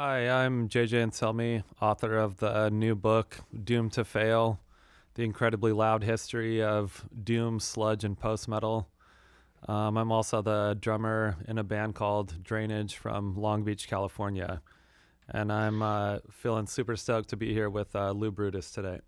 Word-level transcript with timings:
Hi, 0.00 0.44
I'm 0.44 0.68
JJ 0.68 1.08
Anselmi, 1.08 1.64
author 1.82 2.18
of 2.18 2.36
the 2.36 2.70
new 2.70 2.94
book, 2.94 3.40
Doomed 3.64 3.94
to 3.94 4.04
Fail 4.04 4.60
The 5.16 5.24
Incredibly 5.24 5.72
Loud 5.72 6.04
History 6.04 6.62
of 6.62 7.04
Doom, 7.24 7.58
Sludge, 7.58 8.04
and 8.04 8.16
Post 8.16 8.46
Metal. 8.46 8.88
Um, 9.66 9.98
I'm 9.98 10.12
also 10.12 10.40
the 10.40 10.78
drummer 10.80 11.34
in 11.48 11.58
a 11.58 11.64
band 11.64 11.96
called 11.96 12.44
Drainage 12.44 12.94
from 12.94 13.34
Long 13.34 13.64
Beach, 13.64 13.88
California. 13.88 14.62
And 15.30 15.50
I'm 15.50 15.82
uh, 15.82 16.18
feeling 16.30 16.68
super 16.68 16.94
stoked 16.94 17.30
to 17.30 17.36
be 17.36 17.52
here 17.52 17.68
with 17.68 17.96
uh, 17.96 18.12
Lou 18.12 18.30
Brutus 18.30 18.70
today. 18.70 19.00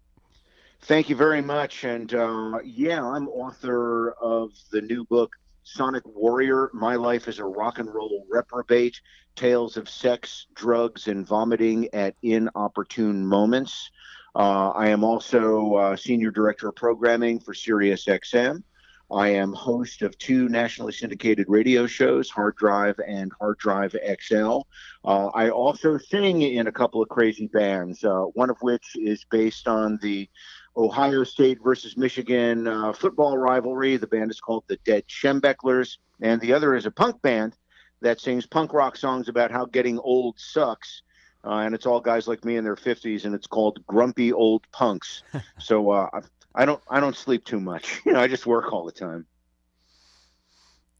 Thank 0.82 1.08
you 1.08 1.14
very 1.14 1.40
much. 1.40 1.84
And 1.84 2.12
uh, 2.12 2.58
yeah, 2.64 3.00
I'm 3.00 3.28
author 3.28 4.10
of 4.20 4.50
the 4.72 4.80
new 4.80 5.04
book, 5.04 5.36
Sonic 5.72 6.02
Warrior 6.04 6.70
My 6.74 6.96
Life 6.96 7.28
as 7.28 7.38
a 7.38 7.44
Rock 7.44 7.78
and 7.78 7.92
Roll 7.94 8.26
Reprobate 8.28 9.00
Tales 9.36 9.76
of 9.76 9.88
Sex, 9.88 10.46
Drugs, 10.54 11.06
and 11.06 11.24
Vomiting 11.24 11.88
at 11.92 12.16
Inopportune 12.22 13.24
Moments. 13.24 13.90
Uh, 14.34 14.70
I 14.70 14.88
am 14.88 15.04
also 15.04 15.74
uh, 15.74 15.96
Senior 15.96 16.32
Director 16.32 16.68
of 16.68 16.76
Programming 16.76 17.38
for 17.38 17.54
SiriusXM. 17.54 18.64
I 19.12 19.28
am 19.28 19.52
host 19.52 20.02
of 20.02 20.16
two 20.18 20.48
nationally 20.48 20.92
syndicated 20.92 21.46
radio 21.48 21.86
shows, 21.86 22.30
Hard 22.30 22.56
Drive 22.56 22.98
and 23.06 23.32
Hard 23.40 23.58
Drive 23.58 23.94
XL. 24.20 24.60
Uh, 25.04 25.26
I 25.28 25.50
also 25.50 25.98
sing 25.98 26.42
in 26.42 26.66
a 26.68 26.72
couple 26.72 27.02
of 27.02 27.08
crazy 27.08 27.46
bands, 27.46 28.04
uh, 28.04 28.22
one 28.34 28.50
of 28.50 28.56
which 28.60 28.96
is 28.96 29.24
based 29.30 29.66
on 29.66 29.98
the 30.02 30.28
Ohio 30.76 31.24
State 31.24 31.58
versus 31.62 31.96
Michigan 31.96 32.66
uh, 32.66 32.92
football 32.92 33.36
rivalry. 33.36 33.96
The 33.96 34.06
band 34.06 34.30
is 34.30 34.40
called 34.40 34.64
the 34.68 34.76
Dead 34.84 35.04
Schembechlers, 35.08 35.98
and 36.20 36.40
the 36.40 36.52
other 36.52 36.74
is 36.74 36.86
a 36.86 36.90
punk 36.90 37.20
band 37.22 37.54
that 38.00 38.20
sings 38.20 38.46
punk 38.46 38.72
rock 38.72 38.96
songs 38.96 39.28
about 39.28 39.50
how 39.50 39.66
getting 39.66 39.98
old 39.98 40.38
sucks. 40.38 41.02
Uh, 41.44 41.60
and 41.60 41.74
it's 41.74 41.86
all 41.86 42.00
guys 42.00 42.28
like 42.28 42.44
me 42.44 42.56
in 42.56 42.64
their 42.64 42.76
50s, 42.76 43.24
and 43.24 43.34
it's 43.34 43.46
called 43.46 43.84
Grumpy 43.86 44.32
Old 44.32 44.70
Punks. 44.72 45.22
so 45.58 45.90
uh, 45.90 46.20
I 46.54 46.64
don't 46.64 46.82
I 46.88 47.00
don't 47.00 47.16
sleep 47.16 47.44
too 47.44 47.60
much. 47.60 48.00
You 48.06 48.12
know, 48.12 48.20
I 48.20 48.28
just 48.28 48.46
work 48.46 48.72
all 48.72 48.84
the 48.84 48.92
time. 48.92 49.26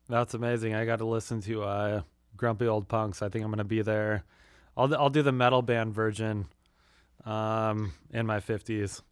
That's 0.09 0.35
amazing. 0.35 0.75
I 0.75 0.85
got 0.85 0.99
to 0.99 1.05
listen 1.05 1.41
to 1.43 1.63
uh, 1.63 2.03
Grumpy 2.37 2.67
Old 2.67 2.89
Punks. 2.89 3.23
I 3.23 3.29
think 3.29 3.45
I'm 3.45 3.51
gonna 3.51 3.65
be 3.65 3.83
there. 3.83 4.25
I'll 4.77 4.95
I'll 4.95 5.11
do 5.11 5.23
the 5.23 5.33
metal 5.33 5.63
band 5.63 5.95
version 5.95 6.47
um, 7.25 7.93
in 8.11 8.27
my 8.27 8.41
50s. 8.41 9.03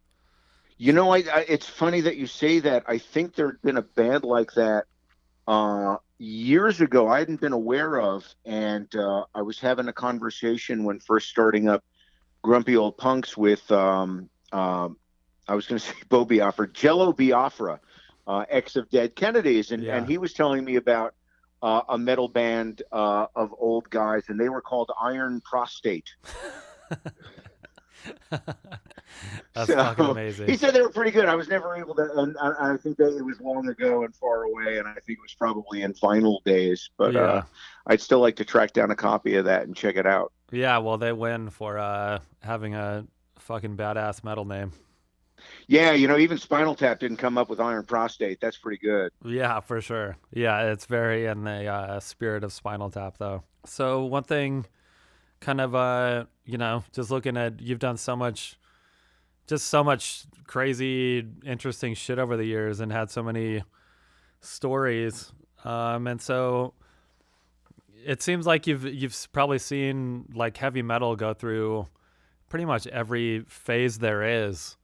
You 0.78 0.92
know, 0.92 1.10
I, 1.12 1.18
I, 1.18 1.44
it's 1.48 1.68
funny 1.68 2.02
that 2.02 2.16
you 2.16 2.26
say 2.28 2.60
that. 2.60 2.84
I 2.86 2.98
think 2.98 3.34
there'd 3.34 3.60
been 3.62 3.76
a 3.76 3.82
band 3.82 4.22
like 4.22 4.52
that 4.54 4.84
uh, 5.48 5.96
years 6.18 6.80
ago. 6.80 7.08
I 7.08 7.18
hadn't 7.18 7.40
been 7.40 7.52
aware 7.52 8.00
of, 8.00 8.24
and 8.44 8.86
uh, 8.94 9.24
I 9.34 9.42
was 9.42 9.58
having 9.58 9.88
a 9.88 9.92
conversation 9.92 10.84
when 10.84 11.00
first 11.00 11.28
starting 11.28 11.68
up 11.68 11.84
Grumpy 12.42 12.76
Old 12.76 12.96
Punks 12.96 13.36
with 13.36 13.70
um, 13.72 14.30
um, 14.52 14.96
I 15.48 15.54
was 15.56 15.66
going 15.66 15.78
to 15.80 15.84
say 15.86 15.94
Bo 16.08 16.24
Biafra, 16.24 16.68
Jello 16.72 17.12
Biafra, 17.12 17.80
uh, 18.28 18.44
ex 18.48 18.76
of 18.76 18.88
Dead 18.88 19.16
Kennedys, 19.16 19.72
and 19.72 19.82
Yeah. 19.82 19.96
and 19.96 20.06
he 20.06 20.16
was 20.18 20.32
telling 20.32 20.64
me 20.64 20.76
about 20.76 21.14
uh, 21.60 21.82
a 21.88 21.98
metal 21.98 22.28
band 22.28 22.82
uh, 22.92 23.26
of 23.34 23.52
old 23.58 23.90
guys, 23.90 24.22
and 24.28 24.38
they 24.38 24.48
were 24.48 24.62
called 24.62 24.92
Iron 25.00 25.40
Prostate. 25.40 26.10
That's 29.54 29.70
So, 29.70 29.74
fucking 29.74 30.04
amazing. 30.06 30.48
He 30.48 30.56
said 30.56 30.74
they 30.74 30.80
were 30.82 30.90
pretty 30.90 31.10
good. 31.10 31.26
I 31.26 31.34
was 31.34 31.48
never 31.48 31.76
able 31.76 31.94
to, 31.96 32.08
and 32.16 32.36
I, 32.40 32.74
I 32.74 32.76
think 32.76 32.96
that 32.98 33.16
it 33.16 33.22
was 33.24 33.40
long 33.40 33.68
ago 33.68 34.04
and 34.04 34.14
far 34.14 34.44
away, 34.44 34.78
and 34.78 34.86
I 34.88 34.94
think 34.94 35.18
it 35.18 35.22
was 35.22 35.34
probably 35.34 35.82
in 35.82 35.94
final 35.94 36.40
days. 36.44 36.90
But 36.96 37.14
yeah. 37.14 37.20
uh, 37.20 37.42
I'd 37.86 38.00
still 38.00 38.20
like 38.20 38.36
to 38.36 38.44
track 38.44 38.72
down 38.72 38.90
a 38.90 38.96
copy 38.96 39.36
of 39.36 39.44
that 39.46 39.62
and 39.66 39.76
check 39.76 39.96
it 39.96 40.06
out. 40.06 40.32
yeah, 40.52 40.78
well, 40.78 40.98
they 40.98 41.12
win 41.12 41.50
for 41.50 41.78
uh, 41.78 42.20
having 42.42 42.74
a 42.74 43.06
fucking 43.38 43.76
badass 43.76 44.22
metal 44.24 44.44
name. 44.44 44.72
Yeah, 45.68 45.92
you 45.92 46.08
know, 46.08 46.18
even 46.18 46.38
Spinal 46.38 46.74
Tap 46.74 46.98
didn't 47.00 47.18
come 47.18 47.38
up 47.38 47.48
with 47.48 47.60
Iron 47.60 47.84
Prostate. 47.84 48.40
That's 48.40 48.56
pretty 48.58 48.78
good. 48.78 49.12
Yeah, 49.24 49.60
for 49.60 49.80
sure. 49.80 50.16
Yeah, 50.32 50.72
it's 50.72 50.86
very 50.86 51.26
in 51.26 51.44
the 51.44 51.66
uh, 51.66 52.00
spirit 52.00 52.42
of 52.44 52.52
Spinal 52.52 52.90
Tap, 52.90 53.18
though. 53.18 53.44
So 53.64 54.04
one 54.04 54.24
thing, 54.24 54.66
kind 55.40 55.60
of, 55.60 55.74
uh, 55.74 56.24
you 56.44 56.58
know, 56.58 56.84
just 56.92 57.10
looking 57.10 57.36
at 57.36 57.60
you've 57.60 57.78
done 57.78 57.96
so 57.96 58.16
much, 58.16 58.57
just 59.48 59.66
so 59.68 59.82
much 59.82 60.24
crazy, 60.46 61.26
interesting 61.44 61.94
shit 61.94 62.18
over 62.18 62.36
the 62.36 62.44
years, 62.44 62.80
and 62.80 62.92
had 62.92 63.10
so 63.10 63.22
many 63.22 63.62
stories. 64.40 65.32
Um, 65.64 66.06
and 66.06 66.20
so 66.22 66.74
it 68.04 68.22
seems 68.22 68.46
like 68.46 68.66
you've 68.66 68.84
you've 68.84 69.16
probably 69.32 69.58
seen 69.58 70.26
like 70.34 70.56
heavy 70.56 70.82
metal 70.82 71.16
go 71.16 71.34
through 71.34 71.88
pretty 72.48 72.64
much 72.64 72.86
every 72.86 73.40
phase 73.48 73.98
there 73.98 74.22
is. 74.46 74.76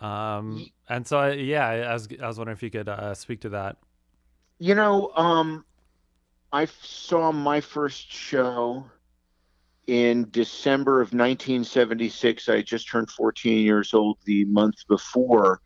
Um, 0.00 0.70
and 0.88 1.06
so 1.06 1.18
I- 1.18 1.32
yeah, 1.32 1.66
I 1.66 1.92
was 1.92 2.08
I 2.22 2.26
was 2.26 2.38
wondering 2.38 2.56
if 2.56 2.62
you 2.62 2.70
could 2.70 2.88
uh, 2.88 3.14
speak 3.14 3.40
to 3.40 3.48
that. 3.50 3.76
You 4.58 4.74
know, 4.74 5.10
um, 5.16 5.64
I 6.52 6.66
saw 6.66 7.32
my 7.32 7.60
first 7.60 8.10
show 8.12 8.84
in 9.88 10.28
December 10.30 11.00
of 11.00 11.06
1976. 11.08 12.48
I 12.48 12.62
just 12.62 12.88
turned 12.88 13.10
14 13.10 13.58
years 13.58 13.94
old 13.94 14.18
the 14.24 14.44
month 14.44 14.86
before. 14.86 15.60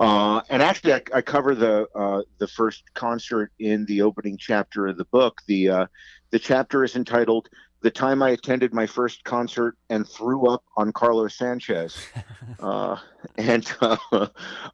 Uh, 0.00 0.40
and 0.48 0.62
actually, 0.62 0.94
I, 0.94 1.02
I 1.14 1.22
cover 1.22 1.54
the 1.54 1.86
uh, 1.94 2.22
the 2.38 2.48
first 2.48 2.82
concert 2.94 3.52
in 3.58 3.84
the 3.86 4.02
opening 4.02 4.36
chapter 4.38 4.86
of 4.86 4.96
the 4.96 5.04
book. 5.06 5.42
The 5.46 5.68
uh, 5.68 5.86
the 6.30 6.38
chapter 6.38 6.84
is 6.84 6.94
entitled 6.94 7.48
"The 7.80 7.90
Time 7.90 8.22
I 8.22 8.30
Attended 8.30 8.72
My 8.72 8.86
First 8.86 9.24
Concert 9.24 9.76
and 9.90 10.08
Threw 10.08 10.48
Up 10.48 10.62
on 10.76 10.92
Carlos 10.92 11.36
Sanchez," 11.36 11.98
uh, 12.60 12.96
and 13.36 13.70
uh, 13.80 13.96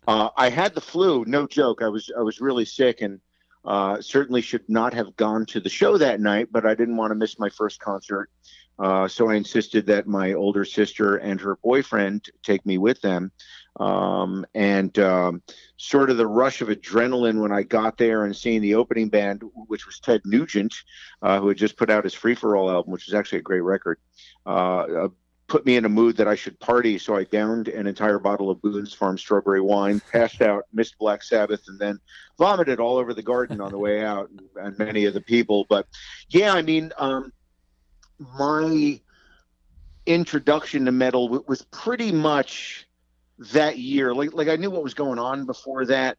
uh, 0.06 0.28
I 0.36 0.50
had 0.50 0.74
the 0.74 0.82
flu. 0.82 1.24
No 1.26 1.46
joke. 1.46 1.80
I 1.80 1.88
was 1.88 2.10
I 2.16 2.20
was 2.20 2.42
really 2.42 2.66
sick 2.66 3.00
and 3.00 3.18
uh, 3.64 4.00
certainly 4.00 4.42
should 4.42 4.68
not 4.68 4.92
have 4.92 5.16
gone 5.16 5.46
to 5.46 5.60
the 5.60 5.70
show 5.70 5.96
that 5.96 6.20
night, 6.20 6.48
but 6.52 6.66
I 6.66 6.74
didn't 6.74 6.96
want 6.96 7.12
to 7.12 7.14
miss 7.14 7.38
my 7.38 7.48
first 7.48 7.80
concert. 7.80 8.30
Uh, 8.78 9.06
so 9.06 9.30
I 9.30 9.34
insisted 9.34 9.86
that 9.86 10.06
my 10.06 10.32
older 10.32 10.64
sister 10.64 11.16
and 11.16 11.40
her 11.40 11.56
boyfriend 11.56 12.26
take 12.42 12.64
me 12.66 12.78
with 12.78 13.00
them. 13.00 13.30
Um, 13.80 14.46
and 14.54 14.96
um, 15.00 15.42
sort 15.76 16.10
of 16.10 16.16
the 16.16 16.26
rush 16.26 16.60
of 16.60 16.68
adrenaline 16.68 17.40
when 17.40 17.52
I 17.52 17.62
got 17.62 17.98
there 17.98 18.24
and 18.24 18.34
seeing 18.34 18.60
the 18.60 18.76
opening 18.76 19.08
band, 19.08 19.42
which 19.66 19.86
was 19.86 19.98
Ted 19.98 20.22
Nugent, 20.24 20.74
uh, 21.22 21.40
who 21.40 21.48
had 21.48 21.56
just 21.56 21.76
put 21.76 21.90
out 21.90 22.04
his 22.04 22.14
Free 22.14 22.34
for 22.34 22.56
All 22.56 22.70
album, 22.70 22.92
which 22.92 23.08
is 23.08 23.14
actually 23.14 23.38
a 23.38 23.42
great 23.42 23.62
record, 23.62 23.98
uh, 24.46 24.48
uh, 24.48 25.08
put 25.46 25.66
me 25.66 25.76
in 25.76 25.84
a 25.84 25.88
mood 25.88 26.16
that 26.16 26.28
I 26.28 26.36
should 26.36 26.58
party. 26.60 26.98
So 26.98 27.16
I 27.16 27.24
downed 27.24 27.68
an 27.68 27.86
entire 27.86 28.18
bottle 28.18 28.48
of 28.48 28.62
Boone's 28.62 28.94
Farm 28.94 29.18
strawberry 29.18 29.60
wine, 29.60 30.00
passed 30.12 30.40
out, 30.40 30.64
missed 30.72 30.96
Black 30.98 31.22
Sabbath, 31.22 31.64
and 31.66 31.78
then 31.78 31.98
vomited 32.38 32.80
all 32.80 32.96
over 32.96 33.12
the 33.12 33.22
garden 33.22 33.60
on 33.60 33.70
the 33.70 33.78
way 33.78 34.04
out 34.04 34.30
and, 34.30 34.40
and 34.56 34.78
many 34.78 35.04
of 35.04 35.14
the 35.14 35.20
people. 35.20 35.66
But 35.68 35.86
yeah, 36.28 36.54
I 36.54 36.62
mean, 36.62 36.92
um, 36.96 37.32
my 38.18 39.00
introduction 40.06 40.84
to 40.84 40.92
metal 40.92 41.28
was 41.46 41.62
pretty 41.62 42.12
much 42.12 42.86
that 43.52 43.78
year. 43.78 44.14
Like, 44.14 44.32
like 44.32 44.48
I 44.48 44.56
knew 44.56 44.70
what 44.70 44.82
was 44.82 44.94
going 44.94 45.18
on 45.18 45.46
before 45.46 45.86
that. 45.86 46.18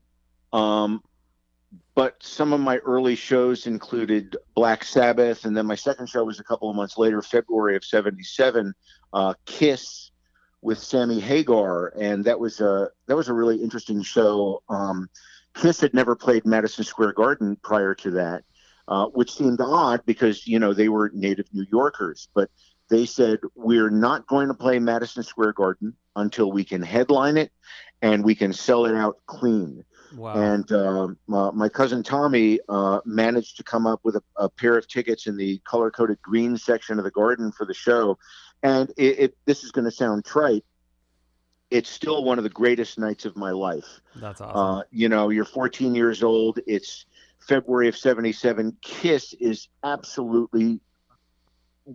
Um, 0.51 1.01
but 1.93 2.21
some 2.21 2.53
of 2.53 2.59
my 2.59 2.77
early 2.77 3.15
shows 3.15 3.67
included 3.67 4.35
Black 4.53 4.83
Sabbath, 4.83 5.45
and 5.45 5.55
then 5.55 5.65
my 5.65 5.75
second 5.75 6.07
show 6.07 6.23
was 6.23 6.39
a 6.39 6.43
couple 6.43 6.69
of 6.69 6.75
months 6.75 6.97
later, 6.97 7.21
February 7.21 7.75
of 7.75 7.83
'77, 7.83 8.73
uh, 9.13 9.33
Kiss 9.45 10.11
with 10.61 10.77
Sammy 10.77 11.19
Hagar, 11.19 11.93
and 11.97 12.25
that 12.25 12.39
was 12.39 12.59
a 12.59 12.89
that 13.07 13.15
was 13.15 13.29
a 13.29 13.33
really 13.33 13.61
interesting 13.61 14.01
show. 14.01 14.61
Um, 14.69 15.09
Kiss 15.53 15.79
had 15.79 15.93
never 15.93 16.15
played 16.15 16.45
Madison 16.45 16.83
Square 16.83 17.13
Garden 17.13 17.55
prior 17.61 17.93
to 17.95 18.11
that, 18.11 18.43
uh, 18.87 19.07
which 19.07 19.33
seemed 19.33 19.59
odd 19.61 20.01
because 20.05 20.45
you 20.47 20.59
know 20.59 20.73
they 20.73 20.89
were 20.89 21.11
native 21.13 21.47
New 21.53 21.65
Yorkers, 21.71 22.27
but 22.33 22.49
they 22.89 23.05
said 23.05 23.39
we're 23.55 23.89
not 23.89 24.27
going 24.27 24.47
to 24.47 24.53
play 24.53 24.79
Madison 24.79 25.23
Square 25.23 25.53
Garden 25.53 25.95
until 26.15 26.51
we 26.51 26.63
can 26.63 26.81
headline 26.81 27.37
it 27.37 27.51
and 28.01 28.23
we 28.23 28.35
can 28.35 28.53
sell 28.53 28.85
it 28.85 28.95
out 28.95 29.17
clean. 29.25 29.83
Wow. 30.15 30.33
And 30.35 30.71
um, 30.71 31.17
uh, 31.31 31.51
my 31.51 31.67
cousin 31.67 32.03
Tommy 32.03 32.59
uh, 32.69 33.01
managed 33.05 33.57
to 33.57 33.63
come 33.63 33.87
up 33.87 34.01
with 34.03 34.15
a, 34.15 34.23
a 34.37 34.49
pair 34.49 34.77
of 34.77 34.87
tickets 34.87 35.27
in 35.27 35.35
the 35.35 35.59
color 35.65 35.91
coded 35.91 36.21
green 36.21 36.57
section 36.57 36.99
of 36.99 37.03
the 37.03 37.11
garden 37.11 37.51
for 37.51 37.65
the 37.65 37.73
show. 37.73 38.17
And 38.63 38.91
it, 38.97 39.19
it, 39.19 39.37
this 39.45 39.63
is 39.63 39.71
going 39.71 39.85
to 39.85 39.91
sound 39.91 40.23
trite. 40.23 40.63
It's 41.71 41.89
still 41.89 42.23
one 42.23 42.37
of 42.37 42.43
the 42.43 42.49
greatest 42.49 42.99
nights 42.99 43.25
of 43.25 43.35
my 43.35 43.51
life. 43.51 44.01
That's 44.15 44.39
awesome. 44.39 44.57
Uh, 44.57 44.83
you 44.91 45.09
know, 45.09 45.29
you're 45.29 45.45
14 45.45 45.95
years 45.95 46.23
old. 46.23 46.59
It's 46.67 47.05
February 47.47 47.87
of 47.87 47.97
77. 47.97 48.75
Kiss 48.81 49.33
is 49.33 49.67
absolutely 49.83 50.79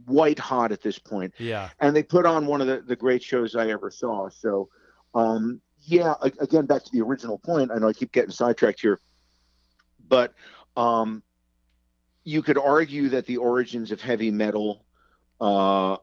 white 0.07 0.39
hot 0.39 0.71
at 0.71 0.81
this 0.83 1.01
point 1.01 1.35
yeah. 1.39 1.69
and 1.81 1.97
they 1.97 2.03
put 2.03 2.25
on 2.25 2.47
one 2.47 2.61
of 2.61 2.69
the, 2.69 2.81
the 2.87 2.95
great 2.95 3.23
shows 3.23 3.57
I 3.57 3.71
ever 3.71 3.91
saw. 3.91 4.29
So, 4.29 4.69
um, 5.15 5.61
yeah, 5.81 6.15
again, 6.39 6.67
back 6.67 6.85
to 6.85 6.91
the 6.93 7.01
original 7.01 7.39
point. 7.39 7.71
I 7.75 7.79
know 7.79 7.89
I 7.89 7.93
keep 7.93 8.13
getting 8.13 8.31
sidetracked 8.31 8.81
here, 8.81 9.01
but 10.09 10.35
um, 10.77 11.23
you 12.23 12.43
could 12.43 12.59
argue 12.59 13.09
that 13.09 13.27
the 13.27 13.39
origins 13.39 13.91
of 13.91 14.01
heavy 14.01 14.31
metal 14.31 14.85
uh, 15.41 15.97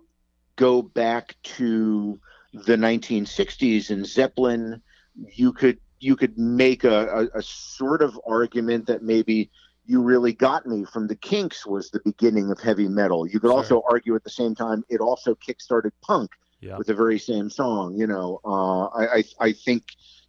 go 0.56 0.82
back 0.82 1.36
to 1.44 2.20
the 2.54 2.76
1960s 2.76 3.92
and 3.92 4.06
Zeppelin. 4.06 4.82
You 5.16 5.54
could 5.54 5.80
you 6.00 6.16
could 6.16 6.38
make 6.38 6.84
a, 6.84 7.28
a, 7.34 7.40
a 7.40 7.42
sort 7.42 8.02
of 8.02 8.20
argument 8.28 8.86
that 8.88 9.04
maybe 9.04 9.50
you 9.86 10.02
really 10.02 10.34
got 10.34 10.66
me 10.66 10.84
from 10.86 11.08
the 11.08 11.16
kinks 11.16 11.66
was 11.66 11.90
the 11.90 12.02
beginning 12.04 12.52
of 12.52 12.60
heavy 12.60 12.88
metal 12.88 13.26
you 13.28 13.40
could 13.40 13.48
Sure. 13.50 13.58
also 13.58 13.82
argue 13.90 14.16
at 14.16 14.24
the 14.24 14.30
same 14.30 14.54
time 14.56 14.84
it 14.90 15.00
also 15.00 15.36
kickstarted 15.36 15.92
punk 16.02 16.32
Yeah. 16.60 16.78
with 16.78 16.88
the 16.88 16.94
very 16.96 17.20
same 17.20 17.50
song 17.50 17.96
you 17.98 18.08
know 18.08 18.40
uh, 18.46 18.86
I, 18.88 19.18
I 19.18 19.24
i 19.40 19.52
think 19.54 19.84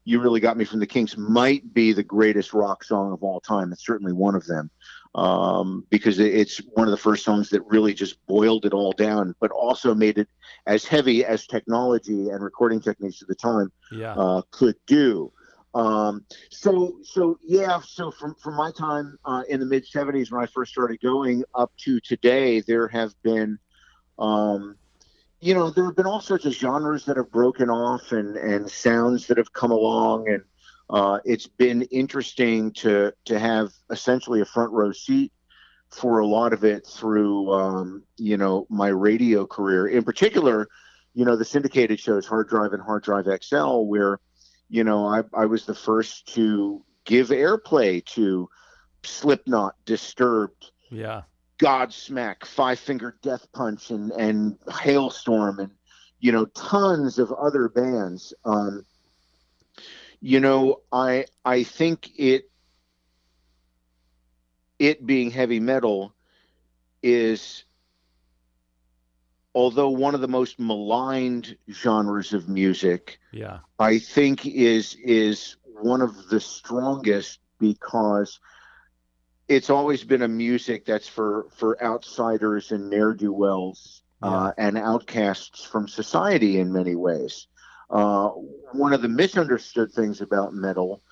you 0.05 0.21
really 0.21 0.41
got 0.41 0.57
me 0.57 0.65
from 0.65 0.81
the 0.81 0.87
kinks 0.87 1.17
might 1.19 1.75
be 1.75 1.93
the 1.93 2.03
greatest 2.03 2.55
rock 2.55 2.83
song 2.85 3.13
of 3.13 3.23
all 3.23 3.41
time 3.41 3.73
it's 3.73 3.85
certainly 3.85 4.13
one 4.13 4.35
of 4.35 4.47
them 4.47 4.71
um, 5.15 5.85
because 5.91 6.19
it- 6.19 6.35
it's 6.35 6.59
one 6.75 6.87
of 6.87 6.93
the 6.93 6.97
first 7.09 7.25
songs 7.25 7.51
that 7.51 7.63
really 7.67 7.95
just 7.95 8.25
boiled 8.27 8.65
it 8.65 8.73
all 8.73 8.93
down 8.93 9.35
but 9.41 9.51
also 9.51 9.95
made 9.95 10.19
it 10.19 10.29
as 10.67 10.85
heavy 10.85 11.25
as 11.25 11.47
technology 11.47 12.29
and 12.31 12.43
recording 12.45 12.81
techniques 12.81 13.21
at 13.23 13.29
the 13.29 13.35
time 13.35 13.73
Yeah. 13.91 14.15
uh, 14.15 14.43
could 14.51 14.77
do. 14.87 15.33
Um, 15.79 16.25
so, 16.51 16.99
so 17.05 17.39
yeah. 17.47 17.81
So 17.81 18.11
from 18.11 18.35
from 18.35 18.57
my 18.57 18.73
time 18.73 19.17
uh, 19.25 19.45
in 19.49 19.61
the 19.61 19.67
mid 19.67 19.87
'70s 19.87 20.33
when 20.33 20.43
I 20.43 20.47
first 20.47 20.73
started 20.73 21.01
going 21.01 21.45
up 21.55 21.71
to 21.85 22.01
today, 22.01 22.61
there 22.61 22.89
have 22.89 23.15
been, 23.23 23.61
um, 24.19 24.77
you 25.41 25.55
know, 25.55 25.71
there 25.71 25.85
have 25.85 25.95
been 25.95 26.07
all 26.07 26.21
sorts 26.21 26.47
of 26.47 26.53
genres 26.53 27.05
that 27.05 27.17
have 27.17 27.31
broken 27.31 27.71
off 27.71 28.11
and 28.11 28.37
and 28.37 28.69
sounds 28.69 29.29
that 29.29 29.39
have 29.39 29.53
come 29.53 29.71
along, 29.71 30.29
and 30.29 30.43
uh, 30.91 31.21
it's 31.25 31.47
been 31.47 31.83
interesting 31.83 32.73
to 32.73 33.13
to 33.27 33.39
have 33.39 33.71
essentially 33.91 34.41
a 34.41 34.45
front 34.45 34.73
row 34.73 34.91
seat 34.91 35.33
for 35.91 36.19
a 36.19 36.27
lot 36.27 36.53
of 36.53 36.65
it 36.65 36.89
through 36.89 37.53
um, 37.53 38.03
you 38.17 38.37
know 38.37 38.67
my 38.69 38.89
radio 38.89 39.47
career 39.47 39.87
in 39.87 40.03
particular 40.03 40.67
you 41.15 41.25
know 41.25 41.37
the 41.37 41.45
syndicated 41.45 41.99
shows 41.99 42.27
hard 42.27 42.47
drive 42.49 42.75
and 42.75 42.83
hard 42.83 43.03
drive 43.03 43.27
xl 43.43 43.85
where 43.87 44.21
you 44.69 44.85
know 44.85 45.07
i, 45.07 45.23
I 45.35 45.47
was 45.47 45.67
the 45.67 45.75
first 45.75 46.35
to 46.35 46.85
give 47.05 47.29
airplay 47.29 48.05
to 48.07 48.49
slipknot 49.05 49.75
disturbed 49.85 50.73
Yeah. 50.91 51.23
godsmack 51.59 52.45
five 52.45 52.79
finger 52.79 53.17
death 53.23 53.47
punch 53.53 53.91
and 53.91 54.11
and 54.13 54.59
halestorm 54.69 55.59
and 55.59 55.73
you 56.21 56.33
know 56.33 56.47
tons 56.47 57.19
of 57.19 57.33
other 57.33 57.69
bands 57.69 58.33
um 58.45 58.85
you 60.21 60.41
know 60.41 60.81
i 60.93 61.25
i 61.45 61.63
think 61.63 62.09
it 62.19 62.45
it 64.79 65.05
being 65.07 65.31
heavy 65.31 65.61
metal 65.61 66.15
is 67.03 67.65
although 69.59 69.89
one 69.89 70.15
of 70.15 70.21
the 70.21 70.29
most 70.29 70.61
maligned 70.61 71.57
genres 71.69 72.33
of 72.33 72.49
music 72.49 73.19
Yeah. 73.33 73.59
I 73.79 73.99
think 73.99 74.47
is 74.47 74.97
is 75.03 75.57
one 75.65 76.01
of 76.01 76.29
the 76.29 76.41
strongest 76.41 77.41
because 77.59 78.39
it's 79.49 79.71
always 79.71 80.05
been 80.05 80.23
a 80.23 80.29
music 80.29 80.85
that's 80.85 81.09
for 81.09 81.49
for 81.59 81.71
outsiders 81.83 82.71
and 82.71 82.89
ne'er 82.89 83.15
do 83.15 83.33
wells 83.33 84.03
uh, 84.23 84.53
and 84.57 84.79
outcasts 84.79 85.65
from 85.65 85.89
society 85.89 86.59
in 86.61 86.73
many 86.73 86.95
ways. 86.95 87.49
Uh, 87.91 88.29
one 88.85 88.93
of 88.93 89.03
the 89.03 89.09
misunderstood 89.09 89.91
things 89.93 90.21
about 90.21 90.53
metal 90.53 91.03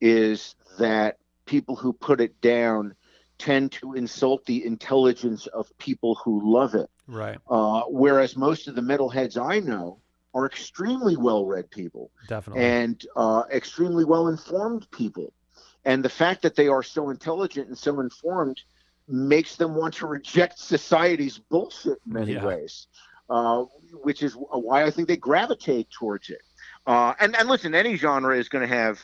is 0.00 0.54
that 0.78 1.18
people 1.46 1.74
who 1.74 1.92
put 1.92 2.20
it 2.20 2.40
down 2.40 2.94
tend 3.38 3.72
to 3.72 3.94
insult 3.94 4.44
the 4.44 4.64
intelligence 4.64 5.46
of 5.48 5.76
people 5.78 6.14
who 6.22 6.34
love 6.58 6.74
it. 6.74 6.90
Right. 7.06 7.38
Uh, 7.48 7.82
whereas 7.88 8.36
most 8.36 8.68
of 8.68 8.74
the 8.74 8.80
metalheads 8.80 9.36
I 9.40 9.60
know 9.60 10.00
are 10.34 10.46
extremely 10.46 11.16
well 11.16 11.46
read 11.46 11.70
people 11.70 12.10
Definitely. 12.28 12.64
and 12.64 13.06
uh, 13.16 13.44
extremely 13.50 14.04
well 14.04 14.28
informed 14.28 14.90
people. 14.90 15.32
And 15.84 16.04
the 16.04 16.08
fact 16.08 16.42
that 16.42 16.56
they 16.56 16.68
are 16.68 16.82
so 16.82 17.10
intelligent 17.10 17.68
and 17.68 17.78
so 17.78 18.00
informed 18.00 18.60
makes 19.08 19.54
them 19.56 19.74
want 19.74 19.94
to 19.94 20.06
reject 20.06 20.58
society's 20.58 21.38
bullshit 21.38 21.98
in 22.06 22.12
many 22.12 22.32
Yeah. 22.32 22.44
ways, 22.44 22.88
uh, 23.30 23.64
which 24.02 24.22
is 24.22 24.34
why 24.34 24.84
I 24.84 24.90
think 24.90 25.06
they 25.08 25.16
gravitate 25.16 25.88
towards 25.90 26.28
it. 26.28 26.40
Uh, 26.86 27.14
and, 27.20 27.36
and 27.36 27.48
listen, 27.48 27.74
any 27.74 27.96
genre 27.96 28.36
is 28.36 28.48
going 28.48 28.68
to 28.68 28.74
have 28.74 28.98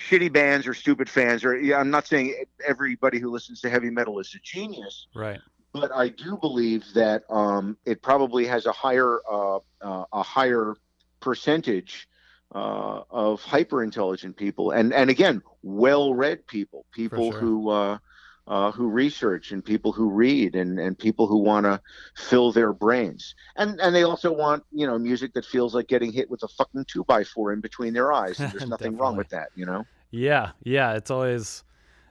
shitty 0.00 0.32
bands 0.32 0.66
or 0.66 0.74
stupid 0.74 1.08
fans. 1.08 1.44
Or 1.44 1.56
yeah, 1.58 1.78
I'm 1.78 1.90
not 1.90 2.06
saying 2.06 2.34
everybody 2.66 3.18
who 3.18 3.30
listens 3.30 3.60
to 3.60 3.70
heavy 3.70 3.90
metal 3.90 4.18
is 4.18 4.34
a 4.34 4.38
genius, 4.42 5.06
right. 5.14 5.40
But 5.74 5.92
I 5.92 6.08
do 6.08 6.38
believe 6.38 6.84
that 6.94 7.24
um, 7.28 7.76
it 7.84 8.00
probably 8.00 8.46
has 8.46 8.64
a 8.64 8.72
higher 8.72 9.18
uh, 9.30 9.58
uh, 9.82 10.04
a 10.12 10.22
higher 10.22 10.76
percentage 11.20 12.08
uh, 12.54 13.00
of 13.10 13.42
hyper 13.42 13.82
intelligent 13.82 14.36
people, 14.36 14.70
and 14.70 14.94
and 14.94 15.10
again, 15.10 15.42
well 15.62 16.14
read 16.14 16.46
people, 16.46 16.86
people 16.92 17.32
sure. 17.32 17.40
who 17.40 17.70
uh, 17.70 17.98
uh, 18.46 18.70
who 18.70 18.88
research 18.88 19.50
and 19.50 19.64
people 19.64 19.90
who 19.90 20.10
read 20.10 20.54
and 20.54 20.78
and 20.78 20.96
people 20.96 21.26
who 21.26 21.38
want 21.38 21.66
to 21.66 21.80
fill 22.16 22.52
their 22.52 22.72
brains, 22.72 23.34
and 23.56 23.80
and 23.80 23.92
they 23.92 24.04
also 24.04 24.32
want 24.32 24.62
you 24.70 24.86
know 24.86 24.96
music 24.96 25.34
that 25.34 25.44
feels 25.44 25.74
like 25.74 25.88
getting 25.88 26.12
hit 26.12 26.30
with 26.30 26.44
a 26.44 26.48
fucking 26.48 26.84
two 26.86 27.02
by 27.04 27.24
four 27.24 27.52
in 27.52 27.60
between 27.60 27.92
their 27.92 28.12
eyes. 28.12 28.36
There's 28.38 28.68
nothing 28.68 28.96
wrong 28.96 29.16
with 29.16 29.28
that, 29.30 29.48
you 29.56 29.66
know. 29.66 29.84
Yeah, 30.12 30.52
yeah, 30.62 30.92
it's 30.92 31.10
always 31.10 31.64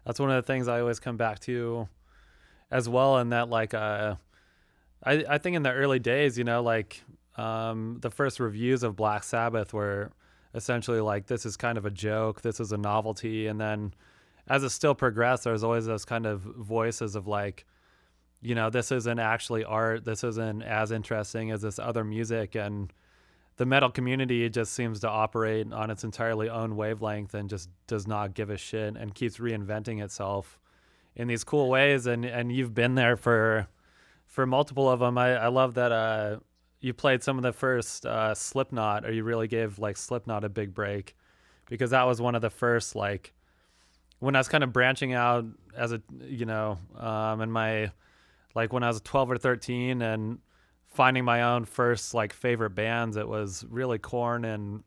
that's 0.06 0.20
one 0.20 0.30
of 0.30 0.36
the 0.36 0.46
things 0.46 0.68
I 0.68 0.82
always 0.82 1.00
come 1.00 1.16
back 1.16 1.40
to 1.42 1.88
as 2.72 2.90
well 2.90 3.18
in 3.20 3.30
that 3.30 3.50
like 3.50 3.74
uh 3.74 4.16
I 5.04 5.26
I 5.30 5.38
think 5.38 5.56
in 5.56 5.64
the 5.64 5.72
early 5.72 6.00
days, 6.00 6.38
you 6.38 6.44
know, 6.44 6.62
like 6.62 7.02
um 7.38 7.98
the 8.02 8.12
first 8.12 8.40
reviews 8.40 8.84
of 8.84 8.96
Black 8.96 9.24
Sabbath 9.24 9.74
were 9.74 10.12
essentially 10.54 11.02
like 11.02 11.28
this 11.28 11.46
is 11.46 11.58
kind 11.58 11.78
of 11.78 11.86
a 11.86 11.92
joke, 11.92 12.42
this 12.42 12.60
is 12.60 12.72
a 12.72 12.78
novelty. 12.78 13.48
And 13.48 13.60
then 13.60 13.94
as 14.48 14.64
it 14.64 14.70
still 14.70 14.96
progressed 14.96 15.46
there's 15.46 15.64
always 15.64 15.86
those 15.86 16.06
kind 16.06 16.26
of 16.26 16.42
voices 16.42 17.16
of 17.16 17.28
like 17.28 17.66
you 18.44 18.56
know, 18.56 18.70
this 18.70 18.92
isn't 18.92 19.20
actually 19.20 19.64
art, 19.64 20.04
this 20.04 20.24
isn't 20.24 20.64
as 20.64 20.92
interesting 20.92 21.50
as 21.52 21.62
this 21.62 21.80
other 21.80 22.04
music. 22.04 22.56
And 22.56 22.92
the 23.56 23.66
metal 23.66 23.90
community 23.90 24.50
just 24.50 24.74
seems 24.74 25.00
to 25.00 25.10
operate 25.10 25.72
on 25.72 25.90
its 25.90 26.04
entirely 26.04 26.50
own 26.50 26.76
wavelength 26.76 27.34
and 27.34 27.50
just 27.50 27.70
does 27.88 28.06
not 28.06 28.34
give 28.34 28.50
a 28.50 28.58
shit 28.58 28.98
and 28.98 29.16
keeps 29.16 29.38
reinventing 29.38 30.04
itself 30.04 30.60
in 31.16 31.28
these 31.28 31.44
cool 31.44 31.70
ways 31.70 32.06
and 32.06 32.26
and 32.26 32.52
you've 32.52 32.74
been 32.74 32.96
there 32.96 33.16
for 33.16 33.68
for 34.26 34.46
multiple 34.46 34.90
of 34.90 35.00
them 35.00 35.18
i, 35.18 35.36
I 35.36 35.48
love 35.48 35.76
that 35.76 35.92
uh 35.92 36.38
you 36.80 36.94
played 36.94 37.24
some 37.24 37.38
of 37.38 37.44
the 37.44 37.54
first 37.54 38.06
uh 38.06 38.34
slipknot 38.34 39.06
or 39.06 39.12
you 39.12 39.24
really 39.24 39.48
gave 39.48 39.80
like 39.80 39.98
slipknot 39.98 40.44
a 40.44 40.50
big 40.50 40.74
break 40.74 41.16
because 41.70 41.92
that 41.92 42.04
was 42.04 42.20
one 42.20 42.36
of 42.36 42.42
the 42.42 42.50
first 42.50 42.96
like 42.96 43.34
when 44.20 44.36
i 44.36 44.40
was 44.40 44.48
kind 44.48 44.64
of 44.64 44.74
branching 44.74 45.14
out 45.14 45.46
as 45.78 45.92
a 45.92 46.02
you 46.22 46.46
know 46.46 46.78
um 46.98 47.42
in 47.42 47.52
my 47.52 47.92
like 48.56 48.74
when 48.74 48.84
i 48.84 48.88
was 48.88 49.02
12 49.02 49.32
or 49.32 49.38
13 49.38 50.02
and 50.02 50.40
finding 50.88 51.26
my 51.26 51.42
own 51.42 51.66
first 51.66 52.14
like 52.14 52.34
favorite 52.34 52.72
bands 52.72 53.18
it 53.18 53.28
was 53.28 53.66
really 53.70 53.98
korn 53.98 54.46
and 54.46 54.84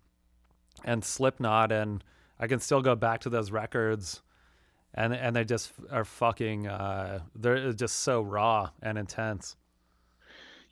and 0.84 1.04
slipknot 1.04 1.72
and 1.72 2.04
i 2.38 2.46
can 2.46 2.60
still 2.60 2.82
go 2.82 2.94
back 2.94 3.20
to 3.20 3.28
those 3.28 3.50
records 3.50 4.22
and 4.96 5.14
and 5.14 5.36
they 5.36 5.44
just 5.44 5.72
are 5.90 6.04
fucking 6.04 6.66
uh 6.66 7.20
they're 7.34 7.72
just 7.72 8.00
so 8.00 8.22
raw 8.22 8.70
and 8.82 8.98
intense 8.98 9.56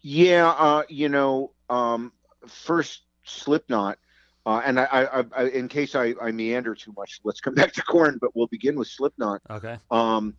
Yeah, 0.03 0.51
uh, 0.51 0.83
you 0.89 1.09
know, 1.09 1.53
um, 1.71 2.13
first 2.47 3.03
Slipknot, 3.25 3.99
uh, 4.45 4.61
and 4.65 4.79
I, 4.79 4.85
I, 4.85 5.25
I, 5.35 5.45
in 5.45 5.67
case 5.69 5.95
I, 5.95 6.15
I 6.21 6.31
meander 6.31 6.75
too 6.75 6.93
much, 6.97 7.21
let's 7.25 7.41
come 7.41 7.55
back 7.61 7.73
to 7.73 7.83
Korn, 7.83 8.19
but 8.21 8.35
we'll 8.35 8.49
begin 8.49 8.77
with 8.77 8.89
Slipknot. 8.89 9.41
okay 9.51 9.79
Um, 9.91 10.35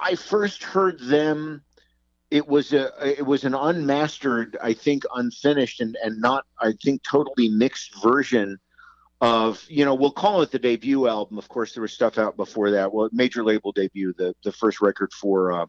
I 0.00 0.16
first 0.16 0.64
heard 0.64 0.98
them. 0.98 1.62
It 2.30 2.48
was 2.48 2.72
a 2.72 2.90
it 3.06 3.26
was 3.26 3.44
an 3.44 3.54
unmastered, 3.54 4.56
I 4.62 4.72
think, 4.72 5.04
unfinished 5.14 5.80
and 5.80 5.96
and 6.02 6.20
not 6.20 6.46
I 6.60 6.72
think 6.82 7.02
totally 7.04 7.48
mixed 7.50 8.02
version 8.02 8.58
of 9.22 9.64
you 9.68 9.84
know 9.84 9.94
we'll 9.94 10.10
call 10.10 10.42
it 10.42 10.50
the 10.50 10.58
debut 10.58 11.06
album. 11.06 11.38
Of 11.38 11.48
course, 11.48 11.72
there 11.74 11.80
was 11.80 11.92
stuff 11.92 12.18
out 12.18 12.36
before 12.36 12.72
that. 12.72 12.92
Well, 12.92 13.08
major 13.12 13.44
label 13.44 13.70
debut, 13.70 14.12
the 14.18 14.34
the 14.42 14.50
first 14.52 14.82
record 14.82 15.12
for 15.12 15.52
uh, 15.52 15.66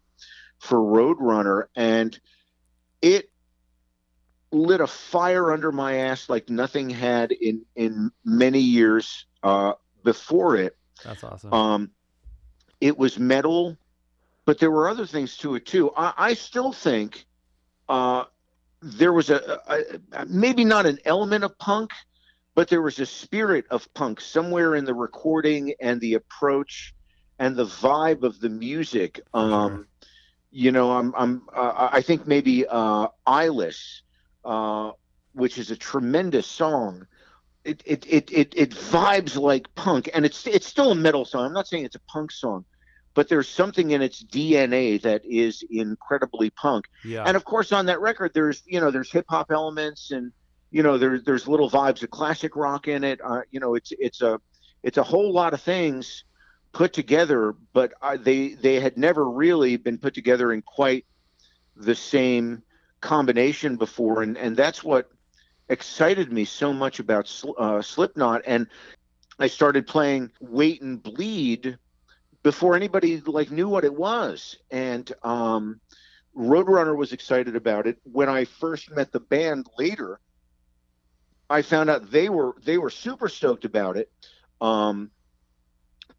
for 0.57 0.79
Roadrunner, 0.79 1.65
and 1.75 2.19
it 3.01 3.29
lit 4.51 4.81
a 4.81 4.87
fire 4.87 5.51
under 5.51 5.71
my 5.71 5.97
ass 5.97 6.29
like 6.29 6.49
nothing 6.49 6.89
had 6.89 7.31
in 7.31 7.63
in 7.75 8.11
many 8.25 8.59
years 8.59 9.27
uh, 9.43 9.73
before 10.03 10.57
it. 10.57 10.75
that's 11.03 11.23
awesome 11.23 11.53
Um, 11.53 11.91
it 12.81 12.97
was 12.97 13.19
metal, 13.19 13.77
but 14.45 14.59
there 14.59 14.71
were 14.71 14.89
other 14.89 15.05
things 15.05 15.37
to 15.37 15.53
it 15.55 15.67
too. 15.67 15.91
I, 15.95 16.13
I 16.17 16.33
still 16.33 16.73
think 16.73 17.25
uh, 17.87 18.23
there 18.81 19.13
was 19.13 19.29
a, 19.29 19.59
a, 19.67 20.21
a 20.21 20.25
maybe 20.25 20.65
not 20.65 20.87
an 20.87 20.97
element 21.05 21.43
of 21.43 21.57
punk, 21.59 21.91
but 22.55 22.69
there 22.69 22.81
was 22.81 22.99
a 22.99 23.05
spirit 23.05 23.65
of 23.69 23.91
punk 23.93 24.21
somewhere 24.21 24.75
in 24.75 24.85
the 24.85 24.93
recording 24.93 25.73
and 25.79 25.99
the 25.99 26.13
approach 26.13 26.93
and 27.39 27.55
the 27.55 27.65
vibe 27.65 28.23
of 28.23 28.39
the 28.39 28.49
music. 28.49 29.19
Um, 29.33 29.87
you 30.51 30.71
know, 30.71 30.91
I'm, 30.91 31.13
I'm, 31.17 31.41
uh, 31.53 31.89
I 31.91 32.01
think 32.01 32.27
maybe 32.27 32.65
uh, 32.67 33.07
Eyeless, 33.25 34.03
uh, 34.45 34.91
which 35.33 35.57
is 35.57 35.71
a 35.71 35.75
tremendous 35.75 36.45
song. 36.45 37.07
It, 37.65 37.81
it, 37.85 38.05
it, 38.07 38.31
it, 38.31 38.53
it 38.55 38.71
vibes 38.71 39.35
like 39.35 39.73
punk, 39.73 40.09
and 40.13 40.25
it's, 40.25 40.45
it's 40.45 40.67
still 40.67 40.91
a 40.91 40.95
metal 40.95 41.25
song. 41.25 41.45
I'm 41.45 41.53
not 41.53 41.67
saying 41.67 41.85
it's 41.85 41.95
a 41.95 42.01
punk 42.01 42.31
song, 42.31 42.65
but 43.15 43.29
there's 43.29 43.47
something 43.47 43.91
in 43.91 44.01
its 44.03 44.23
DNA 44.23 45.01
that 45.01 45.23
is 45.25 45.63
incredibly 45.71 46.51
punk. 46.51 46.85
Yeah. 47.03 47.23
And 47.25 47.35
of 47.35 47.45
course, 47.45 47.71
on 47.71 47.87
that 47.87 47.99
record, 47.99 48.31
there's, 48.35 48.61
you 48.65 48.79
know, 48.79 48.91
there's 48.91 49.11
hip 49.11 49.25
hop 49.27 49.49
elements, 49.49 50.11
and 50.11 50.31
you 50.73 50.83
know, 50.83 50.97
there's, 50.97 51.23
there's 51.23 51.47
little 51.47 51.69
vibes 51.69 52.03
of 52.03 52.09
classic 52.09 52.55
rock 52.55 52.87
in 52.87 53.03
it. 53.03 53.21
Uh, 53.23 53.41
you 53.51 53.59
know, 53.59 53.75
it's, 53.75 53.93
it's 53.99 54.21
a, 54.21 54.39
it's 54.81 54.97
a 54.97 55.03
whole 55.03 55.31
lot 55.31 55.53
of 55.53 55.61
things 55.61 56.25
put 56.73 56.91
together, 56.91 57.55
but 57.71 57.93
they 58.19 58.55
they 58.55 58.79
had 58.79 58.97
never 58.97 59.29
really 59.29 59.77
been 59.77 59.97
put 59.97 60.13
together 60.13 60.51
in 60.51 60.61
quite 60.61 61.05
the 61.75 61.95
same 61.95 62.63
combination 62.99 63.77
before, 63.77 64.23
and 64.23 64.37
and 64.37 64.57
that's 64.57 64.83
what 64.83 65.09
excited 65.69 66.31
me 66.31 66.43
so 66.43 66.73
much 66.73 66.99
about 66.99 67.31
uh, 67.57 67.81
Slipknot. 67.81 68.41
And 68.45 68.67
I 69.39 69.47
started 69.47 69.87
playing 69.87 70.31
Wait 70.41 70.81
and 70.81 71.01
Bleed 71.01 71.77
before 72.41 72.75
anybody 72.75 73.21
like 73.21 73.51
knew 73.51 73.69
what 73.69 73.85
it 73.85 73.93
was, 73.93 74.57
and 74.71 75.09
um, 75.21 75.79
Roadrunner 76.35 76.97
was 76.97 77.13
excited 77.13 77.55
about 77.55 77.87
it. 77.87 77.99
When 78.03 78.27
I 78.29 78.45
first 78.45 78.91
met 78.91 79.11
the 79.11 79.19
band 79.19 79.67
later, 79.77 80.19
I 81.49 81.61
found 81.61 81.89
out 81.89 82.11
they 82.11 82.29
were 82.29 82.55
they 82.63 82.77
were 82.77 82.89
super 82.89 83.29
stoked 83.29 83.65
about 83.65 83.97
it. 83.97 84.11
Um, 84.61 85.11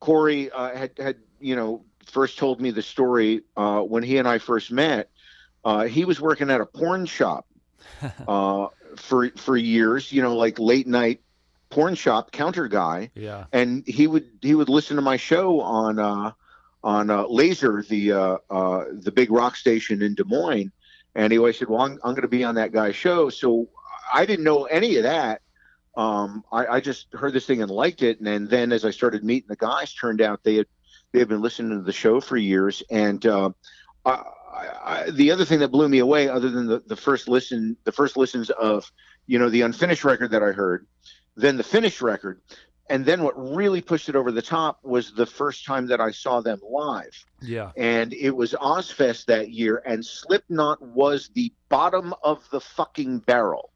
Corey 0.01 0.51
uh, 0.51 0.77
had 0.77 0.93
had 0.99 1.17
you 1.41 1.57
know 1.57 1.85
first 2.07 2.39
told 2.39 2.61
me 2.61 2.71
the 2.71 2.83
story 2.83 3.43
uh, 3.57 3.81
when 3.81 4.03
he 4.03 4.19
and 4.19 4.29
I 4.29 4.39
first 4.39 4.71
met. 4.71 5.11
Uh, 5.65 5.85
he 5.85 6.05
was 6.05 6.21
working 6.21 6.51
at 6.51 6.61
a 6.61 6.67
porn 6.67 7.07
shop 7.07 7.47
uh, 8.29 8.69
for 8.97 9.31
for 9.31 9.57
years, 9.57 10.13
you 10.13 10.23
know, 10.23 10.37
like 10.37 10.59
late 10.59 10.87
night 10.87 11.21
porn 11.71 11.95
shop 11.95 12.31
counter 12.33 12.69
guy. 12.69 13.11
Yeah. 13.15 13.45
And 13.53 13.87
he 13.87 14.07
would 14.07 14.29
he 14.41 14.55
would 14.55 14.69
listen 14.69 14.97
to 14.97 15.03
my 15.03 15.17
show 15.17 15.61
on 15.61 15.99
uh, 15.99 16.33
on 16.83 17.11
uh, 17.11 17.25
Lazer, 17.25 17.87
the 17.89 18.13
uh, 18.13 18.39
uh, 18.51 18.85
the 18.93 19.11
big 19.13 19.31
rock 19.31 19.57
station 19.57 20.03
in 20.03 20.15
Des 20.15 20.25
Moines, 20.25 20.71
and 21.15 21.33
he 21.33 21.39
always 21.39 21.59
said, 21.59 21.69
"Well, 21.69 21.81
I'm, 21.81 21.93
I'm 22.05 22.13
going 22.13 22.23
to 22.23 22.29
be 22.29 22.45
on 22.45 22.55
that 22.57 22.73
guy's 22.73 22.97
show." 22.97 23.31
So 23.31 23.69
I 24.13 24.27
didn't 24.27 24.45
know 24.45 24.65
any 24.65 24.97
of 24.97 25.05
that 25.05 25.41
um, 25.97 26.45
I, 26.51 26.67
I, 26.67 26.81
just 26.81 27.07
heard 27.13 27.33
this 27.33 27.47
thing 27.47 27.63
and 27.63 27.71
liked 27.71 28.03
it, 28.03 28.19
and, 28.19 28.27
and, 28.27 28.51
then 28.51 28.73
as 28.73 28.85
I 28.85 28.91
started 28.91 29.23
meeting 29.23 29.49
the 29.49 29.57
guys, 29.57 29.95
turned 29.95 30.21
out 30.21 30.43
they 30.43 30.57
had 30.57 30.67
they 31.13 31.21
had 31.21 31.29
been 31.29 31.41
listening 31.41 31.79
to 31.79 31.85
the 31.85 31.93
show 31.93 32.21
for 32.21 32.37
years. 32.37 32.83
And 32.91 33.25
uh, 33.25 33.51
I, 34.05 34.23
I, 34.85 35.11
the 35.13 35.31
other 35.31 35.45
thing 35.45 35.61
that 35.61 35.69
blew 35.69 35.89
me 35.89 36.01
away, 36.01 36.29
other 36.29 36.51
than 36.51 36.67
the, 36.67 36.83
the 36.85 36.97
first 36.97 37.29
listen, 37.29 37.77
the 37.85 37.93
first 37.93 38.17
listens 38.17 38.51
of 38.51 38.91
you 39.29 39.39
know 39.39 39.49
the 39.49 39.63
unfinished 39.63 40.05
record 40.05 40.33
that 40.33 40.43
I 40.43 40.51
heard, 40.51 40.89
then 41.37 41.57
the 41.57 41.63
finished 41.63 42.03
record, 42.03 42.41
and 42.91 43.05
then 43.07 43.23
what 43.23 43.35
really 43.57 43.81
pushed 43.81 44.09
it 44.09 44.17
over 44.17 44.31
the 44.31 44.43
top 44.43 44.79
was 44.83 45.13
the 45.13 45.27
first 45.27 45.65
time 45.65 45.87
that 45.87 46.01
I 46.01 46.11
saw 46.11 46.41
them 46.41 46.61
live. 46.63 47.25
Yeah. 47.41 47.71
And 47.77 48.13
it 48.13 48.33
was 48.33 48.53
Ozzfest 48.53 49.25
that 49.27 49.51
year, 49.51 49.83
and 49.87 50.05
Slipknot 50.05 50.83
was 50.83 51.31
the 51.35 51.53
bottom 51.71 52.15
of 52.23 52.49
the 52.51 52.61
fucking 52.61 53.21
barrel. 53.21 53.71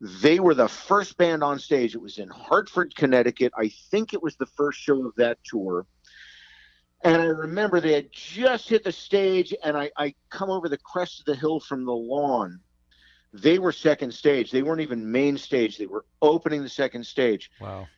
They 0.00 0.40
were 0.40 0.54
the 0.54 0.68
first 0.68 1.16
band 1.18 1.42
on 1.42 1.58
stage. 1.58 1.94
It 1.94 2.00
was 2.00 2.18
in 2.18 2.28
Hartford, 2.28 2.94
Connecticut. 2.94 3.52
I 3.56 3.68
think 3.90 4.14
it 4.14 4.22
was 4.22 4.36
the 4.36 4.46
first 4.46 4.80
show 4.80 5.06
of 5.06 5.14
that 5.16 5.38
tour. 5.44 5.86
And 7.02 7.20
I 7.20 7.26
remember 7.26 7.80
they 7.80 7.92
had 7.92 8.10
just 8.12 8.70
hit 8.70 8.82
the 8.82 8.92
stage, 8.92 9.54
and 9.62 9.76
I, 9.76 9.90
I 9.96 10.14
come 10.30 10.50
over 10.50 10.70
the 10.70 10.78
crest 10.78 11.20
of 11.20 11.26
the 11.26 11.34
hill 11.34 11.60
from 11.60 11.84
the 11.84 11.92
lawn. 11.92 12.60
They 13.34 13.58
were 13.58 13.72
second 13.72 14.14
stage. 14.14 14.50
They 14.50 14.62
weren't 14.62 14.80
even 14.80 15.12
main 15.12 15.36
stage. 15.36 15.76
They 15.76 15.86
were 15.86 16.06
opening 16.22 16.62
the 16.62 16.68
second 16.68 17.04
stage. 17.04 17.50
Wow. 17.60 17.88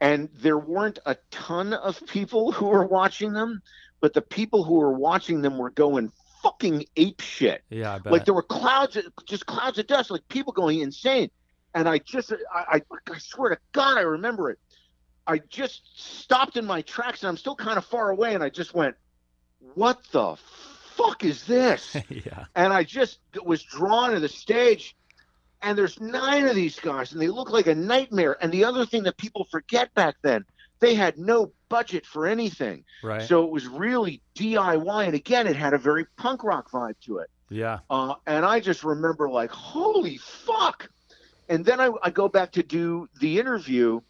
And 0.00 0.30
there 0.34 0.58
weren't 0.58 0.98
a 1.04 1.16
ton 1.30 1.74
of 1.74 2.04
people 2.06 2.52
who 2.52 2.66
were 2.66 2.86
watching 2.86 3.32
them, 3.32 3.62
but 4.00 4.14
the 4.14 4.22
people 4.22 4.64
who 4.64 4.74
were 4.74 4.94
watching 4.94 5.42
them 5.42 5.58
were 5.58 5.70
going 5.70 6.10
fucking 6.42 6.86
ape 6.96 7.20
shit. 7.20 7.62
Yeah. 7.68 7.98
Like 8.04 8.24
there 8.24 8.32
were 8.32 8.42
clouds, 8.42 8.96
just 9.26 9.44
clouds 9.44 9.78
of 9.78 9.86
dust, 9.86 10.10
like 10.10 10.26
people 10.28 10.54
going 10.54 10.80
insane 10.80 11.30
and 11.74 11.88
I 11.88 11.98
just 11.98 12.32
I, 12.32 12.76
I, 12.76 12.82
I 13.12 13.18
swear 13.18 13.50
to 13.50 13.58
God 13.72 13.98
I 13.98 14.02
remember 14.02 14.50
it. 14.50 14.58
I 15.26 15.38
just 15.38 15.82
stopped 15.94 16.56
in 16.56 16.64
my 16.64 16.82
tracks 16.82 17.22
and 17.22 17.28
I'm 17.28 17.36
still 17.36 17.54
kind 17.54 17.78
of 17.78 17.84
far 17.84 18.10
away 18.10 18.34
and 18.34 18.42
I 18.42 18.50
just 18.50 18.74
went, 18.74 18.96
What 19.74 20.02
the 20.12 20.36
fuck 20.96 21.24
is 21.24 21.44
this? 21.44 21.96
yeah. 22.08 22.46
And 22.54 22.72
I 22.72 22.84
just 22.84 23.18
was 23.44 23.62
drawn 23.62 24.12
to 24.12 24.20
the 24.20 24.28
stage 24.28 24.96
and 25.62 25.76
there's 25.76 26.00
nine 26.00 26.46
of 26.46 26.54
these 26.54 26.78
guys 26.78 27.12
and 27.12 27.20
they 27.20 27.28
look 27.28 27.50
like 27.50 27.66
a 27.66 27.74
nightmare. 27.74 28.36
And 28.40 28.52
the 28.52 28.64
other 28.64 28.86
thing 28.86 29.02
that 29.04 29.16
people 29.16 29.46
forget 29.50 29.92
back 29.94 30.16
then, 30.22 30.44
they 30.80 30.94
had 30.94 31.18
no 31.18 31.52
budget 31.68 32.06
for 32.06 32.26
anything. 32.26 32.84
Right. 33.02 33.22
So 33.22 33.44
it 33.44 33.50
was 33.50 33.66
really 33.66 34.22
DIY. 34.34 35.06
And 35.06 35.14
again, 35.14 35.46
it 35.46 35.56
had 35.56 35.74
a 35.74 35.78
very 35.78 36.06
punk 36.16 36.44
rock 36.44 36.70
vibe 36.70 36.94
to 37.04 37.18
it. 37.18 37.30
Yeah. 37.50 37.80
Uh, 37.90 38.14
and 38.26 38.44
I 38.44 38.60
just 38.60 38.84
remember 38.84 39.28
like, 39.28 39.50
holy 39.50 40.16
fuck 40.16 40.88
and 41.50 41.64
then 41.64 41.80
I, 41.80 41.90
I 42.02 42.10
go 42.10 42.28
back 42.28 42.52
to 42.52 42.62
do 42.62 43.08
the 43.20 43.40
interview. 43.40 44.00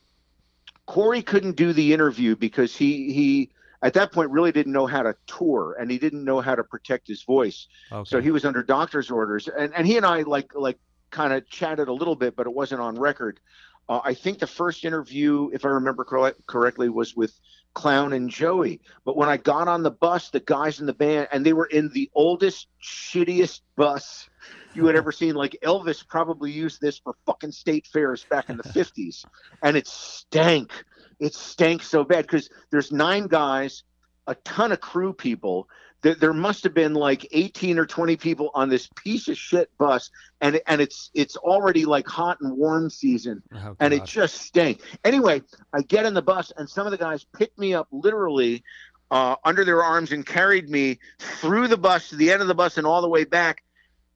Corey 0.85 1.23
couldn't 1.23 1.57
do 1.57 1.73
the 1.73 1.93
interview 1.95 2.37
because 2.37 2.77
he 2.77 3.13
he 3.13 3.51
at 3.83 3.95
that 3.95 4.13
point 4.13 4.31
really 4.31 4.53
didn't 4.53 4.75
know 4.75 4.87
how 4.87 5.03
to 5.03 5.17
tour 5.27 5.75
and 5.81 5.91
he 5.91 5.99
didn't 5.99 6.23
know 6.23 6.43
how 6.43 6.55
to 6.55 6.63
protect 6.63 7.09
his 7.09 7.23
voice. 7.23 7.67
Okay. 7.91 8.09
So 8.09 8.21
he 8.21 8.31
was 8.31 8.45
under 8.45 8.63
doctor's 8.63 9.11
orders. 9.11 9.49
And 9.49 9.75
and 9.75 9.87
he 9.87 9.97
and 9.97 10.05
I 10.05 10.23
like 10.23 10.55
like 10.55 10.79
kind 11.11 11.33
of 11.33 11.49
chatted 11.49 11.89
a 11.89 11.93
little 11.93 12.17
bit, 12.17 12.37
but 12.37 12.47
it 12.47 12.53
wasn't 12.53 12.81
on 12.81 12.99
record. 12.99 13.41
Uh, 13.89 14.01
I 14.05 14.15
think 14.15 14.39
the 14.39 14.47
first 14.47 14.85
interview, 14.85 15.51
if 15.53 15.65
I 15.65 15.69
remember 15.69 16.05
correctly, 16.47 16.89
was 16.89 17.17
with 17.17 17.33
Clown 17.75 18.13
and 18.13 18.31
Joey. 18.31 18.81
But 19.05 19.17
when 19.17 19.29
I 19.29 19.37
got 19.37 19.69
on 19.69 19.83
the 19.83 19.91
bus, 19.91 20.31
the 20.31 20.41
guys 20.41 20.81
in 20.81 20.87
the 20.87 20.93
band, 20.93 21.29
and 21.33 21.45
they 21.45 21.53
were 21.53 21.67
in 21.67 21.89
the 21.93 22.11
oldest, 22.15 22.69
shittiest 22.83 23.63
bus 23.77 24.29
you 24.75 24.87
had 24.87 24.97
ever 24.97 25.13
seen. 25.13 25.35
Like 25.35 25.57
Elvis 25.65 26.07
probably 26.07 26.51
used 26.53 26.81
this 26.81 26.99
for 26.99 27.15
fucking 27.27 27.53
state 27.53 27.87
fairs 27.87 28.25
back 28.31 28.49
in 28.49 28.57
the 28.57 28.63
50s, 28.69 29.25
and 29.63 29.77
it 29.77 29.87
stank. 29.87 30.73
It 31.19 31.35
stank 31.35 31.83
so 31.83 32.05
bad 32.05 32.27
because 32.27 32.49
there's 32.71 32.93
nine 32.93 33.27
guys, 33.27 33.83
a 34.27 34.35
ton 34.37 34.73
of 34.73 34.81
crew 34.81 35.13
people. 35.13 35.69
There, 36.03 36.15
there 36.15 36.33
must 36.33 36.65
have 36.65 36.75
been 36.75 36.95
like 36.95 37.27
18 37.31 37.79
or 37.79 37.87
20 37.87 38.17
people 38.17 38.51
on 38.55 38.69
this 38.69 38.89
piece 38.97 39.29
of 39.29 39.37
shit 39.37 39.71
bus, 39.79 40.11
and 40.41 40.61
and 40.67 40.81
it's 40.81 41.11
it's 41.15 41.37
already 41.37 41.85
like 41.85 42.07
hot 42.07 42.39
and 42.41 42.57
warm 42.57 42.91
season, 42.91 43.43
oh, 43.55 43.77
and 43.81 43.93
it 43.93 44.05
just 44.05 44.37
stank. 44.37 44.81
Anyway, 45.05 45.43
I 45.73 45.83
get 45.83 46.07
in 46.07 46.15
the 46.15 46.23
bus, 46.23 46.53
and 46.57 46.69
some 46.69 46.87
of 46.87 46.91
the 46.91 46.99
guys 46.99 47.25
picked 47.25 47.59
me 47.59 47.75
up 47.75 47.89
literally 47.91 48.65
uh, 49.11 49.37
under 49.45 49.65
their 49.65 49.83
arms 49.83 50.13
and 50.13 50.25
carried 50.25 50.71
me 50.71 50.99
through 51.19 51.69
the 51.69 51.77
bus 51.77 52.09
to 52.11 52.17
the 52.17 52.31
end 52.31 52.43
of 52.43 52.49
the 52.49 52.55
bus 52.55 52.79
and 52.79 52.87
all 52.87 53.03
the 53.03 53.09
way 53.09 53.25
back 53.25 53.63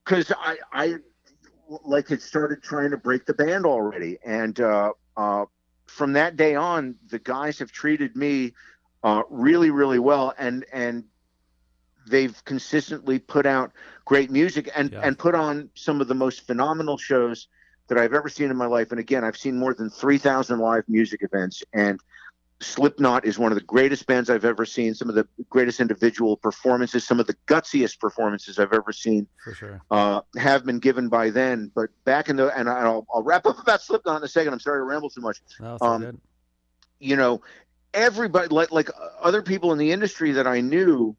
because 0.04 0.32
I, 0.38 0.58
I 0.72 0.94
like 1.84 2.08
had 2.08 2.22
started 2.22 2.62
trying 2.62 2.90
to 2.90 2.96
break 2.96 3.26
the 3.26 3.34
band 3.34 3.66
already, 3.66 4.18
and 4.24 4.58
uh, 4.60 4.92
uh, 5.16 5.46
from 5.86 6.12
that 6.14 6.36
day 6.36 6.54
on, 6.54 6.96
the 7.08 7.18
guys 7.18 7.58
have 7.58 7.72
treated 7.72 8.16
me 8.16 8.54
uh, 9.02 9.22
really, 9.30 9.70
really 9.70 9.98
well, 9.98 10.34
and 10.38 10.64
and 10.72 11.04
they've 12.06 12.44
consistently 12.44 13.18
put 13.18 13.46
out 13.46 13.72
great 14.04 14.30
music 14.30 14.70
and 14.74 14.92
yeah. 14.92 15.00
and 15.02 15.18
put 15.18 15.34
on 15.34 15.70
some 15.74 16.00
of 16.00 16.08
the 16.08 16.14
most 16.14 16.46
phenomenal 16.46 16.96
shows 16.96 17.48
that 17.88 17.98
I've 17.98 18.14
ever 18.14 18.28
seen 18.28 18.50
in 18.50 18.56
my 18.56 18.66
life. 18.66 18.90
And 18.90 19.00
again, 19.00 19.24
I've 19.24 19.36
seen 19.36 19.58
more 19.58 19.74
than 19.74 19.90
three 19.90 20.18
thousand 20.18 20.60
live 20.60 20.84
music 20.88 21.22
events, 21.22 21.62
and 21.72 22.00
Slipknot 22.60 23.26
is 23.26 23.38
one 23.38 23.52
of 23.52 23.56
the 23.58 23.64
greatest 23.64 24.06
bands 24.06 24.30
I've 24.30 24.44
ever 24.44 24.64
seen. 24.64 24.94
Some 24.94 25.08
of 25.08 25.14
the 25.14 25.26
greatest 25.50 25.80
individual 25.80 26.36
performances, 26.36 27.04
some 27.04 27.20
of 27.20 27.26
the 27.26 27.36
gutsiest 27.46 27.98
performances 27.98 28.58
I've 28.58 28.72
ever 28.72 28.92
seen, 28.92 29.26
for 29.42 29.54
sure, 29.54 29.82
uh, 29.90 30.22
have 30.36 30.64
been 30.64 30.78
given 30.78 31.08
by 31.08 31.30
then. 31.30 31.70
But 31.74 31.90
back 32.04 32.28
in 32.28 32.36
the 32.36 32.56
and 32.56 32.68
I'll, 32.68 33.06
I'll 33.12 33.22
wrap 33.22 33.46
up 33.46 33.58
about 33.58 33.82
Slipknot 33.82 34.18
in 34.18 34.22
a 34.24 34.28
second. 34.28 34.52
I'm 34.52 34.60
sorry 34.60 34.78
to 34.78 34.84
ramble 34.84 35.10
too 35.10 35.20
much. 35.20 35.40
No, 35.60 35.78
um. 35.80 36.20
You 37.00 37.16
know, 37.16 37.42
everybody 37.92 38.48
like 38.48 38.72
like 38.72 38.88
other 39.20 39.42
people 39.42 39.72
in 39.72 39.78
the 39.78 39.92
industry 39.92 40.32
that 40.32 40.46
I 40.46 40.60
knew, 40.60 41.16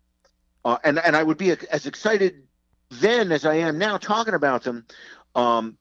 uh, 0.66 0.78
and 0.84 1.00
and 1.00 1.16
I 1.16 1.24
would 1.24 1.38
be 1.38 1.52
as 1.52 1.86
excited 1.86 2.44
then 2.90 3.32
as 3.32 3.46
I 3.46 3.56
am 3.56 3.78
now 3.78 3.98
talking 3.98 4.34
about 4.34 4.64
them. 4.64 4.86
Um, 5.34 5.78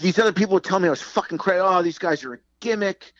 these 0.00 0.18
other 0.18 0.32
people 0.32 0.54
would 0.54 0.64
tell 0.64 0.78
me 0.78 0.88
I 0.88 0.90
was 0.90 1.02
fucking 1.02 1.38
crazy. 1.38 1.60
Oh, 1.60 1.82
these 1.82 1.98
guys 1.98 2.24
are 2.24 2.34
a 2.34 2.38
gimmick 2.60 3.12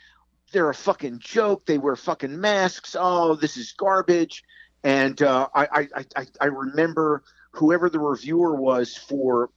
they're 0.52 0.70
a 0.70 0.74
fucking 0.74 1.18
joke. 1.18 1.66
They 1.66 1.78
wear 1.78 1.96
fucking 1.96 2.40
masks. 2.40 2.96
Oh, 2.98 3.34
this 3.34 3.56
is 3.56 3.72
garbage. 3.72 4.42
And 4.82 5.20
uh, 5.22 5.48
I, 5.54 5.66
I, 5.72 6.04
I, 6.16 6.26
I 6.40 6.44
remember 6.46 7.22
whoever 7.52 7.90
the 7.90 7.98
reviewer 7.98 8.54
was 8.54 8.96
for 8.96 9.50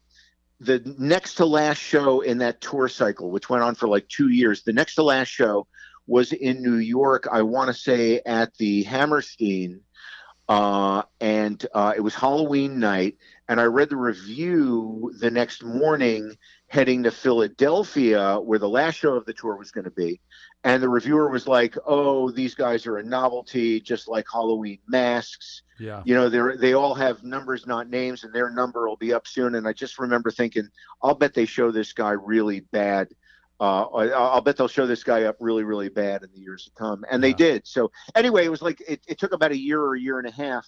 the 0.60 0.82
next 0.98 1.36
to 1.36 1.46
last 1.46 1.78
show 1.78 2.22
in 2.22 2.40
that 2.40 2.62
tour 2.62 2.88
cycle, 2.88 3.32
which 3.32 3.50
went 3.50 3.64
on 3.64 3.76
for 3.76 3.88
like 3.88 4.08
two 4.10 4.30
years. 4.30 4.64
The 4.64 4.74
next 4.74 4.96
to 4.96 5.04
last 5.04 5.30
show 5.30 5.68
was 6.08 6.34
in 6.34 6.62
New 6.62 6.78
York. 6.78 7.28
I 7.32 7.44
want 7.44 7.68
to 7.68 7.74
say 7.74 8.22
at 8.26 8.56
the 8.58 8.84
Hammerstein. 8.84 9.82
Uh, 10.52 11.04
and 11.22 11.66
uh, 11.74 11.94
it 11.96 12.02
was 12.02 12.14
Halloween 12.14 12.78
night. 12.78 13.16
And 13.48 13.60
I 13.62 13.64
read 13.64 13.90
the 13.90 13.96
review 13.96 15.14
the 15.18 15.32
next 15.32 15.64
morning, 15.64 16.36
heading 16.68 17.04
to 17.04 17.12
Philadelphia, 17.12 18.38
where 18.38 18.60
the 18.60 18.68
last 18.68 18.96
show 18.96 19.14
of 19.14 19.26
the 19.26 19.32
tour 19.32 19.56
was 19.56 19.72
going 19.72 19.86
to 19.86 19.92
be. 19.92 20.20
And 20.66 20.84
the 20.84 20.90
reviewer 20.90 21.30
was 21.30 21.48
like, 21.48 21.78
"Oh, 21.86 22.32
these 22.32 22.54
guys 22.54 22.86
are 22.86 22.98
a 22.98 23.04
novelty, 23.04 23.80
just 23.80 24.10
like 24.10 24.26
Halloween 24.30 24.80
masks. 24.90 25.62
Yeah. 25.80 26.02
You 26.04 26.16
know, 26.16 26.28
they 26.28 26.58
they 26.58 26.74
all 26.74 26.96
have 26.96 27.24
numbers, 27.24 27.66
not 27.66 27.90
names, 27.90 28.26
and 28.26 28.34
their 28.34 28.50
number 28.50 28.90
will 28.90 28.98
be 28.98 29.14
up 29.14 29.28
soon." 29.28 29.56
And 29.56 29.66
I 29.66 29.72
just 29.72 30.00
remember 30.00 30.32
thinking, 30.32 30.68
"I'll 31.02 31.16
bet 31.16 31.34
they 31.34 31.46
show 31.46 31.72
this 31.72 31.94
guy 31.94 32.12
really 32.12 32.60
bad." 32.60 33.08
Uh, 33.62 33.86
I, 33.86 34.08
I'll 34.10 34.42
bet 34.42 34.58
they'll 34.58 34.68
show 34.68 34.88
this 34.88 35.04
guy 35.04 35.24
up 35.24 35.38
really, 35.40 35.64
really 35.64 35.88
bad 35.88 36.24
in 36.24 36.30
the 36.34 36.40
years 36.40 36.66
to 36.66 36.72
come, 36.72 37.06
and 37.12 37.24
they 37.24 37.32
did. 37.32 37.68
So 37.68 37.92
anyway, 38.16 38.44
it 38.44 38.50
was 38.50 38.64
like 38.64 38.82
it, 38.88 39.02
it 39.08 39.20
took 39.20 39.34
about 39.34 39.52
a 39.52 39.58
year 39.58 39.80
or 39.80 39.96
a 39.96 40.00
year 40.00 40.18
and 40.18 40.28
a 40.28 40.32
half 40.32 40.66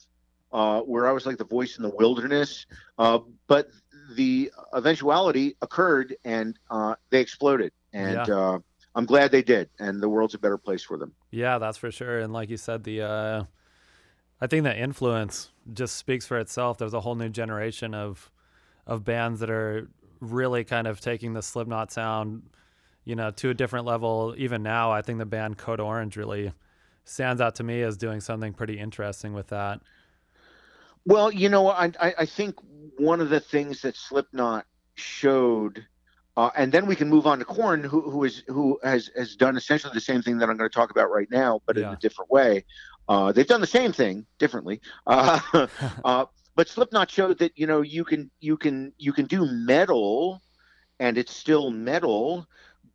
uh, 0.53 0.81
where 0.81 1.07
I 1.07 1.11
was 1.11 1.25
like 1.25 1.37
the 1.37 1.45
voice 1.45 1.77
in 1.77 1.83
the 1.83 1.89
wilderness. 1.89 2.67
Uh, 2.99 3.19
but 3.47 3.69
the 4.15 4.51
eventuality 4.75 5.57
occurred 5.61 6.15
and 6.23 6.57
uh, 6.69 6.95
they 7.09 7.19
exploded. 7.19 7.71
And 7.91 8.27
Yeah. 8.27 8.35
uh, 8.35 8.59
I'm 8.95 9.05
glad 9.05 9.31
they 9.31 9.41
did. 9.41 9.69
And 9.79 10.01
the 10.01 10.09
world's 10.09 10.35
a 10.35 10.39
better 10.39 10.59
place 10.59 10.83
for 10.83 10.97
them. 10.97 11.13
Yeah, 11.31 11.57
that's 11.57 11.77
for 11.77 11.91
sure. 11.91 12.19
And 12.19 12.31
like 12.31 12.49
you 12.49 12.57
said, 12.57 12.83
the 12.83 13.01
uh, 13.01 13.43
I 14.39 14.47
think 14.47 14.65
that 14.65 14.77
influence 14.77 15.49
just 15.73 15.95
speaks 15.95 16.27
for 16.27 16.37
itself. 16.37 16.77
There's 16.77 16.93
a 16.93 17.01
whole 17.01 17.15
new 17.15 17.29
generation 17.29 17.95
of 17.95 18.29
of 18.85 19.03
bands 19.03 19.39
that 19.39 19.49
are 19.49 19.89
really 20.19 20.63
kind 20.63 20.85
of 20.85 20.99
taking 21.01 21.33
the 21.33 21.41
Slipknot 21.41 21.91
sound, 21.91 22.43
you 23.05 23.15
know, 23.15 23.31
to 23.31 23.49
a 23.49 23.53
different 23.53 23.85
level. 23.85 24.33
Even 24.37 24.63
now, 24.63 24.91
I 24.91 25.01
think 25.01 25.19
the 25.19 25.25
band 25.25 25.57
Code 25.57 25.79
Orange 25.79 26.17
really 26.17 26.53
stands 27.05 27.41
out 27.41 27.55
to 27.55 27.63
me 27.63 27.81
as 27.81 27.97
doing 27.97 28.21
something 28.21 28.53
pretty 28.53 28.79
interesting 28.79 29.33
with 29.33 29.47
that. 29.47 29.81
Well, 31.05 31.31
you 31.31 31.49
know, 31.49 31.67
I, 31.67 31.91
I, 31.99 32.13
I 32.19 32.25
think 32.25 32.55
one 32.97 33.19
of 33.19 33.29
the 33.29 33.39
things 33.39 33.81
that 33.81 33.95
Slipknot 33.97 34.65
showed, 34.95 35.85
uh, 36.37 36.49
and 36.55 36.71
then 36.71 36.85
we 36.85 36.95
can 36.95 37.09
move 37.09 37.27
on 37.27 37.39
to 37.39 37.45
Korn, 37.45 37.83
who, 37.83 38.01
who 38.01 38.23
is 38.23 38.43
who 38.47 38.79
has 38.83 39.09
has 39.17 39.35
done 39.35 39.57
essentially 39.57 39.93
the 39.93 40.01
same 40.01 40.21
thing 40.21 40.37
that 40.37 40.49
I'm 40.49 40.57
going 40.57 40.69
to 40.69 40.73
talk 40.73 40.91
about 40.91 41.11
right 41.11 41.29
now, 41.29 41.61
but 41.65 41.77
in 41.77 41.83
a 41.83 41.97
different 41.97 42.31
way. 42.31 42.65
Uh, 43.09 43.33
they've 43.33 43.47
done 43.47 43.59
the 43.59 43.67
same 43.67 43.91
thing 43.91 44.25
differently, 44.39 44.79
uh, 45.07 45.67
uh, 46.05 46.25
but 46.55 46.69
Slipknot 46.69 47.11
showed 47.11 47.39
that 47.39 47.51
you 47.57 47.67
know 47.67 47.81
you 47.81 48.05
can 48.05 48.31
you 48.39 48.55
can 48.55 48.93
you 48.97 49.11
can 49.11 49.25
do 49.25 49.45
metal, 49.45 50.41
and 50.99 51.17
it's 51.17 51.35
still 51.35 51.69
metal. 51.69 52.47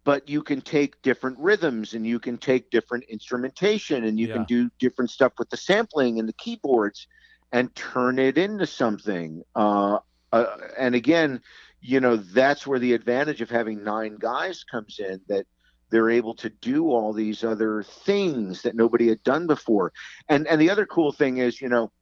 But 0.08 0.26
you 0.26 0.42
can 0.42 0.62
take 0.62 1.02
different 1.02 1.38
rhythms 1.38 1.92
and 1.92 2.06
you 2.06 2.18
can 2.18 2.38
take 2.38 2.70
different 2.70 3.04
instrumentation 3.10 4.04
and 4.04 4.18
you 4.18 4.28
Yeah. 4.28 4.36
can 4.36 4.44
do 4.44 4.70
different 4.78 5.10
stuff 5.10 5.34
with 5.38 5.50
the 5.50 5.58
sampling 5.58 6.18
and 6.18 6.26
the 6.26 6.32
keyboards 6.32 7.06
and 7.52 7.74
turn 7.74 8.18
it 8.18 8.38
into 8.38 8.66
something. 8.66 9.42
Uh, 9.54 9.98
uh, 10.32 10.56
and 10.78 10.94
again, 10.94 11.42
you 11.82 12.00
know, 12.00 12.16
that's 12.16 12.66
where 12.66 12.78
the 12.78 12.94
advantage 12.94 13.42
of 13.42 13.50
having 13.50 13.84
nine 13.84 14.16
guys 14.16 14.64
comes 14.64 14.98
in 14.98 15.20
that 15.28 15.44
they're 15.90 16.08
able 16.08 16.36
to 16.36 16.48
do 16.48 16.90
all 16.90 17.12
these 17.12 17.44
other 17.44 17.82
things 17.82 18.62
that 18.62 18.74
nobody 18.74 19.08
had 19.08 19.22
done 19.24 19.46
before. 19.46 19.92
And 20.26 20.46
and 20.46 20.58
the 20.58 20.70
other 20.70 20.86
cool 20.86 21.12
thing 21.12 21.36
is, 21.36 21.60
you 21.60 21.68
know, 21.68 21.92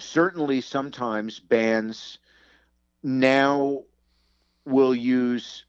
certainly 0.00 0.60
sometimes 0.60 1.38
bands 1.38 2.18
now 3.04 3.84
will 4.64 4.92
use 4.92 5.66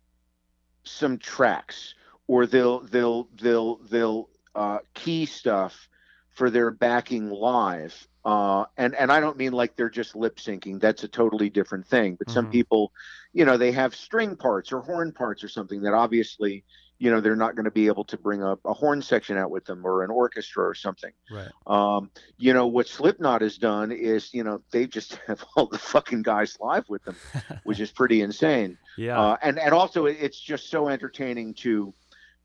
some 0.83 1.17
tracks 1.17 1.95
or 2.27 2.45
they'll 2.45 2.79
they'll 2.81 3.27
they'll 3.41 3.77
they'll 3.77 4.29
uh, 4.55 4.79
key 4.93 5.25
stuff 5.25 5.89
for 6.31 6.49
their 6.49 6.71
backing 6.71 7.29
live 7.29 8.07
uh, 8.25 8.65
and 8.77 8.95
and 8.95 9.11
I 9.11 9.19
don't 9.19 9.37
mean 9.37 9.51
like 9.51 9.75
they're 9.75 9.89
just 9.89 10.15
lip 10.15 10.37
syncing. 10.37 10.79
That's 10.79 11.03
a 11.03 11.07
totally 11.07 11.49
different 11.49 11.87
thing. 11.87 12.15
But 12.15 12.29
some 12.29 12.47
Mhm. 12.47 12.47
people, 12.47 12.93
you 13.33 13.45
know, 13.45 13.57
they 13.57 13.71
have 13.73 13.95
string 13.95 14.35
parts 14.37 14.71
or 14.71 14.81
horn 14.81 15.11
parts 15.11 15.43
or 15.43 15.49
something 15.49 15.81
that 15.81 15.93
obviously, 15.93 16.63
you 17.03 17.11
know, 17.11 17.19
they're 17.19 17.35
not 17.35 17.53
going 17.53 17.65
to 17.65 17.71
be 17.71 17.87
able 17.87 18.05
to 18.05 18.17
bring 18.17 18.41
a, 18.41 18.57
a 18.63 18.73
horn 18.73 19.01
section 19.01 19.35
out 19.35 19.51
with 19.51 19.65
them 19.65 19.85
or 19.85 20.05
an 20.05 20.09
orchestra 20.09 20.63
or 20.63 20.73
something. 20.73 21.11
Right. 21.29 21.49
Um, 21.67 22.09
you 22.37 22.53
know, 22.53 22.67
what 22.67 22.87
Slipknot 22.87 23.41
has 23.41 23.57
done 23.57 23.91
is, 23.91 24.33
you 24.33 24.45
know, 24.45 24.61
they 24.71 24.87
just 24.87 25.15
have 25.27 25.43
all 25.57 25.65
the 25.65 25.77
fucking 25.77 26.21
guys 26.21 26.57
live 26.61 26.87
with 26.87 27.03
them, 27.03 27.17
which 27.65 27.81
is 27.81 27.91
pretty 27.91 28.21
insane. 28.21 28.77
Yeah. 28.95 29.19
Uh, 29.19 29.37
and 29.41 29.57
and 29.57 29.73
also 29.73 30.05
it's 30.05 30.39
just 30.39 30.69
so 30.69 30.87
entertaining 30.87 31.55
to 31.55 31.95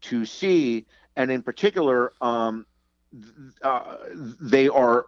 to 0.01 0.25
see, 0.25 0.87
and 1.15 1.31
in 1.31 1.43
particular, 1.43 2.15
um, 2.23 2.65
uh, 3.61 3.97
they 4.41 4.67
are 4.71 5.05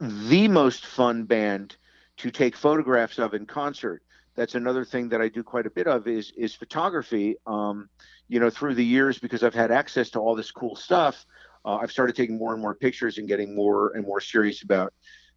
the 0.00 0.46
most 0.46 0.86
fun 0.86 1.24
band 1.24 1.76
to 2.18 2.30
take 2.30 2.54
photographs 2.54 3.18
of 3.18 3.34
in 3.34 3.46
concert. 3.46 4.00
That's 4.36 4.54
another 4.54 4.84
thing 4.84 5.08
that 5.08 5.20
I 5.20 5.28
do 5.28 5.42
quite 5.42 5.66
a 5.66 5.70
bit 5.70 5.88
of 5.88 6.06
is 6.06 6.30
is 6.36 6.54
photography. 6.54 7.34
Um, 7.48 7.88
you 8.28 8.40
know, 8.40 8.50
through 8.50 8.74
the 8.74 8.84
years, 8.84 9.18
because 9.18 9.42
I've 9.42 9.54
had 9.54 9.70
access 9.70 10.10
to 10.10 10.18
all 10.20 10.34
this 10.34 10.50
cool 10.50 10.76
stuff, 10.76 11.24
uh, 11.64 11.76
I've 11.76 11.90
started 11.92 12.16
taking 12.16 12.38
more 12.38 12.52
and 12.52 12.62
more 12.62 12.74
pictures 12.74 13.18
and 13.18 13.26
getting 13.28 13.54
more 13.54 13.92
and 13.94 14.04
more 14.04 14.20
serious 14.20 14.62
about 14.62 14.92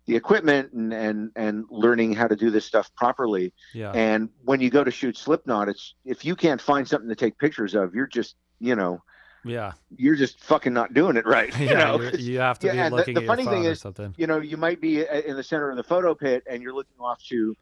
the 0.06 0.16
equipment 0.16 0.74
and 0.74 0.92
and 0.94 1.32
and 1.36 1.66
learning 1.70 2.14
how 2.14 2.28
to 2.28 2.36
do 2.36 2.50
this 2.50 2.66
stuff 2.66 2.90
properly. 2.96 3.54
yeah. 3.74 3.92
And 3.92 4.30
when 4.44 4.60
you 4.60 4.70
go 4.70 4.84
to 4.84 4.92
shoot 4.92 5.18
Slipknot, 5.18 5.70
it's 5.70 5.94
if 6.06 6.26
you 6.26 6.36
can't 6.36 6.62
find 6.62 6.88
something 6.88 7.10
to 7.10 7.16
take 7.16 7.38
pictures 7.38 7.76
of, 7.76 7.94
you're 7.94 8.08
just 8.08 8.36
you 8.60 8.76
know 8.76 9.02
yeah. 9.46 9.74
you're 9.96 10.16
just 10.16 10.40
fucking 10.44 10.74
not 10.74 10.94
doing 10.94 11.16
it 11.16 11.26
right. 11.26 11.56
You 11.60 11.68
yeah. 11.68 11.74
know, 11.84 12.02
you're- 12.02 12.36
have 12.38 12.60
to 12.60 12.68
yeah, 12.68 12.86
be 12.86 12.90
the- 12.90 12.96
looking 12.96 13.14
the 13.16 13.22
at 13.22 13.28
funny 13.28 13.46
thing 13.46 13.66
is, 13.66 13.80
something. 13.82 14.14
you 14.18 14.26
know, 14.28 14.40
you 14.40 14.58
might 14.58 14.82
be 14.82 15.08
uh, 15.08 15.22
in 15.22 15.36
the 15.36 15.44
center 15.44 15.70
of 15.70 15.78
the 15.78 15.84
photo 15.84 16.16
pit 16.16 16.44
and 16.50 16.62
you're 16.64 16.74
looking 16.74 17.00
off 17.00 17.24
to 17.26 17.56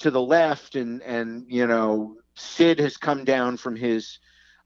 to 0.00 0.10
the 0.10 0.20
left, 0.20 0.76
and 0.76 1.02
and 1.02 1.46
you 1.48 1.66
know 1.66 2.16
Sid 2.34 2.78
has 2.78 2.96
come 2.98 3.24
down 3.24 3.56
from 3.56 3.74
his 3.74 4.18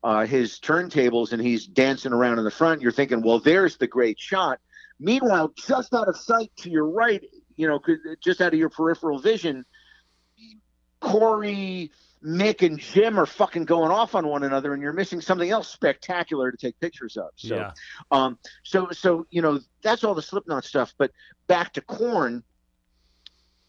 uh, 0.03 0.27
his 0.27 0.59
turntables 0.59 1.33
and 1.33 1.43
he's 1.43 1.67
dancing 1.67 2.13
around 2.13 2.39
in 2.39 2.45
the 2.45 2.51
front. 2.51 2.81
You're 2.81 2.93
thinking, 2.93 3.23
well, 3.23 3.39
there's 3.39 3.77
the 3.77 3.87
great 3.87 4.19
shot. 4.19 4.59
Meanwhile, 4.99 5.53
just 5.57 5.95
out 5.95 6.09
of 6.09 6.17
sight 6.17 6.53
to 6.59 6.71
your 6.71 6.87
right, 6.87 7.25
you 7.57 7.69
know, 7.69 7.81
just 8.23 8.41
out 8.41 8.53
of 8.53 8.59
your 8.59 8.69
peripheral 8.69 9.19
vision, 9.19 9.65
Corey, 11.01 11.91
Mick, 12.23 12.67
and 12.67 12.79
Jim 12.79 13.19
are 13.19 13.27
fucking 13.27 13.65
going 13.65 13.91
off 13.91 14.15
on 14.15 14.27
one 14.27 14.43
another, 14.43 14.75
and 14.75 14.83
you're 14.83 14.93
missing 14.93 15.21
something 15.21 15.51
else 15.51 15.69
spectacular 15.69 16.51
to 16.51 16.57
take 16.57 16.79
pictures 16.81 17.17
of. 17.17 17.31
So, 17.37 17.57
yeah. 17.57 17.73
um, 18.11 18.39
so 18.63 18.89
so 18.91 19.27
you 19.31 19.41
know 19.41 19.61
that's 19.83 20.05
all 20.05 20.15
the 20.15 20.23
Slipknot 20.23 20.65
stuff. 20.65 20.95
But 20.99 21.13
back 21.47 21.73
to 21.75 21.81
Korn, 21.81 22.43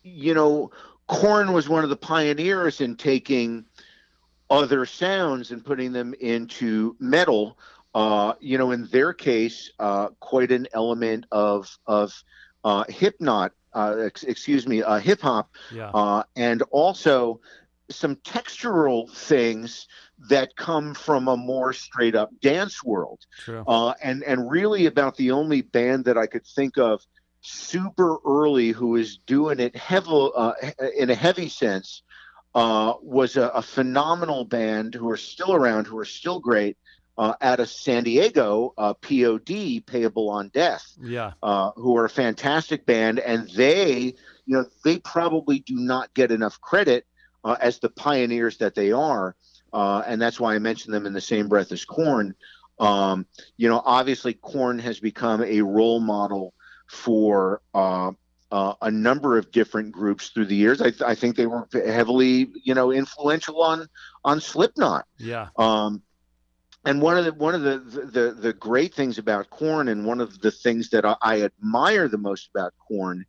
you 0.04 0.34
know, 0.34 0.72
Korn 1.08 1.54
was 1.54 1.70
one 1.70 1.86
of 1.86 1.90
the 1.90 1.96
pioneers 1.96 2.82
in 2.82 2.98
taking 2.98 3.66
other 4.52 4.86
sounds 4.86 5.52
and 5.52 5.66
putting 5.66 5.94
them 5.94 6.14
into 6.20 6.96
metal. 7.00 7.58
Uh, 7.96 8.34
you 8.40 8.58
know, 8.58 8.72
in 8.72 8.86
their 8.88 9.14
case, 9.14 9.72
uh, 9.80 10.10
quite 10.20 10.52
an 10.52 10.68
element 10.74 11.26
of 11.32 11.78
of 11.88 12.14
uh, 12.64 12.84
hypnot, 12.86 13.52
uh, 13.74 13.96
ex- 14.00 14.24
excuse 14.24 14.68
me, 14.68 14.84
uh, 14.84 15.00
hip 15.00 15.22
hop, 15.22 15.50
Yeah. 15.74 15.90
uh, 15.94 16.24
and 16.36 16.62
also 16.72 17.42
some 17.90 18.16
textural 18.18 19.12
things 19.12 19.88
that 20.30 20.56
come 20.56 20.94
from 20.94 21.28
a 21.28 21.36
more 21.36 21.74
straight 21.74 22.16
up 22.16 22.30
dance 22.42 22.84
world 22.84 23.20
True. 23.40 23.64
uh, 23.68 23.94
and 24.02 24.24
and 24.24 24.50
really 24.50 24.86
about 24.86 25.18
the 25.18 25.32
only 25.32 25.62
band 25.62 26.06
that 26.06 26.18
I 26.18 26.28
could 26.28 26.46
think 26.46 26.78
of 26.78 27.02
super 27.42 28.18
early 28.26 28.70
who 28.70 28.96
is 28.96 29.18
doing 29.18 29.60
it 29.60 29.76
heavy 29.76 30.30
uh, 30.36 30.54
in 30.98 31.10
a 31.10 31.16
heavy 31.16 31.50
sense 31.50 32.04
uh, 32.54 32.94
was 33.02 33.38
a, 33.38 33.48
a 33.50 33.62
phenomenal 33.62 34.46
band 34.46 34.94
who 34.94 35.10
are 35.10 35.18
still 35.18 35.54
around, 35.54 35.88
who 35.88 35.98
are 35.98 36.06
still 36.06 36.40
great. 36.40 36.78
Uh, 37.18 37.34
out 37.42 37.60
of 37.60 37.70
San 37.70 38.04
Diego, 38.04 38.74
uh, 38.78 38.94
POD, 38.96 39.86
Payable 39.86 40.30
on 40.30 40.48
Death, 40.50 40.96
Yeah. 41.00 41.34
uh, 41.44 41.72
who 41.76 41.98
are 41.98 42.06
a 42.06 42.10
fantastic 42.10 42.86
band, 42.86 43.20
and 43.20 43.48
they, 43.50 44.16
you 44.46 44.58
know, 44.58 44.66
they 44.84 44.98
probably 44.98 45.60
do 45.60 45.76
not 45.76 46.12
get 46.14 46.32
enough 46.32 46.60
credit 46.62 47.06
uh, 47.44 47.58
as 47.60 47.80
the 47.80 47.90
pioneers 47.90 48.58
that 48.58 48.76
they 48.76 48.92
are, 48.92 49.36
uh, 49.74 50.02
and 50.08 50.22
that's 50.22 50.40
why 50.40 50.56
I 50.56 50.60
mentioned 50.60 50.96
them 50.96 51.06
in 51.06 51.14
the 51.14 51.22
same 51.22 51.48
breath 51.50 51.72
as 51.72 51.86
Korn. 51.86 52.34
Um, 52.80 53.28
you 53.58 53.68
know, 53.70 53.82
obviously, 53.86 54.34
Korn 54.34 54.80
has 54.80 55.00
become 55.00 55.44
a 55.44 55.62
role 55.62 56.00
model 56.00 56.54
for 56.88 57.62
uh, 58.52 58.74
a 58.82 58.92
number 58.92 59.38
of 59.38 59.52
different 59.52 59.92
groups 59.92 60.30
through 60.30 60.46
the 60.46 60.56
years. 60.56 60.82
I, 60.82 60.90
th- 60.90 61.02
I 61.02 61.16
think 61.16 61.36
they 61.36 61.48
were 61.48 61.68
heavily, 61.74 62.52
you 62.64 62.74
know, 62.74 62.92
influential 62.92 63.62
on 63.62 63.88
on 64.24 64.42
Slipknot. 64.42 65.06
Yeah. 65.18 65.48
Um, 65.58 66.02
and 66.84 67.02
one 67.02 67.18
of 67.18 67.26
the 67.26 67.34
one 67.34 67.56
of 67.56 67.62
the, 67.62 67.78
the 67.78 68.32
the 68.32 68.54
great 68.54 68.94
things 68.94 69.18
about 69.18 69.50
Korn, 69.50 69.88
and 69.88 70.06
one 70.06 70.20
of 70.20 70.42
the 70.42 70.52
things 70.52 70.90
that 70.90 71.06
I, 71.06 71.16
I 71.22 71.42
admire 71.44 72.08
the 72.08 72.18
most 72.18 72.50
about 72.54 72.74
Korn, 72.88 73.26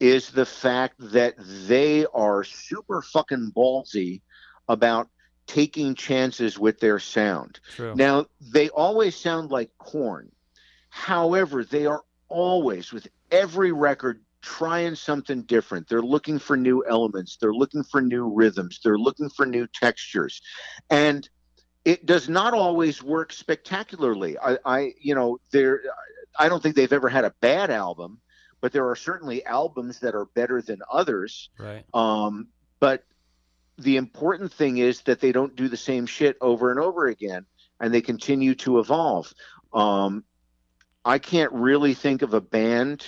is 0.00 0.30
the 0.30 0.46
fact 0.46 0.94
that 0.98 1.34
they 1.66 2.06
are 2.06 2.44
super 2.44 3.02
fucking 3.02 3.52
ballsy 3.54 4.22
about 4.68 5.08
taking 5.46 5.94
chances 5.94 6.58
with 6.58 6.80
their 6.80 6.98
sound. 6.98 7.60
True. 7.74 7.94
Now 7.94 8.26
they 8.40 8.70
always 8.70 9.14
sound 9.14 9.50
like 9.50 9.70
Korn, 9.76 10.30
however, 10.88 11.64
they 11.64 11.84
are 11.84 12.02
always 12.28 12.92
with 12.92 13.08
every 13.30 13.72
record 13.72 14.20
trying 14.44 14.94
something 14.94 15.42
different. 15.42 15.88
They're 15.88 16.02
looking 16.02 16.38
for 16.38 16.56
new 16.56 16.84
elements. 16.86 17.36
They're 17.40 17.54
looking 17.54 17.82
for 17.82 18.00
new 18.00 18.28
rhythms. 18.28 18.80
They're 18.84 18.98
looking 18.98 19.30
for 19.30 19.46
new 19.46 19.66
textures. 19.66 20.42
And 20.90 21.28
it 21.84 22.06
does 22.06 22.28
not 22.28 22.54
always 22.54 23.02
work 23.02 23.32
spectacularly. 23.32 24.38
I, 24.38 24.58
I 24.64 24.92
you 25.00 25.14
know, 25.14 25.38
there 25.50 25.82
I 26.38 26.48
don't 26.48 26.62
think 26.62 26.76
they've 26.76 26.92
ever 26.92 27.08
had 27.08 27.24
a 27.24 27.34
bad 27.40 27.70
album, 27.70 28.20
but 28.60 28.72
there 28.72 28.88
are 28.88 28.96
certainly 28.96 29.44
albums 29.44 30.00
that 30.00 30.14
are 30.14 30.26
better 30.26 30.60
than 30.60 30.80
others. 30.90 31.50
Right. 31.58 31.84
Um, 31.94 32.48
but 32.80 33.04
the 33.78 33.96
important 33.96 34.52
thing 34.52 34.78
is 34.78 35.00
that 35.02 35.20
they 35.20 35.32
don't 35.32 35.56
do 35.56 35.68
the 35.68 35.76
same 35.76 36.06
shit 36.06 36.36
over 36.40 36.70
and 36.70 36.78
over 36.78 37.06
again 37.06 37.46
and 37.80 37.92
they 37.92 38.02
continue 38.02 38.54
to 38.56 38.78
evolve. 38.78 39.32
Um, 39.72 40.24
I 41.04 41.18
can't 41.18 41.52
really 41.52 41.94
think 41.94 42.22
of 42.22 42.34
a 42.34 42.40
band 42.40 43.04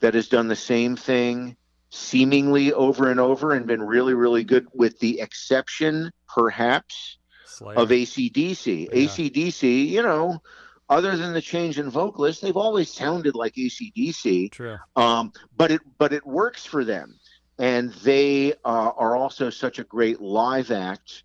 that 0.00 0.14
has 0.14 0.28
done 0.28 0.48
the 0.48 0.56
same 0.56 0.96
thing 0.96 1.56
seemingly 1.90 2.72
over 2.72 3.10
and 3.10 3.18
over 3.18 3.52
and 3.52 3.66
been 3.66 3.82
really, 3.82 4.14
really 4.14 4.44
good, 4.44 4.66
with 4.74 4.98
the 4.98 5.20
exception, 5.20 6.10
perhaps, 6.28 7.18
Slayer. 7.46 7.78
of 7.78 7.88
ACDC. 7.88 8.88
Yeah. 8.92 9.06
ACDC, 9.06 9.88
you 9.88 10.02
know, 10.02 10.42
other 10.88 11.16
than 11.16 11.32
the 11.32 11.42
change 11.42 11.78
in 11.78 11.90
vocalists, 11.90 12.40
they've 12.40 12.56
always 12.56 12.92
sounded 12.92 13.34
like 13.34 13.54
ACDC. 13.54 14.52
True. 14.52 14.78
Um, 14.96 15.32
but 15.56 15.70
it 15.70 15.80
but 15.98 16.12
it 16.12 16.26
works 16.26 16.64
for 16.64 16.84
them, 16.84 17.18
and 17.58 17.92
they 17.94 18.52
uh, 18.64 18.92
are 18.96 19.16
also 19.16 19.50
such 19.50 19.78
a 19.78 19.84
great 19.84 20.20
live 20.20 20.70
act, 20.70 21.24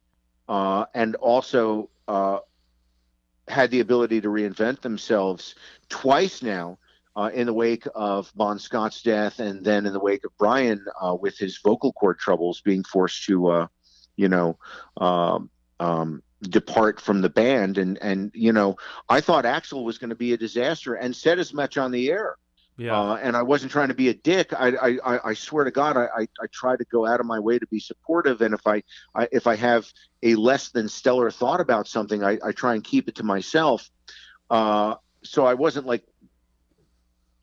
uh, 0.49 0.85
and 0.93 1.15
also 1.15 1.89
uh, 2.07 2.39
had 3.47 3.71
the 3.71 3.79
ability 3.79 4.21
to 4.21 4.27
reinvent 4.27 4.81
themselves 4.81 5.55
twice 5.89 6.41
now. 6.41 6.77
Uh, 7.15 7.29
in 7.31 7.45
the 7.45 7.53
wake 7.53 7.85
of 7.93 8.31
Bon 8.35 8.57
Scott's 8.57 9.03
death, 9.03 9.39
and 9.39 9.63
then 9.63 9.85
in 9.85 9.93
the 9.93 9.99
wake 9.99 10.25
of 10.25 10.31
Brian 10.39 10.83
uh, 10.99 11.13
with 11.13 11.37
his 11.37 11.59
vocal 11.59 11.93
cord 11.93 12.17
troubles, 12.17 12.61
being 12.61 12.83
forced 12.83 13.25
to, 13.25 13.47
uh, 13.49 13.67
you 14.15 14.29
know, 14.29 14.57
um, 14.97 15.51
um, 15.79 16.23
depart 16.41 16.99
from 16.99 17.21
the 17.21 17.29
band, 17.29 17.77
and 17.77 17.99
and 18.01 18.31
you 18.33 18.51
know, 18.51 18.77
I 19.07 19.21
thought 19.21 19.45
Axl 19.45 19.83
was 19.83 19.99
going 19.99 20.09
to 20.09 20.15
be 20.15 20.33
a 20.33 20.37
disaster, 20.37 20.95
and 20.95 21.15
said 21.15 21.37
as 21.37 21.53
much 21.53 21.77
on 21.77 21.91
the 21.91 22.09
air. 22.09 22.37
Yeah. 22.77 22.99
Uh, 22.99 23.15
and 23.21 23.37
I 23.37 23.43
wasn't 23.43 23.71
trying 23.71 23.89
to 23.89 23.93
be 23.93 24.09
a 24.09 24.15
dick. 24.15 24.51
I, 24.51 24.97
I, 25.05 25.29
I, 25.29 25.33
swear 25.35 25.63
to 25.63 25.69
God, 25.69 25.95
I, 25.95 26.05
I, 26.05 26.21
I 26.41 26.47
try 26.51 26.75
to 26.75 26.83
go 26.85 27.05
out 27.05 27.19
of 27.19 27.27
my 27.27 27.39
way 27.39 27.59
to 27.59 27.67
be 27.67 27.79
supportive. 27.79 28.41
And 28.41 28.53
if 28.53 28.65
I, 28.65 28.81
I 29.13 29.27
if 29.31 29.45
I 29.45 29.55
have 29.55 29.85
a 30.23 30.33
less 30.35 30.69
than 30.69 30.89
stellar 30.89 31.29
thought 31.29 31.59
about 31.59 31.87
something, 31.87 32.23
I, 32.23 32.39
I 32.43 32.51
try 32.51 32.73
and 32.73 32.83
keep 32.83 33.07
it 33.07 33.15
to 33.15 33.23
myself. 33.23 33.87
Uh, 34.49 34.95
so 35.23 35.45
I 35.45 35.53
wasn't 35.53 35.85
like 35.85 36.03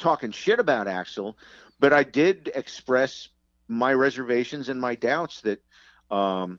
talking 0.01 0.33
shit 0.33 0.59
about 0.59 0.87
Axl, 0.87 1.35
but 1.79 1.93
I 1.93 2.03
did 2.03 2.51
express 2.55 3.29
my 3.69 3.95
reservations 3.95 4.69
and 4.69 4.81
my 4.81 4.97
doubts 4.97 5.43
that 5.43 5.63
um, 6.11 6.59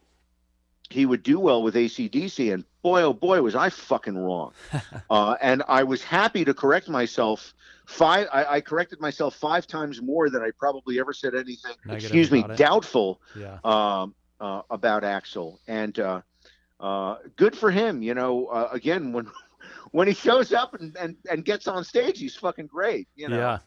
he 0.90 1.06
would 1.06 1.24
do 1.24 1.40
well 1.40 1.62
with 1.62 1.76
ACDC. 1.76 2.54
And 2.54 2.64
boy, 2.82 3.02
oh 3.02 3.14
boy, 3.14 3.42
was 3.42 3.56
I 3.56 3.70
fucking 3.70 4.18
wrong. 4.18 4.54
uh, 5.10 5.36
and 5.42 5.64
I 5.68 5.84
was 5.84 6.04
happy 6.04 6.46
to 6.46 6.54
correct 6.54 6.88
myself. 6.88 7.54
Five, 7.86 8.28
I, 8.32 8.46
I 8.46 8.62
corrected 8.62 9.02
myself 9.02 9.36
five 9.36 9.68
times 9.68 10.02
more 10.02 10.30
than 10.30 10.42
I 10.42 10.52
probably 10.58 11.00
ever 11.00 11.12
said 11.12 11.36
anything. 11.36 11.74
Negative 11.86 12.04
excuse 12.06 12.32
me, 12.32 12.46
it. 12.48 12.56
doubtful 12.56 13.20
yeah. 13.36 13.58
um, 13.66 14.16
uh, 14.40 14.62
about 14.70 15.04
Axl, 15.04 15.58
and 15.68 16.00
uh, 16.00 16.22
uh, 16.80 17.18
good 17.36 17.58
for 17.58 17.70
him. 17.70 18.02
You 18.02 18.14
know, 18.14 18.48
uh, 18.48 18.70
again 18.72 19.12
when 19.12 19.28
when 19.92 20.08
he 20.08 20.14
shows 20.14 20.54
up 20.54 20.74
and, 20.74 20.96
and, 20.98 21.16
and 21.30 21.46
gets 21.46 21.68
on 21.68 21.84
stage, 21.84 22.20
he's 22.20 22.36
fucking 22.36 22.68
great. 22.68 23.08
You 23.16 23.30
know. 23.30 23.38
Yeah. 23.38 23.58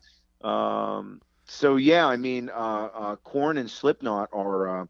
Um, 0.43 1.21
so 1.47 1.77
yeah, 1.77 2.07
I 2.07 2.17
mean, 2.17 2.51
uh, 2.51 2.89
uh, 2.95 3.17
Korn 3.17 3.59
and 3.59 3.71
Slipknot 3.71 4.31
are, 4.33 4.83
uh, 4.83 4.87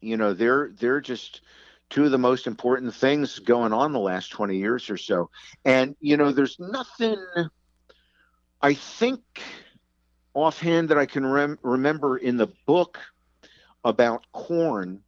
you 0.00 0.16
know, 0.16 0.32
they're 0.32 0.70
they're 0.78 1.00
just 1.00 1.40
two 1.90 2.04
of 2.04 2.10
the 2.10 2.18
most 2.18 2.46
important 2.46 2.94
things 2.94 3.38
going 3.38 3.72
on 3.72 3.92
the 3.92 3.98
last 3.98 4.30
twenty 4.30 4.56
years 4.56 4.88
or 4.90 4.96
so. 4.96 5.30
And 5.64 5.96
you 6.00 6.16
know, 6.16 6.32
there's 6.32 6.58
nothing. 6.58 7.16
I 8.60 8.74
think 8.74 9.20
offhand 10.34 10.88
that 10.88 10.98
I 10.98 11.06
can 11.06 11.26
rem- 11.26 11.58
remember 11.62 12.16
in 12.16 12.36
the 12.36 12.48
book 12.66 12.98
about 13.84 14.26
Korn. 14.32 15.02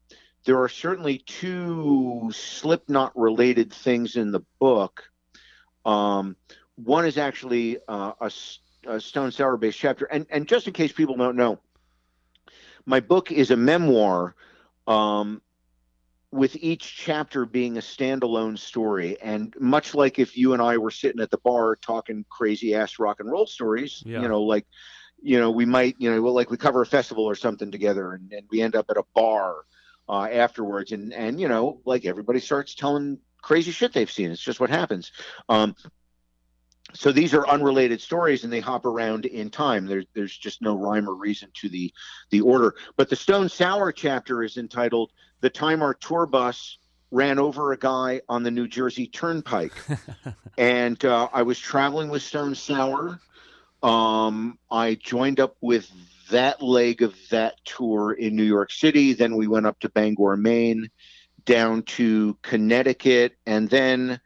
There 0.45 0.61
are 0.63 0.69
certainly 0.69 1.19
two 1.19 2.31
Slipknot 2.33 3.17
related 3.17 3.73
things 3.73 4.17
in 4.17 4.33
the 4.33 4.41
book. 4.59 5.10
Um, 5.85 6.37
one 6.77 7.07
is 7.07 7.19
actually 7.19 7.79
uh, 7.89 8.13
a, 8.21 8.31
a 8.87 9.01
Stone 9.01 9.33
Sour 9.33 9.57
based 9.57 9.79
chapter, 9.79 10.07
and 10.07 10.27
and 10.31 10.47
just 10.47 10.67
in 10.67 10.73
case 10.73 10.93
people 10.93 11.17
don't 11.17 11.37
know, 11.37 11.59
my 12.87 13.01
book 13.01 13.31
is 13.33 13.51
a 13.51 13.57
memoir, 13.57 14.35
um, 14.87 15.43
with 16.33 16.57
each 16.57 16.97
chapter 16.97 17.45
being 17.45 17.77
a 17.77 17.81
standalone 17.81 18.59
story, 18.59 19.21
and 19.21 19.55
much 19.59 19.95
like 19.95 20.19
if 20.19 20.37
you 20.37 20.53
and 20.53 20.63
I 20.63 20.79
were 20.79 20.91
sitting 20.91 21.21
at 21.21 21.31
the 21.31 21.39
bar 21.39 21.77
talking 21.77 22.25
crazy 22.31 22.75
ass 22.75 22.99
rock 22.99 23.21
and 23.21 23.31
roll 23.31 23.47
stories, 23.47 24.03
Yeah. 24.07 24.23
you 24.23 24.29
know, 24.29 24.43
like 24.43 24.67
you 25.23 25.39
know 25.39 25.51
we 25.51 25.67
might 25.67 25.97
you 25.99 26.11
know 26.11 26.23
well, 26.23 26.35
like 26.35 26.51
we 26.51 26.57
cover 26.57 26.83
a 26.83 26.87
festival 26.87 27.25
or 27.25 27.35
something 27.35 27.71
together, 27.71 28.13
and, 28.13 28.33
and 28.33 28.47
we 28.51 28.63
end 28.63 28.77
up 28.77 28.87
at 28.91 28.97
a 28.97 29.05
bar 29.15 29.65
uh, 30.09 30.29
afterwards, 30.31 30.93
and 30.93 31.13
and 31.13 31.41
you 31.41 31.49
know 31.49 31.81
like 31.85 32.05
everybody 32.07 32.41
starts 32.41 32.75
telling 32.75 33.19
crazy 33.43 33.71
shit 33.71 33.93
they've 33.93 34.11
seen. 34.11 34.31
It's 34.31 34.43
just 34.43 34.61
what 34.61 34.71
happens. 34.71 35.13
Um, 35.49 35.75
so 36.95 37.13
these 37.13 37.35
are 37.35 37.47
unrelated 37.47 38.01
stories 38.01 38.45
and 38.45 38.53
they 38.53 38.61
hop 38.61 38.85
around 38.85 39.27
in 39.27 39.51
time. 39.51 39.87
There's 39.87 40.07
there's 40.15 40.37
just 40.37 40.63
no 40.63 40.77
rhyme 40.77 41.09
or 41.09 41.15
reason 41.15 41.51
to 41.61 41.69
the 41.69 41.93
the 42.31 42.41
order. 42.41 42.75
But 42.97 43.09
the 43.09 43.17
stone 43.17 43.49
sour 43.49 43.93
chapter 43.93 44.43
is 44.43 44.57
entitled 44.57 45.13
the 45.41 45.51
time 45.51 45.83
our 45.83 45.95
tour 45.95 46.27
bus 46.27 46.79
ran 47.11 47.39
over 47.39 47.73
a 47.73 47.79
guy 47.79 48.21
on 48.29 48.43
the 48.43 48.51
new 48.51 48.69
jersey 48.69 49.07
turnpike. 49.07 49.73
And 50.59 51.03
uh, 51.07 51.29
i 51.33 51.43
was 51.43 51.59
traveling 51.59 52.11
with 52.11 52.23
stone 52.23 52.55
sour. 52.55 53.19
Um, 53.83 54.59
i 54.71 54.95
joined 54.95 55.41
up 55.41 55.57
with 55.63 55.91
that 56.31 56.61
leg 56.61 57.01
of 57.01 57.15
that 57.31 57.55
tour 57.65 58.13
in 58.13 58.37
new 58.37 58.45
york 58.45 58.71
city. 58.71 59.15
Then 59.15 59.37
we 59.37 59.47
went 59.47 59.67
up 59.67 59.81
to 59.81 59.89
bangor 59.89 60.37
maine 60.37 60.91
down 61.45 61.83
to 61.83 62.37
connecticut 62.43 63.37
and 63.47 63.69
then 63.69 64.21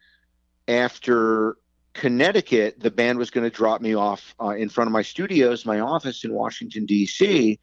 after 0.68 1.56
Connecticut, 1.94 2.80
the 2.80 2.90
band 2.90 3.18
was 3.18 3.30
going 3.30 3.48
to 3.48 3.56
drop 3.56 3.80
me 3.80 3.94
off 3.94 4.34
uh, 4.40 4.48
in 4.50 4.68
front 4.68 4.88
of 4.88 4.92
my 4.92 5.02
studios, 5.02 5.64
my 5.64 5.80
office 5.80 6.24
in 6.24 6.34
Washington, 6.34 6.86
D.C. 6.86 7.58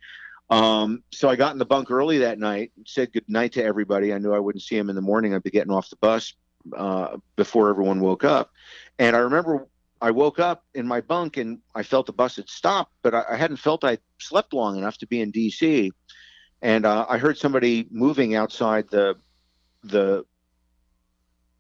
Um, 0.50 1.04
so 1.12 1.30
I 1.30 1.36
got 1.36 1.52
in 1.52 1.60
the 1.60 1.66
bunk 1.66 1.92
early 1.92 2.20
that 2.20 2.40
night, 2.40 2.72
said 2.86 3.12
good 3.12 3.28
night 3.28 3.54
to 3.54 3.64
everybody. 3.64 4.14
I 4.14 4.18
knew 4.20 4.34
I 4.34 4.40
wouldn't 4.40 4.64
see 4.64 4.78
them 4.78 4.90
in 4.90 4.96
the 4.96 5.02
morning. 5.02 5.36
I'd 5.36 5.44
be 5.44 5.50
getting 5.50 5.72
off 5.72 5.90
the 5.90 5.98
bus 5.98 6.34
uh, 6.76 7.18
before 7.36 7.70
everyone 7.70 8.00
woke 8.00 8.24
up. 8.24 8.52
And 9.00 9.16
I 9.16 9.20
remember 9.20 9.68
I 10.02 10.12
woke 10.12 10.40
up 10.40 10.64
in 10.74 10.88
my 10.88 11.02
bunk 11.02 11.36
and 11.38 11.60
I 11.76 11.84
felt 11.84 12.06
the 12.06 12.14
bus 12.14 12.38
had 12.38 12.50
stopped, 12.50 12.94
but 13.02 13.14
I, 13.14 13.24
I 13.32 13.36
hadn't 13.36 13.58
felt 13.58 13.84
I 13.84 13.98
slept 14.20 14.54
long 14.54 14.78
enough 14.78 14.98
to 15.00 15.08
be 15.08 15.20
in 15.20 15.32
D.C. 15.32 15.92
And 16.62 16.86
uh, 16.86 17.06
I 17.10 17.18
heard 17.18 17.38
somebody 17.38 17.88
moving 17.92 18.36
outside 18.36 18.90
the 18.90 19.18
the 19.84 20.26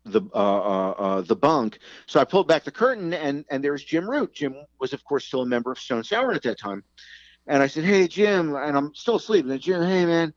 the 0.06 0.22
uh, 0.34 0.38
uh, 0.38 0.92
uh, 0.92 1.22
the 1.22 1.36
bunk. 1.36 1.80
So 2.08 2.20
I 2.20 2.24
pulled 2.24 2.48
back 2.48 2.64
the 2.64 2.72
curtain, 2.72 3.14
and 3.14 3.46
and 3.50 3.64
there's 3.64 3.84
Jim 3.84 4.10
Root. 4.10 4.34
Jim 4.34 4.56
was, 4.80 4.94
of 4.94 5.04
course, 5.04 5.26
still 5.26 5.42
a 5.42 5.46
member 5.46 5.72
of 5.72 5.80
Stone 5.80 6.04
Sour 6.04 6.34
at 6.34 6.44
that 6.44 6.60
time. 6.60 6.84
And 7.48 7.62
I 7.62 7.68
said, 7.68 7.84
"Hey, 7.84 8.08
Jim," 8.08 8.56
and 8.56 8.78
I'm 8.78 8.94
still 8.96 9.16
asleep. 9.16 9.46
And 9.46 9.60
Jim, 9.60 9.82
hey, 9.84 10.06
man, 10.06 10.34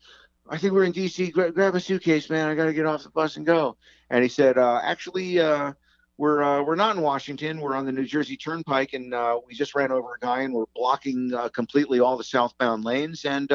I 0.49 0.59
think 0.59 0.73
we're 0.73 0.85
in 0.85 0.93
D.C. 0.93 1.31
Gra- 1.31 1.53
grab 1.53 1.75
a 1.75 1.81
suitcase, 1.81 2.29
man. 2.29 2.49
I 2.49 2.55
got 2.55 2.67
to 2.67 2.73
get 2.75 2.87
off 2.87 3.03
the 3.03 3.11
bus 3.11 3.37
and 3.37 3.47
go. 3.47 3.77
And 4.11 4.23
he 4.23 4.29
said, 4.29 4.59
uh, 4.59 4.81
"Actually, 4.83 5.41
uh, 5.41 5.73
we're 6.19 6.43
uh, 6.43 6.63
we're 6.63 6.77
not 6.77 6.97
in 6.97 7.03
Washington. 7.03 7.61
We're 7.61 7.75
on 7.75 7.87
the 7.87 7.93
New 7.93 8.05
Jersey 8.05 8.37
Turnpike, 8.37 8.93
and 8.93 9.15
we 9.47 9.55
just 9.55 9.75
ran 9.75 9.93
over 9.93 10.15
a 10.15 10.19
guy, 10.19 10.43
and 10.43 10.53
we're 10.53 10.65
blocking 10.75 11.33
completely 11.55 12.01
all 12.01 12.17
the 12.17 12.25
southbound 12.25 12.85
lanes. 12.85 13.25
And 13.25 13.51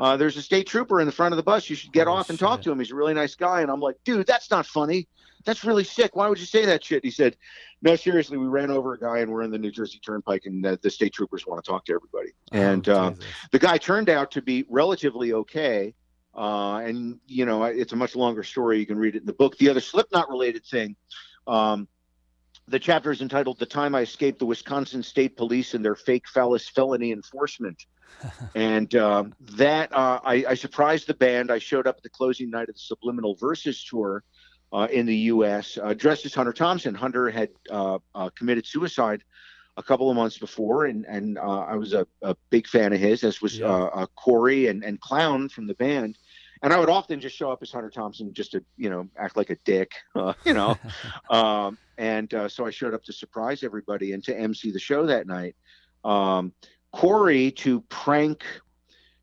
uh, 0.00 0.16
there's 0.16 0.36
a 0.36 0.42
state 0.42 0.66
trooper 0.66 1.00
in 1.00 1.06
the 1.06 1.12
front 1.12 1.32
of 1.32 1.36
the 1.36 1.42
bus. 1.42 1.68
You 1.68 1.76
should 1.76 1.92
get 1.92 2.08
Oh, 2.08 2.12
off 2.12 2.30
and 2.30 2.38
talk 2.38 2.62
to 2.62 2.72
him. 2.72 2.78
He's 2.78 2.90
a 2.90 2.94
really 2.94 3.14
nice 3.14 3.34
guy." 3.34 3.60
And 3.60 3.70
I'm 3.70 3.80
like, 3.80 3.96
"Dude, 4.04 4.26
that's 4.26 4.50
not 4.50 4.66
funny." 4.66 5.06
That's 5.44 5.64
really 5.64 5.84
sick. 5.84 6.16
Why 6.16 6.28
would 6.28 6.38
you 6.38 6.44
say 6.46 6.66
that 6.66 6.84
shit? 6.84 7.02
He 7.04 7.10
said, 7.10 7.36
"No, 7.80 7.96
seriously, 7.96 8.36
we 8.36 8.46
ran 8.46 8.70
over 8.70 8.92
a 8.94 8.98
guy 8.98 9.18
and 9.20 9.30
we're 9.30 9.42
in 9.42 9.50
the 9.50 9.58
New 9.58 9.70
Jersey 9.70 9.98
Turnpike, 10.04 10.44
and 10.46 10.64
uh, 10.66 10.76
the 10.82 10.90
state 10.90 11.12
troopers 11.14 11.46
want 11.46 11.62
to 11.64 11.70
talk 11.70 11.84
to 11.86 11.94
everybody." 11.94 12.32
And 12.52 12.88
oh, 12.88 12.94
uh, 12.96 13.14
the 13.50 13.58
guy 13.58 13.78
turned 13.78 14.10
out 14.10 14.30
to 14.32 14.42
be 14.42 14.64
relatively 14.68 15.32
okay. 15.32 15.94
Uh, 16.34 16.76
and 16.78 17.18
you 17.26 17.44
know, 17.46 17.64
it's 17.64 17.92
a 17.92 17.96
much 17.96 18.14
longer 18.16 18.42
story. 18.42 18.78
You 18.78 18.86
can 18.86 18.98
read 18.98 19.16
it 19.16 19.20
in 19.20 19.26
the 19.26 19.32
book. 19.32 19.56
The 19.58 19.68
other 19.68 19.80
Slipknot 19.80 20.28
related 20.30 20.64
thing, 20.64 20.94
um, 21.46 21.88
the 22.68 22.78
chapter 22.78 23.10
is 23.10 23.20
entitled 23.22 23.58
"The 23.58 23.66
Time 23.66 23.94
I 23.94 24.02
Escaped 24.02 24.38
the 24.38 24.46
Wisconsin 24.46 25.02
State 25.02 25.36
Police 25.36 25.74
and 25.74 25.84
Their 25.84 25.96
Fake 25.96 26.28
Phallus 26.28 26.68
Felony 26.68 27.12
Enforcement." 27.12 27.84
And 28.54 28.94
um, 28.94 29.34
that 29.40 29.92
uh, 29.92 30.20
I, 30.24 30.44
I 30.48 30.54
surprised 30.54 31.06
the 31.06 31.14
band. 31.14 31.50
I 31.50 31.58
showed 31.58 31.86
up 31.86 31.96
at 31.98 32.02
the 32.02 32.10
closing 32.10 32.50
night 32.50 32.68
of 32.68 32.74
the 32.74 32.80
Subliminal 32.80 33.34
Verses 33.36 33.82
tour 33.84 34.24
uh, 34.72 34.88
in 34.90 35.06
the 35.06 35.16
U.S. 35.16 35.78
Uh, 35.82 35.94
dressed 35.94 36.26
as 36.26 36.34
Hunter 36.34 36.52
Thompson. 36.52 36.94
Hunter 36.94 37.30
had 37.30 37.50
uh, 37.70 37.98
uh, 38.14 38.30
committed 38.30 38.66
suicide 38.66 39.22
a 39.76 39.82
couple 39.82 40.10
of 40.10 40.16
months 40.16 40.38
before, 40.38 40.86
and 40.86 41.04
and 41.06 41.38
uh, 41.38 41.60
I 41.60 41.74
was 41.76 41.94
a, 41.94 42.06
a, 42.22 42.36
big 42.50 42.66
fan 42.66 42.92
of 42.92 43.00
his, 43.00 43.24
as 43.24 43.40
was 43.40 43.58
yeah. 43.58 43.66
uh, 43.66 44.06
Corey 44.16 44.68
and 44.68 44.84
and 44.84 45.00
Clown 45.00 45.48
from 45.48 45.66
the 45.66 45.74
band. 45.74 46.18
And 46.62 46.74
I 46.74 46.78
would 46.78 46.90
often 46.90 47.20
just 47.20 47.34
show 47.34 47.50
up 47.50 47.60
as 47.62 47.70
Hunter 47.70 47.88
Thompson 47.88 48.34
just 48.34 48.52
to 48.52 48.62
you 48.76 48.90
know 48.90 49.08
act 49.16 49.36
like 49.36 49.50
a 49.50 49.56
dick, 49.64 49.92
uh, 50.14 50.34
you 50.44 50.52
know. 50.52 50.76
um, 51.30 51.78
and 51.98 52.32
uh, 52.32 52.48
so 52.48 52.66
I 52.66 52.70
showed 52.70 52.94
up 52.94 53.04
to 53.04 53.12
surprise 53.12 53.62
everybody 53.62 54.12
and 54.12 54.22
to 54.24 54.38
MC 54.38 54.70
the 54.70 54.78
show 54.78 55.06
that 55.06 55.26
night. 55.26 55.56
Um, 56.04 56.52
Corey 57.00 57.50
to 57.52 57.80
prank 57.88 58.44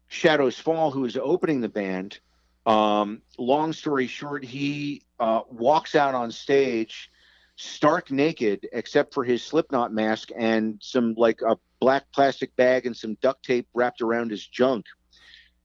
Shadows 0.08 0.58
Fall, 0.58 0.90
who 0.90 1.02
was 1.02 1.16
opening 1.16 1.62
the 1.62 1.70
band. 1.70 2.20
Um, 2.66 3.22
long 3.38 3.72
story 3.72 4.08
short, 4.08 4.44
he 4.44 5.04
uh, 5.20 5.42
walks 5.52 5.94
out 5.94 6.16
on 6.16 6.32
stage 6.32 7.12
stark 7.56 8.10
naked 8.10 8.68
except 8.74 9.14
for 9.14 9.24
his 9.24 9.44
slipknot 9.44 9.94
mask 9.94 10.30
and 10.36 10.80
some 10.82 11.14
like 11.18 11.44
a 11.44 11.56
black 11.80 12.12
plastic 12.12 12.56
bag 12.56 12.88
and 12.88 12.98
some 12.98 13.16
duct 13.22 13.46
tape 13.46 13.68
wrapped 13.76 14.02
around 14.02 14.32
his 14.32 14.46
junk 14.48 14.86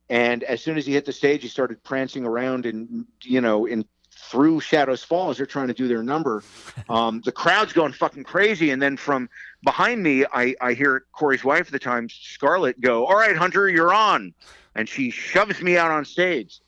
and 0.09 0.43
as 0.45 0.63
soon 0.63 0.79
as 0.79 0.87
he 0.87 0.95
hit 0.95 1.05
the 1.05 1.13
stage 1.13 1.43
he 1.43 1.49
started 1.49 1.83
prancing 1.85 2.25
around 2.25 2.65
and 2.65 3.05
you 3.23 3.43
know 3.43 3.67
in 3.67 3.85
through 4.15 4.61
shadows 4.61 5.03
fall 5.03 5.31
as 5.31 5.37
they're 5.37 5.47
trying 5.47 5.69
to 5.69 5.75
do 5.75 5.89
their 5.89 6.03
number 6.03 6.43
um, 6.89 7.21
the 7.25 7.33
crowd's 7.33 7.73
going 7.73 7.93
fucking 7.93 8.25
crazy 8.25 8.71
and 8.71 8.81
then 8.81 8.97
from 8.97 9.29
behind 9.65 10.03
me 10.03 10.25
I, 10.33 10.55
I 10.61 10.75
hear 10.75 11.05
corey's 11.13 11.45
wife 11.45 11.67
at 11.67 11.73
the 11.73 11.79
time 11.79 12.09
scarlett 12.09 12.81
go 12.81 13.07
all 13.07 13.17
right 13.17 13.37
hunter 13.37 13.69
you're 13.69 13.93
on 13.95 14.33
and 14.75 14.89
she 14.89 15.11
shoves 15.11 15.61
me 15.61 15.77
out 15.77 15.91
on 15.91 16.05
stage 16.05 16.61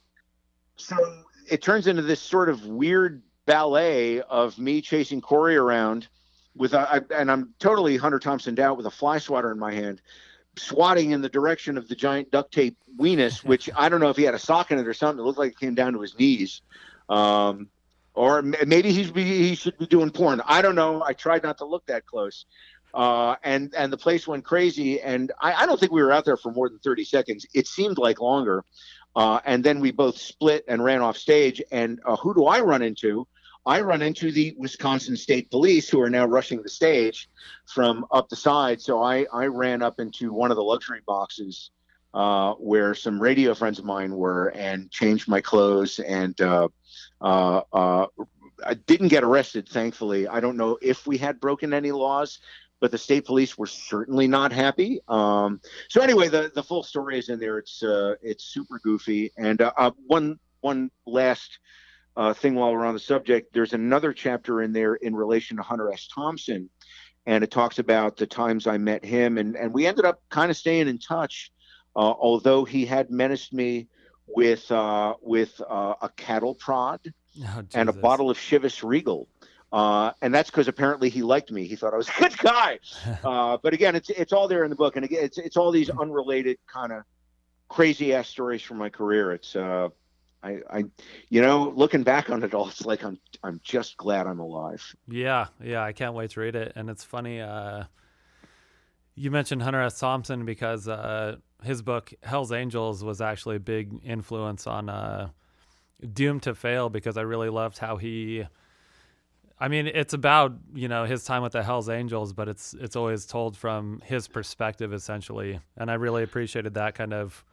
so 0.76 0.96
it 1.48 1.62
turns 1.62 1.86
into 1.86 2.02
this 2.02 2.20
sort 2.20 2.48
of 2.48 2.66
weird 2.66 3.22
ballet 3.46 4.20
of 4.22 4.58
me 4.58 4.80
chasing 4.80 5.20
Corey 5.20 5.56
around 5.56 6.08
with 6.56 6.72
a, 6.72 7.04
and 7.14 7.30
I'm 7.30 7.54
totally 7.58 7.96
Hunter 7.96 8.18
Thompson 8.18 8.58
out 8.58 8.76
with 8.76 8.86
a 8.86 8.90
fly 8.90 9.18
swatter 9.18 9.50
in 9.50 9.58
my 9.58 9.72
hand, 9.72 10.00
swatting 10.56 11.10
in 11.10 11.20
the 11.20 11.28
direction 11.28 11.76
of 11.76 11.88
the 11.88 11.94
giant 11.94 12.30
duct 12.30 12.52
tape 12.52 12.76
weenus, 12.98 13.44
which 13.44 13.68
I 13.74 13.88
don't 13.88 14.00
know 14.00 14.10
if 14.10 14.16
he 14.16 14.22
had 14.22 14.34
a 14.34 14.38
sock 14.38 14.70
in 14.70 14.78
it 14.78 14.86
or 14.86 14.94
something. 14.94 15.22
It 15.22 15.26
looked 15.26 15.38
like 15.38 15.52
it 15.52 15.58
came 15.58 15.74
down 15.74 15.92
to 15.94 16.00
his 16.00 16.18
knees. 16.18 16.62
Um, 17.08 17.68
or 18.14 18.42
maybe 18.42 18.92
he's 18.92 19.10
he 19.10 19.54
should 19.56 19.76
be 19.76 19.86
doing 19.86 20.10
porn. 20.10 20.40
I 20.46 20.62
don't 20.62 20.76
know. 20.76 21.02
I 21.02 21.14
tried 21.14 21.42
not 21.42 21.58
to 21.58 21.64
look 21.64 21.84
that 21.86 22.06
close. 22.06 22.46
Uh, 22.94 23.34
and 23.42 23.74
and 23.76 23.92
the 23.92 23.96
place 23.96 24.26
went 24.26 24.44
crazy. 24.44 25.00
And 25.00 25.32
I, 25.40 25.52
I, 25.54 25.66
don't 25.66 25.80
think 25.80 25.90
we 25.90 26.00
were 26.00 26.12
out 26.12 26.24
there 26.24 26.36
for 26.36 26.52
more 26.52 26.68
than 26.68 26.78
30 26.78 27.04
seconds. 27.04 27.44
It 27.52 27.66
seemed 27.66 27.98
like 27.98 28.20
longer. 28.20 28.64
Uh, 29.16 29.40
and 29.44 29.64
then 29.64 29.80
we 29.80 29.90
both 29.90 30.16
split 30.16 30.64
and 30.68 30.82
ran 30.82 31.00
off 31.00 31.16
stage. 31.16 31.60
And 31.72 32.00
uh, 32.04 32.14
who 32.16 32.34
do 32.34 32.44
I 32.44 32.60
run 32.60 32.82
into? 32.82 33.26
I 33.66 33.80
run 33.80 34.02
into 34.02 34.30
the 34.30 34.54
Wisconsin 34.58 35.16
State 35.16 35.50
Police 35.50 35.88
who 35.88 36.00
are 36.02 36.10
now 36.10 36.26
rushing 36.26 36.62
the 36.62 36.68
stage 36.68 37.28
from 37.66 38.06
up 38.12 38.28
the 38.28 38.36
side. 38.36 38.80
So 38.80 39.02
I, 39.02 39.26
I 39.32 39.46
ran 39.46 39.82
up 39.82 39.98
into 39.98 40.32
one 40.32 40.50
of 40.50 40.56
the 40.56 40.62
luxury 40.62 41.00
boxes 41.06 41.70
uh, 42.12 42.52
where 42.54 42.94
some 42.94 43.20
radio 43.20 43.54
friends 43.54 43.78
of 43.78 43.84
mine 43.84 44.14
were 44.14 44.48
and 44.48 44.90
changed 44.90 45.28
my 45.28 45.40
clothes 45.40 45.98
and 45.98 46.38
uh, 47.24 47.62
uh, 47.72 48.02
uh 48.02 48.06
I 48.64 48.74
didn't 48.74 49.08
get 49.08 49.24
arrested, 49.24 49.68
thankfully. 49.68 50.28
I 50.28 50.40
don't 50.40 50.56
know 50.56 50.78
if 50.80 51.06
we 51.06 51.18
had 51.18 51.40
broken 51.40 51.74
any 51.74 51.92
laws, 51.92 52.38
but 52.80 52.90
the 52.90 52.98
state 52.98 53.24
police 53.24 53.58
were 53.58 53.66
certainly 53.66 54.26
not 54.26 54.52
happy. 54.52 55.00
Um, 55.08 55.60
so 55.88 56.00
anyway, 56.00 56.28
the, 56.28 56.52
the 56.54 56.62
full 56.62 56.82
story 56.82 57.18
is 57.18 57.28
in 57.28 57.38
there. 57.38 57.58
It's 57.58 57.82
uh, 57.82 58.14
it's 58.22 58.44
super 58.44 58.78
goofy. 58.82 59.32
And 59.36 59.60
uh, 59.60 59.92
one 60.06 60.38
one 60.60 60.90
last 61.06 61.58
uh, 62.16 62.32
thing 62.32 62.54
while 62.54 62.72
we're 62.72 62.84
on 62.84 62.94
the 62.94 63.00
subject, 63.00 63.52
there's 63.54 63.72
another 63.72 64.12
chapter 64.12 64.62
in 64.62 64.72
there 64.72 64.94
in 64.94 65.16
relation 65.16 65.56
to 65.56 65.62
Hunter 65.62 65.92
S. 65.92 66.08
Thompson, 66.14 66.70
and 67.26 67.42
it 67.42 67.50
talks 67.50 67.78
about 67.78 68.16
the 68.16 68.26
times 68.26 68.66
I 68.66 68.78
met 68.78 69.04
him, 69.04 69.38
and 69.38 69.56
and 69.56 69.72
we 69.72 69.86
ended 69.86 70.04
up 70.04 70.22
kind 70.30 70.50
of 70.50 70.56
staying 70.56 70.88
in 70.88 70.98
touch, 70.98 71.52
uh, 71.96 72.14
although 72.20 72.64
he 72.64 72.86
had 72.86 73.10
menaced 73.10 73.52
me 73.52 73.88
with 74.26 74.70
uh, 74.70 75.14
with 75.20 75.60
uh, 75.68 75.94
a 76.00 76.08
cattle 76.10 76.54
prod 76.54 77.00
oh, 77.46 77.62
and 77.74 77.88
a 77.88 77.92
bottle 77.92 78.30
of 78.30 78.38
Chivas 78.38 78.82
Regal. 78.82 79.28
Uh, 79.72 80.12
and 80.22 80.32
that's 80.32 80.50
because 80.50 80.68
apparently 80.68 81.08
he 81.08 81.22
liked 81.22 81.50
me. 81.50 81.66
He 81.66 81.74
thought 81.74 81.94
I 81.94 81.96
was 81.96 82.08
a 82.08 82.12
good 82.20 82.38
guy. 82.38 82.78
Uh, 83.24 83.56
but 83.62 83.72
again, 83.72 83.96
it's 83.96 84.10
it's 84.10 84.32
all 84.32 84.48
there 84.48 84.64
in 84.64 84.70
the 84.70 84.76
book, 84.76 84.96
and 84.96 85.04
again, 85.04 85.24
it's 85.24 85.38
it's 85.38 85.56
all 85.56 85.70
these 85.70 85.90
unrelated 85.90 86.58
kind 86.66 86.92
of 86.92 87.02
crazy 87.68 88.12
ass 88.14 88.28
stories 88.28 88.62
from 88.62 88.76
my 88.76 88.88
career. 88.88 89.32
It's 89.32 89.56
uh, 89.56 89.88
I, 90.44 90.60
I, 90.70 90.84
you 91.30 91.40
know, 91.40 91.72
looking 91.74 92.02
back 92.02 92.28
on 92.28 92.42
it 92.42 92.52
all, 92.52 92.68
it's 92.68 92.84
like 92.84 93.02
I'm, 93.02 93.18
I'm 93.42 93.60
just 93.64 93.96
glad 93.96 94.26
I'm 94.26 94.40
alive. 94.40 94.94
Yeah, 95.08 95.46
yeah, 95.62 95.82
I 95.82 95.92
can't 95.92 96.14
wait 96.14 96.30
to 96.32 96.40
read 96.40 96.54
it. 96.54 96.72
And 96.76 96.90
it's 96.90 97.02
funny, 97.02 97.40
uh, 97.40 97.84
you 99.14 99.30
mentioned 99.30 99.62
Hunter 99.62 99.80
S. 99.80 99.98
Thompson 99.98 100.44
because 100.44 100.86
uh, 100.86 101.36
his 101.64 101.82
book 101.82 102.12
Hell's 102.22 102.52
Angels 102.52 103.02
was 103.02 103.20
actually 103.20 103.56
a 103.56 103.60
big 103.60 104.00
influence 104.04 104.66
on 104.66 104.88
uh, 104.88 105.28
Doomed 106.12 106.42
to 106.44 106.54
Fail 106.54 106.88
because 106.88 107.16
I 107.16 107.22
really 107.22 107.48
loved 107.48 107.78
how 107.78 107.96
he. 107.96 108.44
I 109.58 109.68
mean, 109.68 109.86
it's 109.86 110.12
about 110.12 110.54
you 110.74 110.88
know 110.88 111.04
his 111.04 111.24
time 111.24 111.42
with 111.42 111.52
the 111.52 111.62
Hell's 111.62 111.88
Angels, 111.88 112.32
but 112.32 112.48
it's 112.48 112.74
it's 112.74 112.96
always 112.96 113.26
told 113.26 113.56
from 113.56 114.02
his 114.04 114.28
perspective 114.28 114.92
essentially, 114.92 115.60
and 115.76 115.90
I 115.90 115.94
really 115.94 116.22
appreciated 116.22 116.74
that 116.74 116.94
kind 116.94 117.12
of 117.12 117.44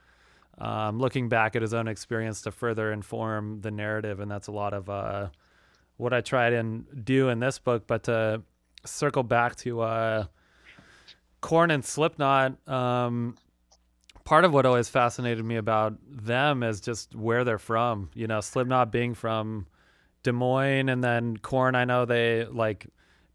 um, 0.58 1.00
looking 1.00 1.30
back 1.30 1.56
at 1.56 1.62
his 1.62 1.74
own 1.74 1.88
experience 1.88 2.42
to 2.42 2.52
further 2.52 2.92
inform 2.92 3.62
the 3.62 3.72
narrative, 3.72 4.20
and 4.20 4.30
that's 4.30 4.48
a 4.48 4.52
lot 4.52 4.74
of 4.74 4.90
uh, 4.90 5.30
what 5.98 6.14
I 6.14 6.22
tried 6.22 6.54
and 6.54 7.06
do 7.06 7.30
in 7.30 7.40
this 7.40 7.60
book. 7.60 7.88
But 7.88 8.04
to 8.04 8.42
circle 8.86 9.24
back 9.24 9.56
to 9.58 9.82
uh, 9.82 10.26
Korn 11.42 11.72
and 11.72 11.86
Slipknot, 11.86 12.68
um, 12.68 13.38
part 14.24 14.46
of 14.46 14.54
what 14.54 14.66
always 14.66 14.90
fascinated 14.90 15.44
me 15.44 15.56
about 15.56 15.96
them 16.08 16.64
is 16.64 16.82
just 16.82 17.16
where 17.16 17.44
they're 17.44 17.58
from. 17.58 18.10
You 18.14 18.28
know, 18.28 18.42
Slipknot 18.42 18.92
being 18.92 19.14
from 19.14 19.68
Des 20.24 20.32
Moines, 20.32 20.90
and 20.90 21.04
then 21.04 21.38
Korn. 21.38 21.76
I 21.76 21.86
know 21.86 22.06
they 22.06 22.46
like 22.46 22.88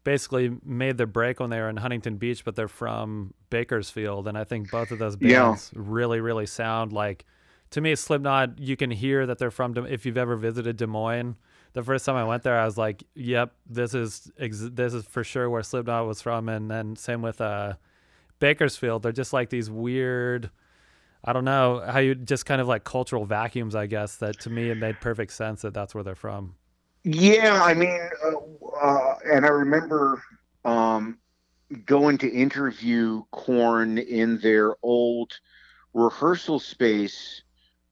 basically 0.03 0.57
made 0.63 0.97
their 0.97 1.07
break 1.07 1.39
when 1.39 1.49
they 1.49 1.59
were 1.59 1.69
in 1.69 1.77
Huntington 1.77 2.15
Beach, 2.15 2.45
but 2.45 2.55
they're 2.55 2.69
from 2.69 3.33
Bakersfield, 3.49 4.27
and 4.27 4.37
I 4.37 4.45
think 4.45 4.71
both 4.71 4.91
of 4.91 4.99
those 4.99 5.15
bands 5.15 5.71
yeah. 5.73 5.81
really, 5.83 6.21
really 6.21 6.45
sound 6.45 6.93
like. 6.93 7.25
To 7.71 7.81
me, 7.81 7.93
Slipknot, 7.95 8.59
you 8.59 8.77
can 8.77 8.91
hear 8.91 9.25
that 9.25 9.39
they're 9.39 9.51
from. 9.51 9.75
If 9.87 10.05
you've 10.05 10.17
ever 10.17 10.37
visited 10.37 10.77
Des 10.77 10.87
Moines, 10.87 11.35
the 11.73 11.83
first 11.83 12.05
time 12.05 12.15
I 12.15 12.23
went 12.23 12.43
there, 12.43 12.57
I 12.57 12.63
was 12.63 12.77
like, 12.77 13.03
"Yep, 13.15 13.53
this 13.69 13.93
is 13.93 14.31
this 14.37 14.93
is 14.93 15.03
for 15.05 15.25
sure 15.25 15.49
where 15.49 15.61
Slipknot 15.61 16.07
was 16.07 16.21
from." 16.21 16.47
And 16.47 16.71
then 16.71 16.95
same 16.95 17.21
with 17.21 17.41
uh, 17.41 17.73
Bakersfield. 18.39 19.03
They're 19.03 19.11
just 19.11 19.33
like 19.33 19.49
these 19.49 19.69
weird. 19.69 20.49
I 21.23 21.33
don't 21.33 21.45
know 21.45 21.83
how 21.85 21.99
you 21.99 22.15
just 22.15 22.45
kind 22.45 22.61
of 22.61 22.67
like 22.67 22.83
cultural 22.83 23.25
vacuums, 23.25 23.75
I 23.75 23.87
guess. 23.87 24.17
That 24.17 24.39
to 24.41 24.49
me, 24.49 24.69
it 24.69 24.77
made 24.77 24.99
perfect 25.01 25.33
sense 25.33 25.61
that 25.63 25.73
that's 25.73 25.93
where 25.93 26.03
they're 26.03 26.15
from. 26.15 26.55
Yeah, 27.03 27.61
I 27.63 27.73
mean, 27.73 27.99
uh, 28.23 28.77
uh, 28.81 29.15
and 29.25 29.45
I 29.45 29.49
remember 29.49 30.21
um, 30.65 31.17
going 31.85 32.17
to 32.19 32.29
interview 32.29 33.23
Korn 33.31 33.97
in 33.97 34.39
their 34.39 34.75
old 34.83 35.31
rehearsal 35.93 36.59
space 36.59 37.43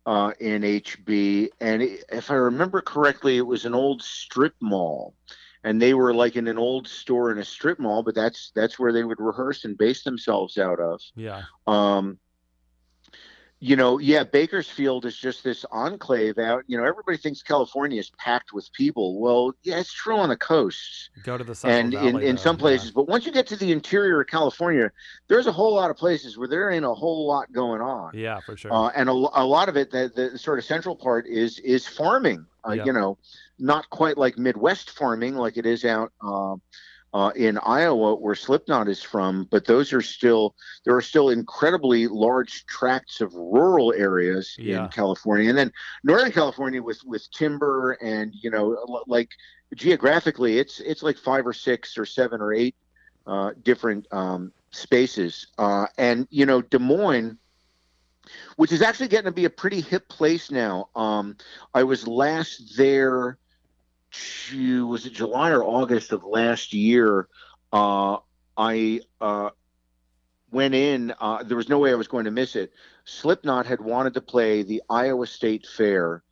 uh, 0.05 0.31
in 0.39 0.61
HB, 0.61 1.49
and 1.61 1.81
it, 1.81 2.03
if 2.09 2.29
I 2.29 2.35
remember 2.35 2.81
correctly, 2.81 3.37
it 3.37 3.45
was 3.45 3.65
an 3.65 3.73
old 3.73 4.01
strip 4.01 4.53
mall, 4.61 5.15
and 5.63 5.81
they 5.81 5.93
were 5.93 6.13
like 6.13 6.35
in 6.35 6.47
an 6.47 6.57
old 6.57 6.87
store 6.87 7.31
in 7.31 7.39
a 7.39 7.45
strip 7.45 7.79
mall, 7.79 8.03
but 8.03 8.15
that's 8.15 8.51
that's 8.53 8.77
where 8.77 8.93
they 8.93 9.03
would 9.03 9.19
rehearse 9.19 9.65
and 9.65 9.77
base 9.77 10.03
themselves 10.03 10.57
out 10.57 10.79
of. 10.79 11.01
Yeah. 11.15 11.43
Um, 11.65 12.19
you 13.59 13.75
know, 13.75 13.99
yeah, 13.99 14.23
Bakersfield 14.23 15.05
is 15.05 15.17
just 15.17 15.43
this 15.43 15.65
enclave 15.71 16.37
out. 16.37 16.63
You 16.67 16.77
know, 16.77 16.83
everybody 16.83 17.17
thinks 17.17 17.41
California 17.41 17.99
is 17.99 18.11
packed 18.17 18.53
with 18.53 18.71
people. 18.73 19.19
Well, 19.19 19.53
yeah, 19.63 19.79
it's 19.79 19.93
true 19.93 20.17
on 20.17 20.29
the 20.29 20.37
coasts. 20.37 21.09
Go 21.23 21.37
to 21.37 21.43
the 21.43 21.55
Central 21.55 21.79
and 21.79 22.13
Valley, 22.13 22.25
in, 22.25 22.31
in 22.31 22.37
some 22.37 22.57
places, 22.57 22.87
yeah. 22.87 22.93
but 22.95 23.07
once 23.07 23.25
you 23.25 23.31
get 23.31 23.47
to 23.47 23.55
the 23.55 23.71
interior 23.71 24.21
of 24.21 24.27
California, 24.27 24.91
there's 25.27 25.47
a 25.47 25.51
whole 25.51 25.73
lot 25.73 25.89
of 25.89 25.97
places 25.97 26.37
where 26.37 26.47
there 26.47 26.69
ain't 26.69 26.85
a 26.85 26.93
whole 26.93 27.27
lot 27.27 27.51
going 27.53 27.81
on. 27.81 28.11
Yeah, 28.13 28.39
for 28.41 28.57
sure. 28.57 28.73
Uh, 28.73 28.89
and 28.95 29.09
a, 29.09 29.13
a 29.13 29.45
lot 29.45 29.69
of 29.69 29.77
it, 29.77 29.89
the, 29.89 30.11
the 30.13 30.37
sort 30.37 30.59
of 30.59 30.65
central 30.65 30.95
part 30.95 31.25
is 31.25 31.59
is 31.59 31.87
farming. 31.87 32.45
Uh, 32.67 32.71
You 32.73 32.93
know, 32.93 33.17
not 33.57 33.89
quite 33.89 34.17
like 34.17 34.37
Midwest 34.37 34.89
farming 34.89 35.35
like 35.35 35.55
it 35.55 35.65
is 35.65 35.85
out. 35.85 36.11
Uh, 36.19 36.55
uh, 37.15 37.31
in 37.33 37.57
Iowa, 37.59 38.15
where 38.15 38.35
Slipknot 38.35 38.89
is 38.89 39.01
from, 39.01 39.47
but 39.49 39.63
those 39.63 39.93
are 39.93 40.01
still 40.01 40.53
there 40.83 40.93
are 40.97 41.01
still 41.01 41.29
incredibly 41.29 42.07
large 42.07 42.65
tracts 42.65 43.21
of 43.21 43.33
rural 43.33 43.93
areas 43.93 44.53
yeah. 44.59 44.83
in 44.83 44.89
California, 44.89 45.47
and 45.47 45.57
then 45.57 45.71
Northern 46.03 46.33
California 46.33 46.83
with 46.83 47.01
with 47.05 47.31
timber 47.31 47.93
and 48.01 48.33
you 48.35 48.51
know 48.51 48.77
like 49.07 49.29
geographically, 49.75 50.59
it's 50.59 50.81
it's 50.81 51.03
like 51.03 51.17
five 51.17 51.47
or 51.47 51.53
six 51.53 51.97
or 51.97 52.05
seven 52.05 52.41
or 52.41 52.51
eight 52.51 52.75
uh, 53.25 53.51
different 53.63 54.05
um, 54.11 54.51
spaces, 54.71 55.47
uh, 55.57 55.85
and 55.97 56.27
you 56.31 56.45
know 56.45 56.61
Des 56.61 56.79
Moines 56.79 57.37
which 58.55 58.71
is 58.71 58.81
actually 58.81 59.07
getting 59.07 59.25
to 59.25 59.31
be 59.31 59.45
a 59.45 59.49
pretty 59.51 59.79
hip 59.79 60.09
place 60.09 60.49
now. 60.49 60.89
Um, 60.95 61.37
I 61.75 61.83
was 61.83 62.07
last 62.07 62.75
there 62.75 63.37
was 64.53 65.05
it 65.05 65.13
July 65.13 65.51
or 65.51 65.63
August 65.63 66.11
of 66.11 66.23
last 66.23 66.73
year 66.73 67.27
uh, 67.73 68.17
I 68.57 69.01
uh, 69.19 69.49
went 70.51 70.73
in. 70.75 71.13
Uh, 71.19 71.43
there 71.43 71.57
was 71.57 71.69
no 71.69 71.79
way 71.79 71.91
I 71.91 71.95
was 71.95 72.07
going 72.07 72.25
to 72.25 72.31
miss 72.31 72.55
it. 72.55 72.71
Slipknot 73.05 73.65
had 73.65 73.81
wanted 73.81 74.13
to 74.15 74.21
play 74.21 74.63
the 74.63 74.81
Iowa 74.89 75.27
State 75.27 75.67
Fair 75.67 76.23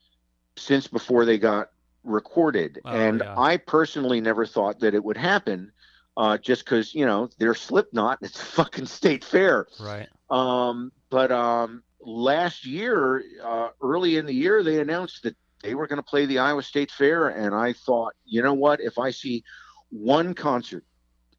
since 0.55 0.87
before 0.87 1.25
they 1.25 1.37
got 1.37 1.69
recorded, 2.03 2.79
Oh, 2.85 2.89
and 2.91 3.21
yeah. 3.23 3.39
I 3.39 3.57
personally 3.57 4.21
never 4.21 4.45
thought 4.45 4.79
that 4.81 4.93
it 4.93 5.03
would 5.03 5.17
happen. 5.17 5.71
Uh, 6.15 6.37
just 6.37 6.63
because 6.63 6.93
you 6.93 7.05
know 7.05 7.29
they're 7.39 7.55
Slipknot, 7.55 8.19
it's 8.21 8.39
fucking 8.39 8.85
state 8.85 9.23
fair. 9.23 9.67
Right. 9.79 10.07
Um, 10.29 10.91
but 11.09 11.31
um, 11.31 11.83
last 11.99 12.65
year, 12.65 13.23
uh, 13.43 13.69
early 13.81 14.17
in 14.17 14.27
the 14.27 14.33
year, 14.33 14.63
they 14.63 14.79
announced 14.79 15.23
that 15.23 15.35
they 15.63 15.73
were 15.75 15.87
going 15.87 15.97
to 15.97 16.03
play 16.03 16.25
the 16.25 16.39
Iowa 16.39 16.61
State 16.61 16.91
Fair, 16.91 17.29
and 17.29 17.55
I 17.55 17.73
thought, 17.73 18.13
you 18.25 18.43
know 18.43 18.53
what? 18.53 18.81
If 18.81 18.99
I 18.99 19.09
see 19.11 19.43
one 19.89 20.33
concert 20.33 20.83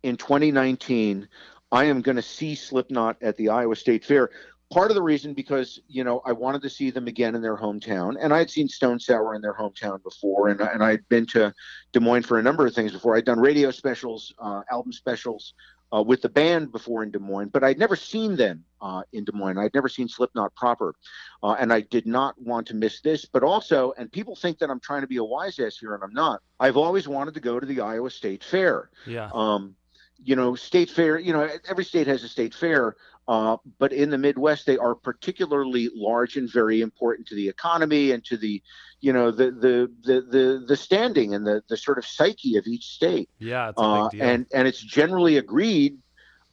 in 0.02 0.16
2019, 0.16 1.28
I 1.70 1.84
am 1.84 2.00
going 2.00 2.16
to 2.16 2.22
see 2.22 2.54
Slipknot 2.54 3.22
at 3.22 3.37
the 3.37 3.50
Iowa 3.50 3.76
State 3.76 4.04
Fair. 4.04 4.30
Part 4.72 4.90
of 4.90 4.94
the 4.94 5.02
reason 5.02 5.34
because 5.34 5.78
you 5.87 6.02
know 6.02 6.22
I 6.24 6.32
wanted 6.32 6.62
to 6.62 6.70
see 6.70 6.90
them 6.90 7.06
again 7.06 7.34
in 7.34 7.42
their 7.42 7.56
hometown, 7.56 8.16
and 8.18 8.32
I 8.32 8.38
had 8.38 8.50
seen 8.50 8.66
Stone 8.66 8.98
Sour 8.98 9.34
in 9.34 9.42
their 9.42 9.54
hometown 9.54 10.02
before, 10.02 10.48
and 10.48 10.60
and 10.60 10.82
I 10.82 10.90
had 10.90 11.08
been 11.08 11.26
to 11.26 11.52
Des 11.92 12.00
Moines 12.00 12.22
for 12.22 12.38
a 12.38 12.42
number 12.42 12.66
of 12.66 12.74
things 12.74 12.92
before. 12.92 13.14
I'd 13.14 13.26
done 13.26 13.38
radio 13.38 13.70
specials, 13.70 14.34
uh, 14.38 14.62
album 14.70 14.92
specials, 14.92 15.52
uh, 15.94 16.02
with 16.02 16.22
the 16.22 16.28
band 16.28 16.72
before 16.72 17.02
in 17.02 17.11
Des 17.11 17.18
Moines, 17.18 17.48
but 17.48 17.62
I'd 17.62 17.78
never 17.78 17.94
seen 17.94 18.37
them 18.37 18.64
uh, 18.80 19.02
in 19.12 19.24
Des 19.24 19.33
Moines. 19.33 19.59
I'd 19.59 19.74
never 19.74 19.88
seen 19.88 20.09
Slipknot 20.09 20.54
proper, 20.54 20.94
uh, 21.42 21.57
and 21.59 21.72
I 21.72 21.83
did 21.83 22.07
not 22.07 22.40
want 22.40 22.66
to 22.68 22.74
miss 22.74 23.00
this. 23.00 23.24
But 23.24 23.42
also, 23.42 23.92
and 23.96 24.11
people 24.11 24.35
think 24.35 24.59
that 24.59 24.70
I'm 24.70 24.80
trying 24.80 25.02
to 25.02 25.07
be 25.07 25.18
a 25.18 25.24
wise 25.24 25.59
ass 25.59 25.78
here, 25.78 25.94
and 25.94 26.02
I'm 26.02 26.12
not. 26.12 26.42
I've 26.59 26.76
always 26.76 27.07
wanted 27.07 27.35
to 27.35 27.40
go 27.40 27.61
to 27.61 27.66
the 27.66 27.80
Iowa 27.80 28.11
State 28.11 28.42
Fair. 28.42 28.90
Yeah. 29.07 29.30
Um, 29.33 29.76
you 30.22 30.37
know, 30.37 30.54
state 30.54 30.90
fair. 30.90 31.18
You 31.18 31.33
know, 31.33 31.48
every 31.68 31.85
state 31.85 32.07
has 32.07 32.22
a 32.24 32.28
state 32.28 32.54
fair, 32.54 32.96
uh, 33.26 33.56
but 33.78 33.92
in 33.92 34.10
the 34.10 34.18
Midwest, 34.18 34.66
they 34.66 34.76
are 34.76 34.94
particularly 34.94 35.88
large 35.94 36.37
and 36.37 36.50
very 36.50 36.82
important 36.82 37.26
to 37.28 37.34
the 37.34 37.48
economy 37.48 38.12
and 38.12 38.22
to 38.26 38.37
the, 38.37 38.62
you 39.00 39.12
know, 39.12 39.30
the 39.30 39.50
the 39.50 39.90
the 40.02 40.20
the, 40.20 40.64
the 40.66 40.76
standing 40.76 41.34
and 41.34 41.46
the 41.46 41.62
the 41.68 41.76
sort 41.76 41.96
of 41.96 42.04
psyche 42.04 42.56
of 42.56 42.66
each 42.66 42.84
state 42.84 43.30
Yeah. 43.38 43.72
Uh, 43.76 44.10
and 44.20 44.46
and 44.52 44.68
it's 44.68 44.80
generally 44.80 45.38
agreed. 45.38 45.98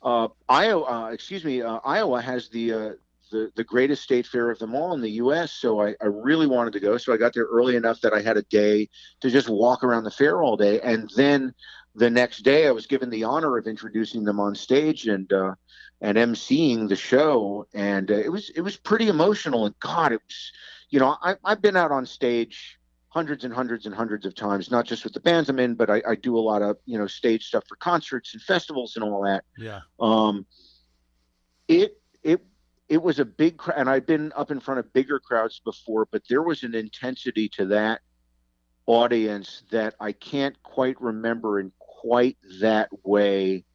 Uh, 0.02 0.30
Iowa, 0.48 0.84
uh, 0.84 1.10
excuse 1.10 1.44
me, 1.44 1.62
uh, 1.62 1.80
Iowa 1.86 2.22
has 2.22 2.50
the, 2.50 2.74
uh, 2.74 2.90
the 3.32 3.52
the 3.56 3.64
greatest 3.64 4.02
state 4.02 4.26
fair 4.26 4.50
of 4.50 4.58
them 4.58 4.74
all 4.74 4.94
in 4.94 5.02
the 5.02 5.12
U.S. 5.12 5.52
So 5.52 5.82
I, 5.82 5.96
I 6.02 6.06
really 6.06 6.48
wanted 6.48 6.74
to 6.74 6.80
go. 6.80 6.98
So 6.98 7.14
I 7.14 7.18
got 7.18 7.34
there 7.34 7.46
early 7.46 7.76
enough 7.76 8.00
that 8.02 8.14
I 8.14 8.22
had 8.22 8.38
a 8.38 8.44
day 8.44 8.90
to 9.20 9.30
just 9.30 9.50
walk 9.50 9.84
around 9.84 10.06
the 10.06 10.12
fair 10.12 10.42
all 10.42 10.56
day, 10.56 10.80
and 10.80 11.10
then 11.18 11.54
the 11.96 12.10
next 12.10 12.40
day 12.44 12.68
I 12.68 12.72
was 12.72 12.88
given 12.88 13.10
the 13.10 13.26
honor 13.26 13.58
of 13.58 13.68
introducing 13.68 14.24
them 14.24 14.40
on 14.40 14.56
stage 14.56 15.08
and 15.08 15.32
uh, 15.32 15.56
and 16.02 16.18
emceeing 16.18 16.90
the 16.90 16.96
show, 16.96 17.68
and 17.74 18.10
uh, 18.10 18.16
it 18.16 18.32
was 18.32 18.50
it 18.50 18.62
was 18.62 18.76
pretty 18.76 19.08
emotional. 19.08 19.66
And 19.66 19.80
God, 19.80 20.12
it 20.12 20.22
was, 20.28 20.52
you 20.90 21.00
know, 21.00 21.16
I, 21.22 21.36
I've 21.46 21.62
been 21.62 21.78
out 21.78 21.92
on 21.92 22.06
stage 22.06 22.80
hundreds 23.10 23.44
and 23.44 23.54
hundreds 23.54 23.86
and 23.86 23.94
hundreds 23.94 24.26
of 24.26 24.34
times, 24.34 24.72
not 24.72 24.86
just 24.86 25.04
with 25.04 25.14
the 25.14 25.20
bands 25.20 25.50
I'm 25.50 25.60
in, 25.60 25.76
but 25.76 25.90
I, 25.90 26.02
I 26.08 26.16
do 26.16 26.38
a 26.38 26.40
lot 26.40 26.62
of 26.62 26.78
you 26.86 26.98
know 26.98 27.08
stage 27.08 27.46
stuff 27.46 27.64
for 27.68 27.76
concerts 27.76 28.34
and 28.34 28.42
festivals 28.42 28.96
and 28.96 29.06
all 29.06 29.24
that. 29.24 29.44
yeah. 29.58 29.82
Um, 30.00 30.46
it 31.68 32.02
it 32.24 32.44
it 32.90 33.02
was 33.02 33.20
a 33.20 33.26
big 33.26 33.58
crowd, 33.58 33.78
and 33.78 33.90
I've 33.90 34.08
been 34.08 34.34
up 34.36 34.50
in 34.50 34.60
front 34.60 34.80
of 34.80 34.92
bigger 34.92 35.20
crowds 35.20 35.62
before, 35.64 36.08
but 36.12 36.24
there 36.28 36.42
was 36.42 36.64
an 36.64 36.74
intensity 36.74 37.48
to 37.50 37.66
that 37.68 38.02
audience 38.88 39.64
that 39.72 39.94
I 40.00 40.12
can't 40.14 40.62
quite 40.64 41.00
remember 41.00 41.60
in 41.60 41.72
quite 41.78 42.38
that 42.60 42.90
way 43.04 43.66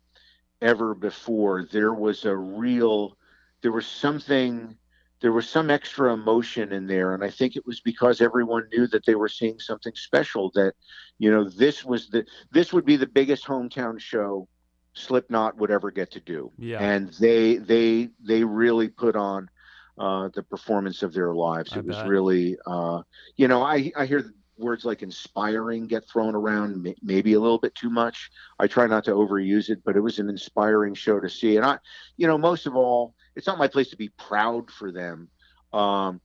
ever 0.67 0.95
before. 0.95 1.65
There 1.65 1.95
was 1.95 2.25
a 2.25 2.37
real, 2.37 3.17
there 3.63 3.73
was 3.73 3.87
something, 3.87 4.77
there 5.21 5.33
was 5.33 5.49
some 5.49 5.71
extra 5.71 6.13
emotion 6.13 6.73
in 6.73 6.87
there, 6.87 7.15
and 7.15 7.23
I 7.25 7.31
think 7.31 7.57
it 7.57 7.67
was 7.67 7.81
because 7.81 8.21
everyone 8.21 8.69
knew 8.73 8.87
that 8.89 9.05
they 9.07 9.15
were 9.15 9.29
seeing 9.29 9.59
something 9.61 9.95
special. 9.95 10.51
That 10.55 10.75
you 11.19 11.31
know, 11.31 11.45
this 11.49 11.85
was 11.85 12.09
the 12.11 12.27
this 12.53 12.73
would 12.73 12.85
be 12.85 12.97
the 12.97 13.07
biggest 13.19 13.45
hometown 13.47 13.99
show 14.01 14.49
Slipknot 14.95 15.57
would 15.59 15.71
ever 15.71 15.91
get 15.91 16.11
to 16.13 16.21
do 16.21 16.53
Yeah. 16.59 16.81
and 16.83 17.09
they 17.21 17.57
they 17.57 18.11
they 18.21 18.45
really 18.45 18.89
put 18.89 19.17
on 19.17 19.49
uh, 19.99 20.29
the 20.35 20.43
performance 20.43 21.03
of 21.03 21.13
their 21.15 21.35
lives. 21.35 21.73
I 21.75 21.79
It 21.79 21.87
was 21.87 21.97
bet. 21.97 22.09
really, 22.09 22.57
uh, 22.67 23.03
you 23.37 23.49
know, 23.49 23.63
I 23.63 23.93
I 23.97 24.07
hear 24.07 24.25
words 24.59 24.85
like 24.85 25.03
inspiring 25.03 25.87
get 25.87 26.09
thrown 26.09 26.35
around 26.35 26.95
maybe 27.03 27.35
a 27.35 27.41
little 27.41 27.59
bit 27.59 27.75
too 27.75 27.91
much. 27.91 28.31
I 28.59 28.67
try 28.67 28.87
not 28.87 29.05
to 29.05 29.13
overuse 29.13 29.69
it, 29.69 29.83
but 29.85 29.97
it 29.97 30.01
was 30.01 30.19
an 30.19 30.29
inspiring 30.29 30.95
show 30.95 31.21
to 31.21 31.29
see. 31.29 31.57
And 31.57 31.65
I, 31.65 31.79
you 32.17 32.27
know, 32.27 32.39
most 32.39 32.67
of 32.67 32.75
all, 32.75 33.15
it's 33.35 33.47
not 33.47 33.59
my 33.59 33.69
place 33.69 33.89
to 33.91 33.97
be 33.97 34.09
proud 34.11 34.71
for 34.71 34.91
them, 34.91 35.29
um, 35.73 36.21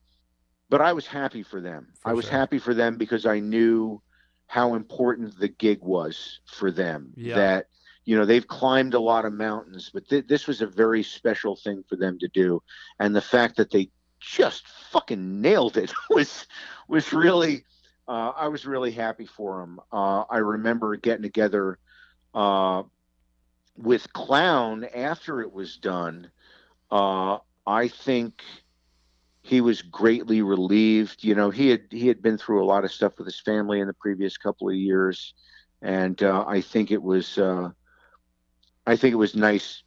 but 0.70 0.82
I 0.82 0.94
was 0.94 1.06
happy 1.06 1.44
for 1.44 1.60
them. 1.60 1.88
For 2.02 2.10
I 2.10 2.14
was 2.14 2.26
sure. 2.26 2.34
happy 2.34 2.60
for 2.60 2.74
them 2.74 2.98
because 2.98 3.26
I 3.26 3.40
knew 3.40 4.02
how 4.48 4.76
important 4.76 5.38
the 5.40 5.50
gig 5.50 5.80
was 5.82 6.40
for 6.46 6.72
them. 6.72 7.14
Yeah. 7.16 7.36
That 7.36 7.66
you 8.06 8.18
know 8.18 8.26
they've 8.26 8.48
climbed 8.48 8.94
a 8.94 9.00
lot 9.00 9.26
of 9.26 9.34
mountains 9.34 9.92
but 9.94 10.08
th- 10.10 10.26
this 10.28 10.48
was 10.48 10.62
a 10.62 10.66
very 10.66 11.04
special 11.04 11.56
thing 11.56 11.84
for 11.88 11.96
them 11.96 12.18
to 12.18 12.28
do 12.30 12.60
and 13.00 13.16
the 13.16 13.22
fact 13.22 13.58
that 13.58 13.70
they 13.70 13.92
just 14.20 14.68
fucking 14.68 15.40
nailed 15.40 15.78
it 15.78 15.94
was 16.10 16.48
was 16.88 17.14
really 17.14 17.64
uh, 18.08 18.32
i 18.36 18.48
was 18.48 18.66
really 18.66 18.92
happy 18.92 19.26
for 19.26 19.62
him. 19.62 19.80
uh, 19.92 20.24
i 20.30 20.38
remember 20.38 20.96
getting 20.96 21.24
together 21.24 21.78
uh, 22.34 22.84
with 23.78 24.12
clown 24.14 24.86
after 24.96 25.42
it 25.42 25.52
was 25.52 25.78
done 25.78 26.30
uh, 26.92 27.38
i 27.66 27.88
think 27.88 28.44
he 29.44 29.60
was 29.62 29.82
greatly 29.82 30.42
relieved 30.42 31.24
you 31.24 31.34
know 31.36 31.50
he 31.50 31.70
had 31.70 31.82
he 31.90 32.08
had 32.08 32.22
been 32.22 32.38
through 32.38 32.64
a 32.64 32.66
lot 32.66 32.84
of 32.84 32.92
stuff 32.92 33.14
with 33.18 33.26
his 33.26 33.40
family 33.40 33.80
in 33.80 33.88
the 33.88 33.94
previous 33.94 34.38
couple 34.38 34.70
of 34.70 34.76
years 34.76 35.34
and 35.82 36.22
uh, 36.24 36.44
i 36.48 36.62
think 36.62 36.92
it 36.92 37.02
was 37.02 37.38
uh, 37.38 37.70
I 38.86 38.96
think 38.96 39.14
it 39.14 39.18
was 39.18 39.36
nice 39.36 39.84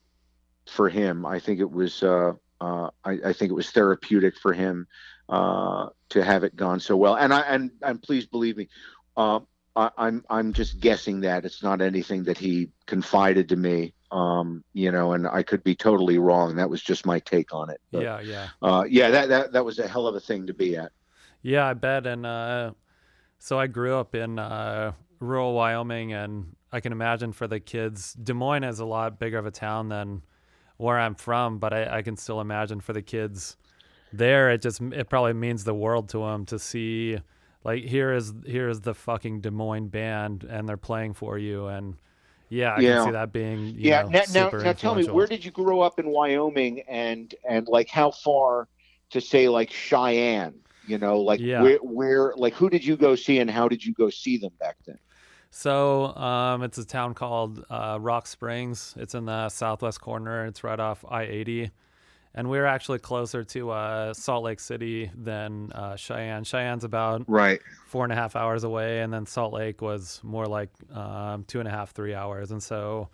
for 0.69 0.89
him. 0.89 1.27
I 1.27 1.41
think 1.41 1.61
it 1.61 1.71
was 1.71 2.03
I, 2.03 2.89
I 3.05 3.33
think 3.33 3.51
it 3.51 3.55
was 3.55 3.71
therapeutic 3.71 4.37
for 4.39 4.53
him 4.53 4.87
uh, 5.29 5.89
to 6.11 6.25
have 6.25 6.45
it 6.45 6.57
gone 6.57 6.81
so 6.81 6.97
well. 6.97 7.17
And 7.17 7.33
I 7.33 7.41
and 7.41 7.71
and 7.83 8.03
please 8.03 8.27
believe 8.27 8.57
me, 8.57 8.69
uh, 9.17 9.41
I, 9.77 9.91
I'm 9.97 10.25
I'm 10.29 10.53
just 10.53 10.81
guessing 10.81 11.21
that 11.21 11.45
it's 11.45 11.63
not 11.63 11.81
anything 11.81 12.25
that 12.25 12.39
he 12.39 12.71
confided 12.87 13.49
to 13.51 13.57
me. 13.57 13.95
Um, 14.11 14.63
you 14.75 14.93
know, 14.93 15.13
and 15.13 15.27
I 15.27 15.43
could 15.43 15.65
be 15.65 15.75
totally 15.75 16.19
wrong. 16.19 16.55
That 16.55 16.71
was 16.71 16.81
just 16.81 17.05
my 17.05 17.19
take 17.19 17.53
on 17.53 17.69
it. 17.69 17.81
But, 17.91 18.03
yeah. 18.03 18.21
Yeah. 18.21 18.49
uh, 18.63 18.85
yeah, 18.89 19.11
that, 19.11 19.29
that 19.29 19.53
that 19.53 19.65
was 19.65 19.81
a 19.81 19.89
hell 19.89 20.07
of 20.07 20.15
a 20.15 20.21
thing 20.21 20.47
to 20.47 20.55
be 20.55 20.77
at. 20.77 20.93
Yeah, 21.43 21.67
I 21.67 21.75
bet. 21.75 22.07
And 22.07 22.25
uh, 22.25 22.73
so 23.39 23.59
I 23.59 23.67
grew 23.67 23.97
up 23.97 24.15
in 24.15 24.39
uh, 24.39 24.93
rural 25.19 25.55
Wyoming, 25.55 26.13
and 26.13 26.55
I 26.71 26.81
can 26.81 26.93
imagine 26.93 27.33
for 27.33 27.49
the 27.49 27.59
kids, 27.59 28.15
Des 28.15 28.35
Moines 28.35 28.65
is 28.65 28.79
a 28.79 28.85
lot 28.85 29.19
bigger 29.19 29.39
of 29.39 29.47
a 29.47 29.51
town 29.51 29.89
than 29.89 30.23
where 30.77 30.99
I'm 30.99 31.15
from, 31.15 31.59
but 31.59 31.73
I, 31.73 31.99
I 31.99 32.03
can 32.03 32.17
still 32.17 32.41
imagine 32.41 32.81
for 32.81 32.93
the 32.93 33.03
kids 33.03 33.57
there, 34.17 34.51
it 34.51 34.63
just 34.63 34.81
it 34.81 35.09
probably 35.09 35.33
means 35.35 35.65
the 35.65 35.75
world 35.75 36.09
to 36.11 36.19
them 36.19 36.45
to 36.47 36.59
see 36.59 37.19
like 37.65 37.85
here 37.85 38.13
is 38.13 38.33
here 38.47 38.69
is 38.69 38.81
the 38.81 38.95
fucking 38.95 39.41
Des 39.41 39.51
Moines 39.51 39.89
band, 39.89 40.45
and 40.45 40.69
they're 40.69 40.77
playing 40.77 41.15
for 41.15 41.39
you, 41.39 41.67
and 41.67 41.97
yeah, 42.49 42.75
I 42.77 42.83
Yeah. 42.83 42.85
can 42.85 42.99
see 42.99 43.11
that 43.11 43.33
being 43.33 43.75
you 43.79 43.91
yeah 43.91 43.93
know, 43.93 44.09
now, 44.09 44.25
now, 44.29 44.55
now 44.61 44.73
tell 44.73 44.95
me 44.95 45.05
where 45.05 45.27
did 45.27 45.45
you 45.45 45.51
grow 45.51 45.81
up 45.81 45.99
in 45.99 46.09
wyoming 46.11 46.83
and 46.89 47.35
and 47.49 47.69
like 47.69 47.89
how 47.91 48.11
far 48.11 48.69
to 49.11 49.21
say 49.21 49.49
like 49.49 49.71
cheyenne 49.71 50.55
you 50.85 50.99
know 50.99 51.21
like 51.21 51.43
Yeah. 51.43 51.55
where 51.55 51.79
where 51.79 52.35
like 52.37 52.55
who 52.55 52.71
did 52.71 52.85
you 52.85 52.97
go 52.97 53.17
see 53.17 53.39
and 53.41 53.51
how 53.51 53.69
did 53.69 53.85
you 53.85 53.95
go 53.95 54.11
see 54.11 54.39
them 54.39 54.53
back 54.61 54.77
then 54.87 54.99
So 55.51 56.07
um, 56.17 56.63
it's 56.63 56.79
a 56.79 56.85
town 56.85 57.15
called 57.15 57.65
uh, 57.71 57.99
Rock 58.01 58.27
Springs. 58.27 58.95
It's 58.97 59.15
in 59.15 59.27
the 59.27 59.49
southwest 59.49 60.01
corner. 60.01 60.47
It's 60.47 60.65
right 60.65 60.81
off 60.81 61.05
I-80, 61.09 61.71
and 62.35 62.51
we're 62.51 62.67
actually 62.67 62.99
closer 62.99 63.45
to 63.45 63.71
uh, 63.71 64.13
Salt 64.13 64.45
Lake 64.45 64.61
City 64.61 65.11
than 65.17 65.71
uh, 65.73 65.97
Cheyenne. 65.97 66.45
Cheyenne's 66.45 66.85
about 66.85 67.23
right. 67.29 67.61
four 67.87 68.05
and 68.05 68.13
a 68.13 68.17
half 68.17 68.35
hours 68.35 68.65
away, 68.65 69.01
and 69.01 69.13
then 69.13 69.25
Salt 69.25 69.53
Lake 69.53 69.81
was 69.81 70.21
more 70.23 70.47
like 70.47 70.71
um, 70.93 71.45
two 71.45 71.61
and 71.61 71.69
a 71.69 71.71
half, 71.71 71.93
three 71.93 72.15
hours. 72.15 72.51
And 72.51 72.63
so 72.63 73.09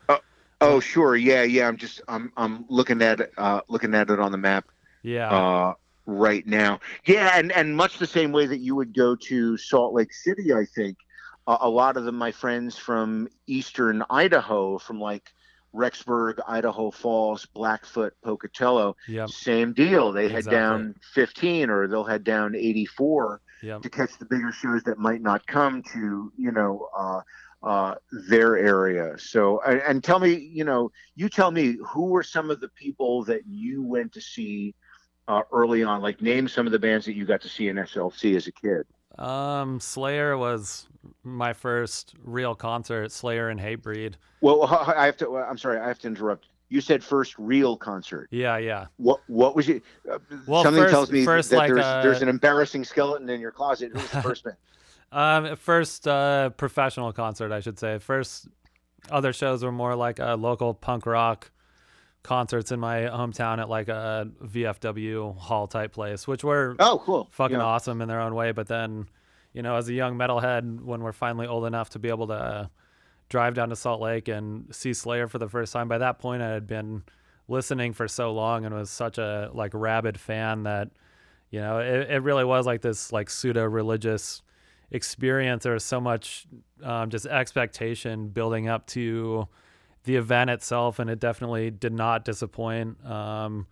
oh 0.61 0.81
sure. 0.81 1.17
Yeah 1.17 1.43
yeah. 1.43 1.69
I'm 1.69 1.77
just 1.77 2.01
i'm 2.09 2.33
i'm 2.37 2.65
looking 2.69 3.03
at 3.03 3.21
it 3.21 3.33
uh 3.37 3.61
looking 3.69 3.95
at 3.95 4.11
it 4.11 4.21
on 4.21 4.33
the 4.33 4.39
map 4.39 4.67
yeah, 5.03 5.31
uh 5.31 5.75
right 6.07 6.47
now. 6.47 6.81
Yeah 7.05 7.33
and 7.35 7.53
and 7.53 7.77
much 7.77 7.99
the 7.99 8.07
same 8.07 8.33
way 8.33 8.47
that 8.47 8.59
you 8.59 8.75
would 8.75 8.95
go 8.95 9.17
to 9.17 9.57
salt 9.57 9.95
lake 9.95 10.13
city 10.13 10.53
i 10.53 10.65
think. 10.65 10.97
Uh, 11.47 11.57
a 11.63 11.69
lot 11.69 11.97
of 11.97 12.05
them 12.05 12.17
my 12.17 12.31
friends 12.31 12.77
from 12.77 13.29
eastern 13.47 14.05
idaho 14.11 14.79
from 14.79 15.01
like 15.01 15.33
rexburg 15.75 16.39
idaho 16.49 16.91
falls 16.91 17.47
blackfoot 17.47 18.13
pocatello 18.23 18.97
yep, 19.09 19.29
same 19.29 19.73
deal 19.73 20.13
they 20.13 20.29
head 20.29 20.45
down 20.45 20.95
15 21.15 21.71
or 21.71 21.87
they'll 21.87 22.05
head 22.05 22.25
down 22.25 22.55
84 22.55 23.41
yep, 23.63 23.83
to 23.83 23.91
catch 23.91 24.19
the 24.19 24.25
bigger 24.25 24.53
shows 24.53 24.83
that 24.85 24.99
might 24.99 25.23
not 25.23 25.47
come 25.47 25.83
to 25.93 26.33
you 26.37 26.51
know 26.51 26.89
uh, 26.97 27.21
uh, 27.63 27.95
their 28.29 28.57
area. 28.57 29.19
So, 29.19 29.61
and, 29.67 29.81
and, 29.83 30.05
tell 30.05 30.19
me, 30.19 30.35
you 30.35 30.65
know, 30.65 30.91
you 31.15 31.29
tell 31.29 31.51
me 31.51 31.77
who 31.87 32.07
were 32.07 32.23
some 32.23 32.51
of 32.51 32.61
the 32.61 32.69
people 32.69 33.25
that 33.25 33.43
you 33.47 33.83
went 33.83 34.13
to 34.15 34.21
see 34.21 34.75
uh, 35.29 35.43
early 35.53 35.83
on? 35.83 36.01
Like, 36.01 36.23
name 36.23 36.49
some 36.49 36.67
of 36.67 36.73
the 36.73 36.79
bands 36.79 37.05
that 37.07 37.15
you 37.15 37.27
got 37.27 37.43
to 37.43 37.49
see 37.49 37.69
in 37.69 37.77
SLC 37.77 38.35
as 38.37 38.47
a 38.47 38.53
kid. 38.53 38.87
Um, 39.21 39.81
Slayer 39.81 40.37
was 40.37 40.89
my 41.23 41.53
first 41.53 42.15
real 42.25 42.55
concert. 42.55 43.13
Slayer 43.13 43.51
and 43.51 43.61
Hatebreed. 43.61 44.15
Well, 44.41 44.65
I 44.65 45.07
have 45.07 45.17
to. 45.19 45.37
I'm 45.37 45.59
sorry, 45.59 45.79
I 45.79 45.87
have 45.87 45.99
to 46.01 46.09
interrupt. 46.09 46.47
You 46.71 46.81
said 46.81 47.03
first 47.03 47.35
real 47.39 47.77
concert. 47.77 48.29
Yeah, 48.31 48.57
yeah. 48.57 48.87
What 48.97 49.21
What 49.27 49.55
was 49.55 49.69
it? 49.69 49.83
Uh, 50.11 50.19
well, 50.47 50.63
something 50.63 50.83
first, 50.83 50.93
tells 50.93 51.11
me 51.11 51.25
first, 51.25 51.51
that 51.51 51.57
like, 51.57 51.69
there's 51.69 51.85
uh, 51.85 52.03
there's 52.03 52.23
an 52.23 52.29
embarrassing 52.29 52.85
skeleton 52.85 53.29
in 53.29 53.41
your 53.41 53.51
closet. 53.51 53.93
Who 53.93 53.99
was 53.99 54.11
the 54.11 54.23
first 54.23 54.45
band? 54.45 54.57
Um, 55.13 55.57
first 55.57 56.07
uh, 56.07 56.51
professional 56.51 57.13
concert, 57.13 57.53
I 57.53 57.61
should 57.61 57.79
say. 57.79 57.99
First, 57.99 58.47
other 59.11 59.33
shows 59.33 59.65
were 59.65 59.73
more 59.73 59.97
like 59.97 60.19
a 60.21 60.37
local 60.37 60.73
punk 60.73 61.07
rock 61.07 61.51
concerts 62.23 62.71
in 62.71 62.79
my 62.79 63.03
hometown 63.03 63.59
at 63.59 63.69
like 63.69 63.89
a 63.89 64.29
VFW 64.45 65.37
hall 65.39 65.67
type 65.67 65.93
place, 65.93 66.27
which 66.27 66.45
were 66.45 66.77
oh 66.79 67.03
cool, 67.05 67.29
fucking 67.31 67.57
yeah. 67.57 67.63
awesome 67.63 68.03
in 68.03 68.09
their 68.09 68.21
own 68.21 68.35
way. 68.35 68.53
But 68.53 68.69
then, 68.69 69.09
you 69.53 69.63
know, 69.63 69.77
as 69.77 69.89
a 69.89 69.95
young 69.95 70.17
metalhead, 70.17 70.83
when 70.83 71.03
we're 71.03 71.13
finally 71.13 71.47
old 71.47 71.65
enough 71.65 71.91
to 71.91 71.99
be 71.99 72.09
able 72.09 72.27
to 72.29 72.71
drive 73.29 73.55
down 73.55 73.71
to 73.71 73.77
Salt 73.77 74.01
Lake 74.01 74.29
and 74.29 74.75
see 74.75 74.93
Slayer 74.93 75.29
for 75.29 75.39
the 75.39 75.49
first 75.49 75.73
time, 75.73 75.89
by 75.89 75.99
that 75.99 76.19
point 76.19 76.43
I 76.43 76.51
had 76.51 76.67
been 76.67 77.05
listening 77.49 77.93
for 77.93 78.07
so 78.07 78.33
long 78.33 78.65
and 78.65 78.75
was 78.75 78.91
such 78.91 79.19
a 79.19 79.51
like 79.53 79.73
rabid 79.75 80.21
fan 80.21 80.65
that, 80.65 80.91
you 81.51 81.61
know, 81.61 81.79
it, 81.79 82.11
it 82.11 82.23
really 82.23 82.45
was 82.45 82.67
like 82.67 82.83
this 82.83 83.13
like 83.13 83.31
pseudo 83.31 83.65
religious 83.65 84.43
experience. 84.91 85.65
There 85.65 85.73
was 85.73 85.85
so 85.85 86.01
much 86.01 86.47
um, 86.83 87.11
just 87.11 87.27
expectation 87.27 88.29
building 88.29 88.69
up 88.69 88.87
to 88.89 89.49
the 90.05 90.17
event 90.17 90.51
itself, 90.51 90.99
and 90.99 91.11
it 91.11 91.21
definitely 91.21 91.71
did 91.71 91.93
not 91.93 92.25
disappoint. 92.25 93.05
Um, 93.05 93.67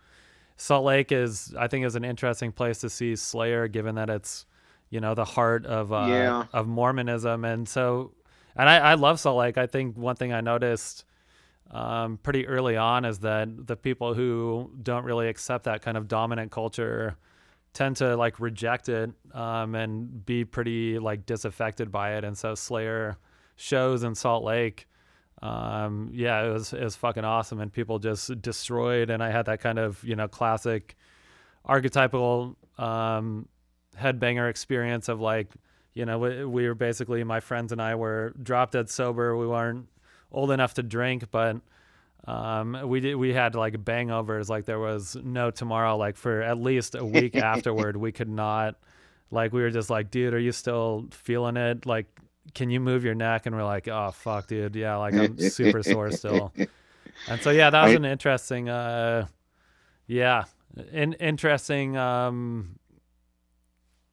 Salt 0.57 0.85
Lake 0.85 1.13
is, 1.13 1.55
I 1.59 1.69
think, 1.69 1.87
is 1.87 1.95
an 1.95 2.05
interesting 2.05 2.53
place 2.53 2.81
to 2.81 2.91
see 2.91 3.17
Slayer, 3.17 3.69
given 3.69 3.95
that 3.95 4.11
it's, 4.11 4.45
you 4.91 5.01
know, 5.01 5.15
the 5.15 5.25
heart 5.25 5.65
of 5.67 5.93
uh, 5.93 6.07
yeah. 6.09 6.45
of 6.53 6.67
Mormonism, 6.67 7.45
and 7.45 7.69
so, 7.69 8.13
and 8.57 8.69
I, 8.69 8.79
I 8.79 8.95
love 8.95 9.21
Salt 9.21 9.39
Lake. 9.39 9.57
I 9.59 9.67
think 9.67 9.97
one 9.97 10.17
thing 10.17 10.33
I 10.33 10.41
noticed 10.41 11.05
um, 11.71 12.19
pretty 12.23 12.47
early 12.47 12.77
on 12.77 13.05
is 13.05 13.19
that 13.21 13.67
the 13.67 13.77
people 13.77 14.15
who 14.15 14.71
don't 14.83 15.05
really 15.05 15.29
accept 15.29 15.65
that 15.65 15.83
kind 15.83 15.97
of 15.97 16.09
dominant 16.09 16.51
culture 16.51 17.17
tend 17.75 17.97
to 17.97 18.17
like 18.17 18.41
reject 18.41 18.89
it 18.89 19.11
um, 19.35 19.75
and 19.75 20.25
be 20.25 20.45
pretty 20.45 20.99
like 20.99 21.27
disaffected 21.27 21.93
by 21.93 22.17
it. 22.17 22.25
And 22.25 22.37
so 22.37 22.55
Slayer 22.55 23.19
shows 23.57 24.03
in 24.03 24.15
Salt 24.15 24.43
Lake, 24.43 24.89
um, 25.43 26.11
yeah, 26.13 26.45
it 26.45 26.53
was 26.53 26.73
it 26.73 26.83
was 26.83 26.97
fucking 26.97 27.25
awesome, 27.25 27.61
and 27.61 27.73
people 27.73 27.99
just 27.99 28.41
destroyed. 28.43 29.11
And 29.11 29.23
I 29.23 29.31
had 29.31 29.47
that 29.47 29.61
kind 29.61 29.79
of 29.79 30.03
you 30.05 30.17
know 30.17 30.29
classic 30.29 30.97
archetypal 31.65 32.57
um, 32.79 33.49
headbanger 33.97 34.49
experience 34.49 35.09
of 35.09 35.21
like 35.21 35.49
you 35.95 36.05
know 36.05 36.19
we, 36.19 36.45
we 36.45 36.69
were 36.69 36.75
basically 36.75 37.23
my 37.25 37.41
friends 37.41 37.73
and 37.73 37.81
I 37.81 37.95
were 37.95 38.35
drop 38.43 38.73
dead 38.73 38.91
sober. 38.91 39.37
We 39.37 39.47
weren't 39.47 39.87
old 40.33 40.51
enough 40.51 40.75
to 40.75 40.83
drink, 40.83 41.31
but 41.31 41.57
um, 42.27 42.77
we 42.85 43.01
did 43.01 43.15
we 43.15 43.33
had 43.33 43.55
like 43.55 43.85
bangovers 43.85 44.49
like 44.49 44.65
there 44.65 44.81
was 44.81 45.17
no 45.23 45.51
tomorrow 45.51 45.97
like 45.97 46.17
for 46.17 46.43
at 46.43 46.59
least 46.59 46.95
a 46.95 47.05
week 47.05 47.37
afterward 47.37 47.97
we 47.97 48.13
could 48.13 48.29
not 48.29 48.75
like 49.31 49.53
we 49.53 49.63
were 49.63 49.71
just 49.71 49.89
like 49.89 50.11
dude 50.11 50.35
are 50.35 50.39
you 50.39 50.53
still 50.53 51.07
feeling 51.11 51.57
it 51.57 51.87
like 51.87 52.07
can 52.55 52.71
you 52.71 52.81
move 52.81 53.05
your 53.05 53.15
neck? 53.15 53.47
And 53.47 53.55
we're 53.55 53.65
like 53.65 53.89
oh 53.89 54.11
fuck 54.13 54.47
dude. 54.47 54.77
Yeah 54.77 54.97
like 54.97 55.15
i'm 55.15 55.39
super 55.51 55.83
sore 55.83 56.11
still. 56.11 56.53
And 57.29 57.41
so 57.41 57.51
yeah 57.51 57.71
that 57.71 57.85
was 57.85 57.95
an 57.95 58.05
interesting 58.05 58.69
uh 58.69 59.27
yeah 60.07 60.45
in, 60.93 61.15
interesting 61.15 61.97
um 61.97 62.79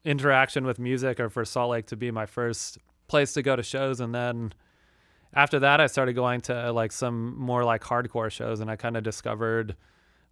interaction 0.04 0.64
with 0.64 0.78
music 0.78 1.18
or 1.18 1.28
for 1.28 1.44
salt 1.44 1.70
lake 1.70 1.86
to 1.86 1.96
be 1.96 2.10
my 2.10 2.26
first 2.26 2.78
place 3.08 3.32
to 3.34 3.42
go 3.42 3.56
to 3.56 3.62
shows. 3.62 4.00
And 4.00 4.14
then 4.14 4.52
after 5.34 5.58
that, 5.58 5.80
I 5.80 5.86
started 5.86 6.14
going 6.14 6.40
to 6.42 6.72
like 6.72 6.92
some 6.92 7.38
more 7.38 7.64
like 7.64 7.82
hardcore 7.82 8.30
shows, 8.30 8.60
and 8.60 8.70
I 8.70 8.76
kind 8.76 8.96
of 8.96 9.02
discovered 9.02 9.76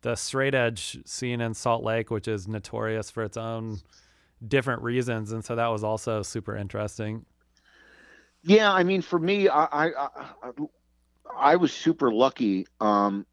the 0.03 0.15
straight 0.15 0.55
edge 0.55 0.99
scene 1.05 1.41
in 1.41 1.55
Salt 1.55 1.83
Lake, 1.83 2.11
which 2.11 2.29
is 2.29 2.47
notorious 2.47 3.11
for 3.11 3.23
its 3.23 3.37
own 3.37 3.81
different 4.47 4.83
reasons, 4.83 5.33
and 5.33 5.45
so 5.45 5.57
that 5.57 5.67
was 5.69 5.85
also 5.85 6.23
super 6.23 6.57
interesting. 6.57 7.27
Yeah, 8.45 8.73
I 8.73 8.85
mean, 8.85 9.03
for 9.03 9.19
me, 9.19 9.49
I 9.49 9.65
I, 9.65 9.87
I, 9.89 10.51
I 11.37 11.57
was 11.57 11.73
super 11.73 12.13
lucky 12.13 12.67
because 12.79 13.09
um, 13.09 13.27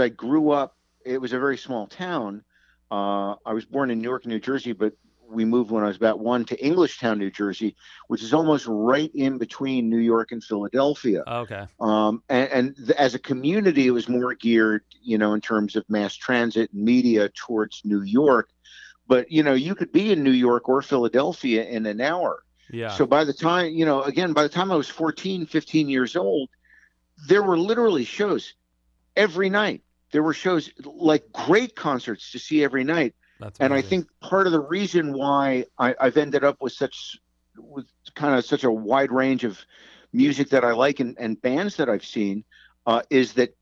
I 0.00 0.08
grew 0.08 0.50
up. 0.50 0.76
It 1.04 1.20
was 1.20 1.32
a 1.32 1.38
very 1.38 1.56
small 1.56 1.86
town. 1.86 2.44
Uh, 2.90 3.36
I 3.46 3.54
was 3.54 3.64
born 3.64 3.90
in 3.90 4.00
Newark, 4.00 4.26
New 4.26 4.38
Jersey, 4.38 4.72
but 4.72 4.92
we 5.30 5.44
moved 5.44 5.70
when 5.70 5.84
I 5.84 5.86
was 5.86 5.96
about 5.96 6.18
one 6.18 6.44
to 6.46 6.56
Englishtown, 6.56 7.18
New 7.18 7.30
Jersey, 7.30 7.76
which 8.08 8.22
is 8.22 8.34
almost 8.34 8.66
right 8.66 9.10
in 9.14 9.38
between 9.38 9.88
New 9.88 9.98
York 9.98 10.32
and 10.32 10.42
Philadelphia. 10.42 11.22
Okay. 11.26 11.66
Um, 11.80 12.22
and, 12.28 12.50
and 12.50 12.76
th- 12.76 12.90
as 12.90 13.14
a 13.14 13.18
community, 13.18 13.86
it 13.86 13.92
was 13.92 14.08
more 14.08 14.34
geared, 14.34 14.82
you 15.00 15.18
know, 15.18 15.32
in 15.32 15.40
terms 15.40 15.76
of 15.76 15.88
mass 15.88 16.14
transit 16.14 16.72
and 16.72 16.84
media 16.84 17.28
towards 17.30 17.82
New 17.84 18.02
York. 18.02 18.50
But 19.06 19.30
you 19.30 19.42
know, 19.42 19.54
you 19.54 19.74
could 19.74 19.92
be 19.92 20.12
in 20.12 20.22
New 20.22 20.30
York 20.30 20.68
or 20.68 20.82
Philadelphia 20.82 21.64
in 21.64 21.86
an 21.86 22.00
hour. 22.00 22.44
Yeah. 22.72 22.90
So 22.90 23.06
by 23.06 23.24
the 23.24 23.32
time, 23.32 23.72
you 23.72 23.84
know, 23.84 24.02
again, 24.02 24.32
by 24.32 24.42
the 24.42 24.48
time 24.48 24.70
I 24.70 24.76
was 24.76 24.88
14, 24.88 25.46
15 25.46 25.88
years 25.88 26.16
old, 26.16 26.48
there 27.26 27.42
were 27.42 27.58
literally 27.58 28.04
shows 28.04 28.54
every 29.16 29.50
night. 29.50 29.82
There 30.12 30.22
were 30.22 30.34
shows 30.34 30.70
like 30.84 31.30
great 31.32 31.74
concerts 31.76 32.32
to 32.32 32.38
see 32.38 32.64
every 32.64 32.84
night 32.84 33.14
that's 33.40 33.58
and 33.58 33.72
I 33.72 33.80
think 33.80 34.06
part 34.20 34.46
of 34.46 34.52
the 34.52 34.60
reason 34.60 35.14
why 35.14 35.64
I, 35.78 35.94
have 35.98 36.18
ended 36.18 36.44
up 36.44 36.60
with 36.60 36.74
such 36.74 37.18
with 37.56 37.86
kind 38.14 38.34
of 38.36 38.44
such 38.44 38.64
a 38.64 38.70
wide 38.70 39.10
range 39.10 39.44
of 39.44 39.58
music 40.12 40.50
that 40.50 40.62
I 40.62 40.72
like 40.72 41.00
and, 41.00 41.16
and 41.18 41.40
bands 41.40 41.76
that 41.76 41.88
I've 41.88 42.04
seen 42.04 42.44
uh, 42.86 43.02
is 43.08 43.32
that 43.34 43.56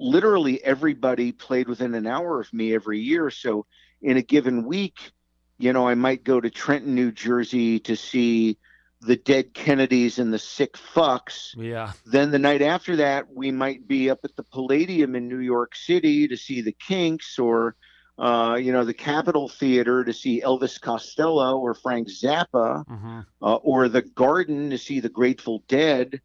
literally 0.00 0.64
everybody 0.64 1.32
played 1.32 1.68
within 1.68 1.94
an 1.94 2.06
hour 2.06 2.40
of 2.40 2.52
me 2.54 2.74
every 2.74 3.00
year. 3.00 3.30
So 3.30 3.66
in 4.00 4.16
a 4.16 4.22
given 4.22 4.64
week, 4.64 5.12
you 5.58 5.72
know, 5.72 5.88
I 5.88 5.94
might 5.94 6.24
go 6.24 6.40
to 6.40 6.50
Trenton, 6.50 6.94
New 6.94 7.12
Jersey 7.12 7.80
to 7.80 7.96
see 7.96 8.58
the 9.00 9.16
dead 9.16 9.54
Kennedys 9.54 10.18
and 10.18 10.32
the 10.32 10.38
sick 10.38 10.74
fucks. 10.74 11.54
Yeah. 11.56 11.92
Then 12.04 12.30
the 12.30 12.38
night 12.38 12.62
after 12.62 12.96
that, 12.96 13.32
we 13.32 13.50
might 13.50 13.86
be 13.86 14.10
up 14.10 14.20
at 14.24 14.34
the 14.36 14.42
Palladium 14.42 15.14
in 15.14 15.28
New 15.28 15.38
York 15.38 15.76
City 15.76 16.28
to 16.28 16.36
see 16.36 16.62
the 16.62 16.72
Kinks 16.72 17.38
or 17.38 17.76
uh, 18.18 18.56
you 18.60 18.72
know, 18.72 18.84
the 18.84 18.94
Capitol 18.94 19.48
Theater 19.48 20.04
to 20.04 20.12
see 20.12 20.42
Elvis 20.42 20.80
Costello 20.80 21.58
or 21.58 21.72
Frank 21.74 22.08
Zappa, 22.08 22.84
mm-hmm. 22.84 23.20
uh, 23.40 23.54
or 23.56 23.88
the 23.88 24.02
Garden 24.02 24.70
to 24.70 24.78
see 24.78 24.98
the 24.98 25.08
Grateful 25.08 25.62
Dead. 25.68 26.20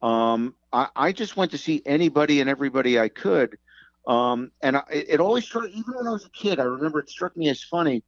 Um, 0.00 0.54
I, 0.72 0.88
I, 0.96 1.12
just 1.12 1.36
went 1.36 1.50
to 1.50 1.58
see 1.58 1.82
anybody 1.84 2.40
and 2.40 2.48
everybody 2.48 2.98
I 2.98 3.08
could. 3.08 3.58
Um, 4.06 4.52
and 4.62 4.76
I, 4.76 4.82
it 4.90 5.20
always 5.20 5.44
struck, 5.44 5.68
even 5.68 5.94
when 5.94 6.06
I 6.06 6.12
was 6.12 6.24
a 6.24 6.30
kid, 6.30 6.60
I 6.60 6.64
remember 6.64 6.98
it 6.98 7.10
struck 7.10 7.36
me 7.36 7.48
as 7.48 7.62
funny. 7.62 8.02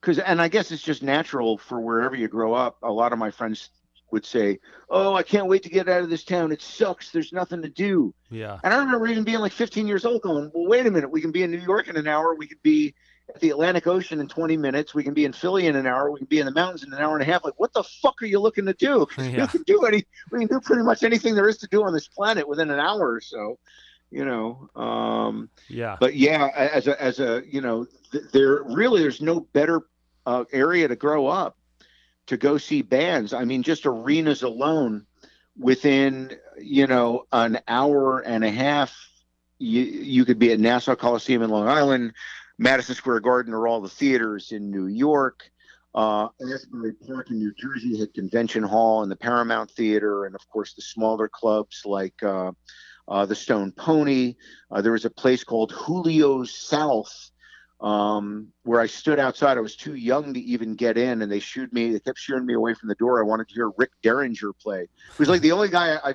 Because, 0.00 0.18
and 0.18 0.40
I 0.40 0.48
guess 0.48 0.72
it's 0.72 0.82
just 0.82 1.02
natural 1.02 1.58
for 1.58 1.80
wherever 1.80 2.16
you 2.16 2.28
grow 2.28 2.54
up. 2.54 2.78
A 2.82 2.90
lot 2.90 3.12
of 3.12 3.18
my 3.18 3.30
friends 3.30 3.68
would 4.12 4.24
say, 4.24 4.58
"Oh, 4.88 5.14
I 5.14 5.22
can't 5.22 5.46
wait 5.46 5.62
to 5.64 5.68
get 5.68 5.88
out 5.88 6.02
of 6.02 6.10
this 6.10 6.24
town. 6.24 6.52
It 6.52 6.62
sucks. 6.62 7.10
There's 7.10 7.32
nothing 7.32 7.62
to 7.62 7.68
do." 7.68 8.14
Yeah. 8.30 8.58
And 8.64 8.72
I 8.72 8.78
remember 8.78 9.06
even 9.06 9.24
being 9.24 9.38
like 9.38 9.52
15 9.52 9.86
years 9.86 10.04
old, 10.04 10.22
going, 10.22 10.50
"Well, 10.54 10.66
wait 10.66 10.86
a 10.86 10.90
minute. 10.90 11.10
We 11.10 11.20
can 11.20 11.32
be 11.32 11.42
in 11.42 11.50
New 11.50 11.60
York 11.60 11.88
in 11.88 11.96
an 11.96 12.08
hour. 12.08 12.34
We 12.34 12.46
could 12.46 12.62
be 12.62 12.94
at 13.34 13.40
the 13.40 13.50
Atlantic 13.50 13.86
Ocean 13.86 14.20
in 14.20 14.26
20 14.26 14.56
minutes. 14.56 14.94
We 14.94 15.04
can 15.04 15.14
be 15.14 15.24
in 15.24 15.32
Philly 15.32 15.66
in 15.66 15.76
an 15.76 15.86
hour. 15.86 16.10
We 16.10 16.18
can 16.18 16.26
be 16.26 16.40
in 16.40 16.46
the 16.46 16.52
mountains 16.52 16.82
in 16.82 16.92
an 16.92 16.98
hour 16.98 17.14
and 17.14 17.22
a 17.22 17.30
half. 17.30 17.44
Like, 17.44 17.58
what 17.58 17.72
the 17.72 17.84
fuck 17.84 18.20
are 18.22 18.26
you 18.26 18.40
looking 18.40 18.66
to 18.66 18.74
do? 18.74 19.06
Yeah. 19.18 19.42
You 19.42 19.46
can 19.46 19.62
do 19.62 19.84
any. 19.84 20.04
We 20.32 20.40
can 20.40 20.48
do 20.48 20.60
pretty 20.60 20.82
much 20.82 21.02
anything 21.02 21.34
there 21.34 21.48
is 21.48 21.58
to 21.58 21.68
do 21.68 21.84
on 21.84 21.92
this 21.92 22.08
planet 22.08 22.48
within 22.48 22.70
an 22.70 22.80
hour 22.80 23.12
or 23.12 23.20
so." 23.20 23.58
You 24.10 24.24
know. 24.24 24.70
Um, 24.74 25.50
yeah. 25.68 25.96
But 26.00 26.16
yeah, 26.16 26.48
as 26.54 26.86
a 26.86 27.00
as 27.00 27.20
a 27.20 27.42
you 27.48 27.60
know, 27.60 27.86
th- 28.12 28.24
there 28.32 28.62
really 28.64 29.02
there's 29.02 29.20
no 29.20 29.40
better 29.40 29.82
uh, 30.26 30.44
area 30.52 30.88
to 30.88 30.96
grow 30.96 31.26
up 31.26 31.56
to 32.26 32.36
go 32.36 32.58
see 32.58 32.80
bands. 32.80 33.32
I 33.32 33.44
mean, 33.44 33.62
just 33.62 33.86
arenas 33.86 34.42
alone 34.42 35.04
within, 35.58 36.36
you 36.58 36.86
know, 36.86 37.26
an 37.32 37.58
hour 37.66 38.20
and 38.20 38.44
a 38.44 38.50
half, 38.50 38.96
you, 39.58 39.82
you 39.82 40.24
could 40.24 40.38
be 40.38 40.52
at 40.52 40.60
Nassau 40.60 40.94
Coliseum 40.94 41.42
in 41.42 41.50
Long 41.50 41.68
Island, 41.68 42.12
Madison 42.56 42.94
Square 42.94 43.20
Garden, 43.20 43.52
or 43.52 43.66
all 43.66 43.80
the 43.80 43.88
theaters 43.88 44.52
in 44.52 44.70
New 44.70 44.86
York. 44.86 45.50
Uh, 45.92 46.28
Asbury 46.54 46.92
Park 46.92 47.30
in 47.30 47.38
New 47.40 47.52
Jersey 47.54 47.98
had 47.98 48.14
Convention 48.14 48.62
Hall 48.62 49.02
and 49.02 49.10
the 49.10 49.16
Paramount 49.16 49.70
Theater, 49.72 50.26
and 50.26 50.36
of 50.36 50.48
course 50.48 50.74
the 50.74 50.82
smaller 50.82 51.28
clubs 51.28 51.82
like 51.84 52.22
uh, 52.22 52.52
uh, 53.08 53.26
the 53.26 53.34
Stone 53.34 53.72
Pony. 53.72 54.36
Uh, 54.70 54.82
there 54.82 54.92
was 54.92 55.04
a 55.04 55.10
place 55.10 55.44
called 55.44 55.72
Julio's 55.86 56.54
South 56.54 57.30
um, 57.80 58.48
where 58.64 58.80
I 58.80 58.86
stood 58.86 59.18
outside. 59.18 59.56
I 59.56 59.60
was 59.60 59.76
too 59.76 59.94
young 59.94 60.34
to 60.34 60.40
even 60.40 60.74
get 60.74 60.98
in, 60.98 61.22
and 61.22 61.32
they 61.32 61.38
shooed 61.38 61.72
me. 61.72 61.92
They 61.92 62.00
kept 62.00 62.18
sheering 62.18 62.46
me 62.46 62.54
away 62.54 62.74
from 62.74 62.88
the 62.88 62.94
door. 62.96 63.20
I 63.20 63.26
wanted 63.26 63.48
to 63.48 63.54
hear 63.54 63.70
Rick 63.76 63.90
Derringer 64.02 64.52
play. 64.52 64.82
He 64.82 65.18
was 65.18 65.28
like 65.28 65.40
the 65.40 65.52
only 65.52 65.68
guy 65.68 65.96
I, 66.04 66.14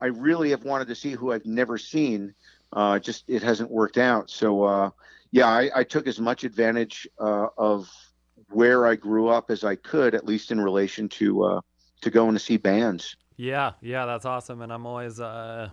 I 0.00 0.06
really 0.06 0.50
have 0.50 0.64
wanted 0.64 0.88
to 0.88 0.94
see 0.94 1.12
who 1.12 1.32
I've 1.32 1.46
never 1.46 1.78
seen. 1.78 2.34
Uh, 2.72 2.98
just 3.00 3.24
it 3.28 3.42
hasn't 3.42 3.70
worked 3.70 3.98
out. 3.98 4.30
So 4.30 4.62
uh, 4.62 4.90
yeah, 5.32 5.48
I, 5.48 5.70
I, 5.74 5.84
took 5.84 6.06
as 6.06 6.20
much 6.20 6.44
advantage 6.44 7.08
uh, 7.18 7.48
of 7.58 7.90
where 8.50 8.86
I 8.86 8.94
grew 8.94 9.28
up 9.28 9.50
as 9.50 9.64
I 9.64 9.74
could, 9.74 10.14
at 10.14 10.24
least 10.24 10.52
in 10.52 10.60
relation 10.60 11.08
to 11.08 11.44
uh, 11.44 11.60
to 12.02 12.10
going 12.10 12.34
to 12.34 12.38
see 12.38 12.56
bands. 12.56 13.16
Yeah, 13.36 13.72
yeah, 13.80 14.06
that's 14.06 14.24
awesome, 14.24 14.62
and 14.62 14.72
I'm 14.72 14.86
always 14.86 15.18
uh, 15.18 15.70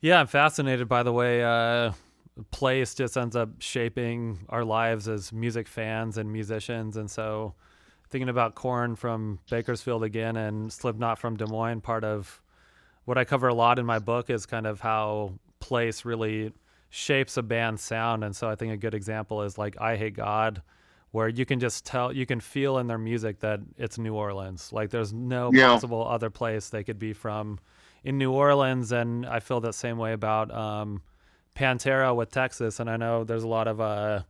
yeah, 0.00 0.20
I'm 0.20 0.26
fascinated 0.26 0.88
by 0.88 1.02
the 1.02 1.12
way 1.12 1.42
uh, 1.42 1.92
place 2.50 2.94
just 2.94 3.16
ends 3.16 3.34
up 3.36 3.50
shaping 3.58 4.38
our 4.48 4.64
lives 4.64 5.08
as 5.08 5.32
music 5.32 5.66
fans 5.66 6.18
and 6.18 6.32
musicians. 6.32 6.96
And 6.96 7.10
so, 7.10 7.54
thinking 8.10 8.28
about 8.28 8.54
Korn 8.54 8.96
from 8.96 9.38
Bakersfield 9.50 10.02
again 10.02 10.36
and 10.36 10.72
Slipknot 10.72 11.18
from 11.18 11.36
Des 11.36 11.46
Moines, 11.46 11.80
part 11.80 12.04
of 12.04 12.40
what 13.04 13.18
I 13.18 13.24
cover 13.24 13.48
a 13.48 13.54
lot 13.54 13.78
in 13.78 13.86
my 13.86 13.98
book 13.98 14.30
is 14.30 14.46
kind 14.46 14.66
of 14.66 14.80
how 14.80 15.32
place 15.60 16.04
really 16.04 16.52
shapes 16.90 17.36
a 17.36 17.42
band's 17.42 17.82
sound. 17.82 18.24
And 18.24 18.34
so, 18.34 18.48
I 18.48 18.54
think 18.54 18.72
a 18.72 18.76
good 18.76 18.94
example 18.94 19.42
is 19.42 19.58
like 19.58 19.76
Eyehategod. 19.76 20.62
where 21.10 21.28
you 21.28 21.46
can 21.46 21.58
just 21.58 21.86
tell, 21.86 22.12
you 22.12 22.26
can 22.26 22.38
feel 22.38 22.78
in 22.78 22.86
their 22.86 22.98
music 22.98 23.40
that 23.40 23.60
it's 23.78 23.98
New 23.98 24.14
Orleans. 24.14 24.72
Like, 24.72 24.90
there's 24.90 25.12
no 25.12 25.50
yeah. 25.52 25.68
possible 25.68 26.06
other 26.06 26.30
place 26.30 26.68
they 26.68 26.84
could 26.84 26.98
be 26.98 27.14
from 27.14 27.58
in 28.04 28.18
New 28.18 28.32
Orleans. 28.32 28.92
And 28.92 29.26
I 29.26 29.40
feel 29.40 29.60
that 29.60 29.74
same 29.74 29.98
way 29.98 30.12
about, 30.12 30.50
um, 30.54 31.02
Pantera 31.58 32.14
with 32.14 32.30
Texas, 32.30 32.78
and 32.78 32.88
I 32.88 32.96
know 32.96 33.24
there's 33.24 33.42
a 33.42 33.48
lot 33.48 33.66
of 33.66 33.80
uh, 33.80 34.22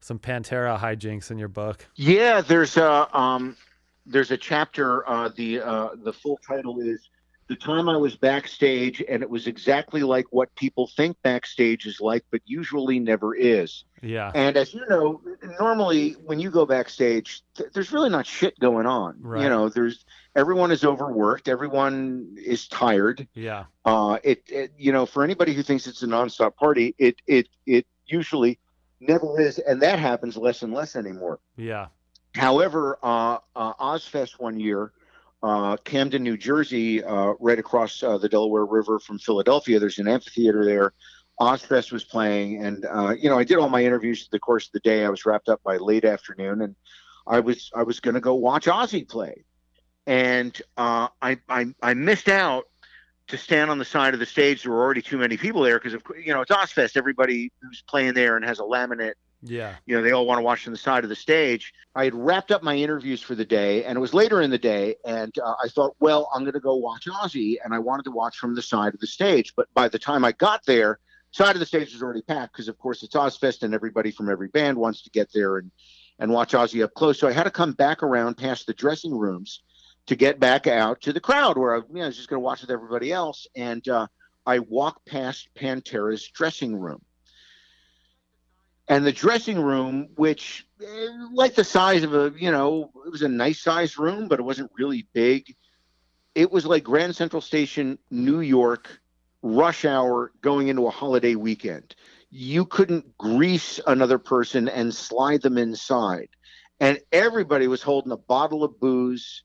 some 0.00 0.18
Pantera 0.18 0.78
hijinks 0.78 1.30
in 1.30 1.38
your 1.38 1.48
book. 1.48 1.86
Yeah, 1.94 2.40
there's 2.40 2.76
a 2.76 3.16
um, 3.16 3.56
there's 4.04 4.32
a 4.32 4.36
chapter. 4.36 5.08
Uh, 5.08 5.30
the 5.36 5.60
uh, 5.60 5.90
the 6.02 6.12
full 6.12 6.38
title 6.46 6.80
is 6.80 7.08
"The 7.46 7.54
Time 7.54 7.88
I 7.88 7.96
Was 7.96 8.16
Backstage," 8.16 9.02
and 9.08 9.22
it 9.22 9.30
was 9.30 9.46
exactly 9.46 10.02
like 10.02 10.26
what 10.30 10.52
people 10.56 10.90
think 10.96 11.16
backstage 11.22 11.86
is 11.86 12.00
like, 12.00 12.24
but 12.32 12.40
usually 12.44 12.98
never 12.98 13.36
is. 13.36 13.84
Yeah. 14.04 14.30
And 14.34 14.56
as 14.56 14.74
you 14.74 14.84
know, 14.88 15.20
normally 15.58 16.12
when 16.12 16.38
you 16.38 16.50
go 16.50 16.66
backstage, 16.66 17.42
th- 17.56 17.70
there's 17.72 17.92
really 17.92 18.10
not 18.10 18.26
shit 18.26 18.58
going 18.58 18.86
on. 18.86 19.16
Right. 19.20 19.42
You 19.42 19.48
know, 19.48 19.68
there's 19.68 20.04
everyone 20.36 20.70
is 20.70 20.84
overworked, 20.84 21.48
everyone 21.48 22.36
is 22.44 22.68
tired. 22.68 23.26
Yeah. 23.34 23.64
Uh, 23.84 24.18
it, 24.22 24.42
it 24.46 24.72
you 24.76 24.92
know, 24.92 25.06
for 25.06 25.24
anybody 25.24 25.54
who 25.54 25.62
thinks 25.62 25.86
it's 25.86 26.02
a 26.02 26.06
nonstop 26.06 26.56
party, 26.56 26.94
it 26.98 27.16
it 27.26 27.48
it 27.66 27.86
usually 28.06 28.58
never 29.00 29.40
is, 29.40 29.58
and 29.58 29.82
that 29.82 29.98
happens 29.98 30.36
less 30.36 30.62
and 30.62 30.72
less 30.72 30.96
anymore. 30.96 31.40
Yeah. 31.56 31.86
However, 32.34 32.98
uh, 33.02 33.38
uh, 33.54 33.74
Ozzfest 33.74 34.40
one 34.40 34.58
year, 34.58 34.92
uh, 35.42 35.76
Camden, 35.78 36.22
New 36.22 36.36
Jersey, 36.36 37.02
uh, 37.02 37.34
right 37.38 37.58
across 37.58 38.02
uh, 38.02 38.18
the 38.18 38.28
Delaware 38.28 38.64
River 38.64 38.98
from 38.98 39.18
Philadelphia, 39.18 39.78
there's 39.78 39.98
an 39.98 40.08
amphitheater 40.08 40.64
there 40.64 40.94
Ozzfest 41.40 41.92
was 41.92 42.04
playing, 42.04 42.64
and 42.64 42.84
uh, 42.84 43.14
you 43.18 43.28
know, 43.28 43.38
I 43.38 43.44
did 43.44 43.58
all 43.58 43.68
my 43.68 43.84
interviews 43.84 44.28
the 44.30 44.38
course 44.38 44.66
of 44.66 44.72
the 44.72 44.80
day. 44.80 45.04
I 45.04 45.08
was 45.08 45.26
wrapped 45.26 45.48
up 45.48 45.62
by 45.64 45.76
late 45.78 46.04
afternoon, 46.04 46.62
and 46.62 46.76
I 47.26 47.40
was 47.40 47.70
I 47.74 47.82
was 47.82 48.00
going 48.00 48.14
to 48.14 48.20
go 48.20 48.34
watch 48.34 48.66
Ozzy 48.66 49.08
play, 49.08 49.44
and 50.06 50.60
uh, 50.76 51.08
I, 51.20 51.38
I 51.48 51.66
I 51.82 51.94
missed 51.94 52.28
out 52.28 52.64
to 53.28 53.38
stand 53.38 53.70
on 53.70 53.78
the 53.78 53.84
side 53.84 54.14
of 54.14 54.20
the 54.20 54.26
stage. 54.26 54.62
There 54.62 54.72
were 54.72 54.82
already 54.82 55.02
too 55.02 55.18
many 55.18 55.36
people 55.36 55.62
there 55.62 55.78
because 55.78 55.94
of 55.94 56.02
you 56.22 56.32
know 56.32 56.42
it's 56.42 56.52
Ozzfest. 56.52 56.96
Everybody 56.96 57.50
who's 57.60 57.82
playing 57.82 58.14
there 58.14 58.36
and 58.36 58.44
has 58.44 58.60
a 58.60 58.62
laminate. 58.62 59.14
Yeah. 59.46 59.74
You 59.84 59.96
know, 59.96 60.02
they 60.02 60.12
all 60.12 60.24
want 60.24 60.38
to 60.38 60.42
watch 60.42 60.66
on 60.66 60.72
the 60.72 60.78
side 60.78 61.04
of 61.04 61.10
the 61.10 61.16
stage. 61.16 61.74
I 61.94 62.04
had 62.04 62.14
wrapped 62.14 62.50
up 62.50 62.62
my 62.62 62.74
interviews 62.74 63.20
for 63.20 63.34
the 63.34 63.44
day, 63.44 63.84
and 63.84 63.96
it 63.96 64.00
was 64.00 64.14
later 64.14 64.40
in 64.40 64.50
the 64.50 64.58
day, 64.58 64.96
and 65.04 65.36
uh, 65.38 65.54
I 65.62 65.68
thought, 65.68 65.94
well, 66.00 66.30
I'm 66.34 66.44
going 66.44 66.54
to 66.54 66.60
go 66.60 66.76
watch 66.76 67.06
Ozzy, 67.06 67.56
and 67.62 67.74
I 67.74 67.78
wanted 67.78 68.04
to 68.04 68.10
watch 68.10 68.38
from 68.38 68.54
the 68.54 68.62
side 68.62 68.94
of 68.94 69.00
the 69.00 69.06
stage. 69.06 69.52
But 69.54 69.68
by 69.74 69.88
the 69.88 69.98
time 69.98 70.24
I 70.24 70.32
got 70.32 70.64
there, 70.64 70.98
side 71.34 71.56
of 71.56 71.60
the 71.60 71.66
stage 71.66 71.92
was 71.92 72.02
already 72.02 72.22
packed 72.22 72.52
because, 72.52 72.68
of 72.68 72.78
course, 72.78 73.02
it's 73.02 73.16
Ozzfest 73.16 73.64
and 73.64 73.74
everybody 73.74 74.12
from 74.12 74.30
every 74.30 74.48
band 74.48 74.78
wants 74.78 75.02
to 75.02 75.10
get 75.10 75.32
there 75.32 75.58
and, 75.58 75.70
and 76.20 76.30
watch 76.30 76.52
Ozzy 76.52 76.84
up 76.84 76.94
close. 76.94 77.18
So 77.18 77.26
I 77.26 77.32
had 77.32 77.42
to 77.42 77.50
come 77.50 77.72
back 77.72 78.04
around 78.04 78.36
past 78.36 78.68
the 78.68 78.72
dressing 78.72 79.12
rooms 79.12 79.62
to 80.06 80.14
get 80.14 80.38
back 80.38 80.68
out 80.68 81.00
to 81.00 81.12
the 81.12 81.20
crowd 81.20 81.58
where 81.58 81.74
I, 81.74 81.78
you 81.78 81.94
know, 81.94 82.02
I 82.04 82.06
was 82.06 82.16
just 82.16 82.28
going 82.28 82.40
to 82.40 82.44
watch 82.44 82.60
with 82.60 82.70
everybody 82.70 83.12
else. 83.12 83.48
And 83.56 83.86
uh, 83.88 84.06
I 84.46 84.60
walked 84.60 85.06
past 85.06 85.48
Pantera's 85.58 86.28
dressing 86.28 86.76
room. 86.76 87.02
And 88.86 89.04
the 89.04 89.12
dressing 89.12 89.60
room, 89.60 90.10
which, 90.14 90.66
eh, 90.80 91.08
like 91.32 91.56
the 91.56 91.64
size 91.64 92.04
of 92.04 92.14
a, 92.14 92.32
you 92.38 92.52
know, 92.52 92.92
it 93.06 93.10
was 93.10 93.22
a 93.22 93.28
nice 93.28 93.60
sized 93.60 93.98
room, 93.98 94.28
but 94.28 94.38
it 94.38 94.44
wasn't 94.44 94.70
really 94.78 95.08
big. 95.12 95.56
It 96.36 96.52
was 96.52 96.64
like 96.64 96.84
Grand 96.84 97.16
Central 97.16 97.40
Station, 97.40 97.98
New 98.10 98.40
York, 98.40 99.00
rush 99.44 99.84
hour 99.84 100.32
going 100.40 100.68
into 100.68 100.86
a 100.86 100.90
holiday 100.90 101.34
weekend. 101.34 101.94
You 102.30 102.64
couldn't 102.64 103.16
grease 103.18 103.78
another 103.86 104.18
person 104.18 104.68
and 104.68 104.92
slide 104.92 105.42
them 105.42 105.58
inside. 105.58 106.28
And 106.80 106.98
everybody 107.12 107.68
was 107.68 107.82
holding 107.82 108.10
a 108.10 108.16
bottle 108.16 108.64
of 108.64 108.80
booze 108.80 109.44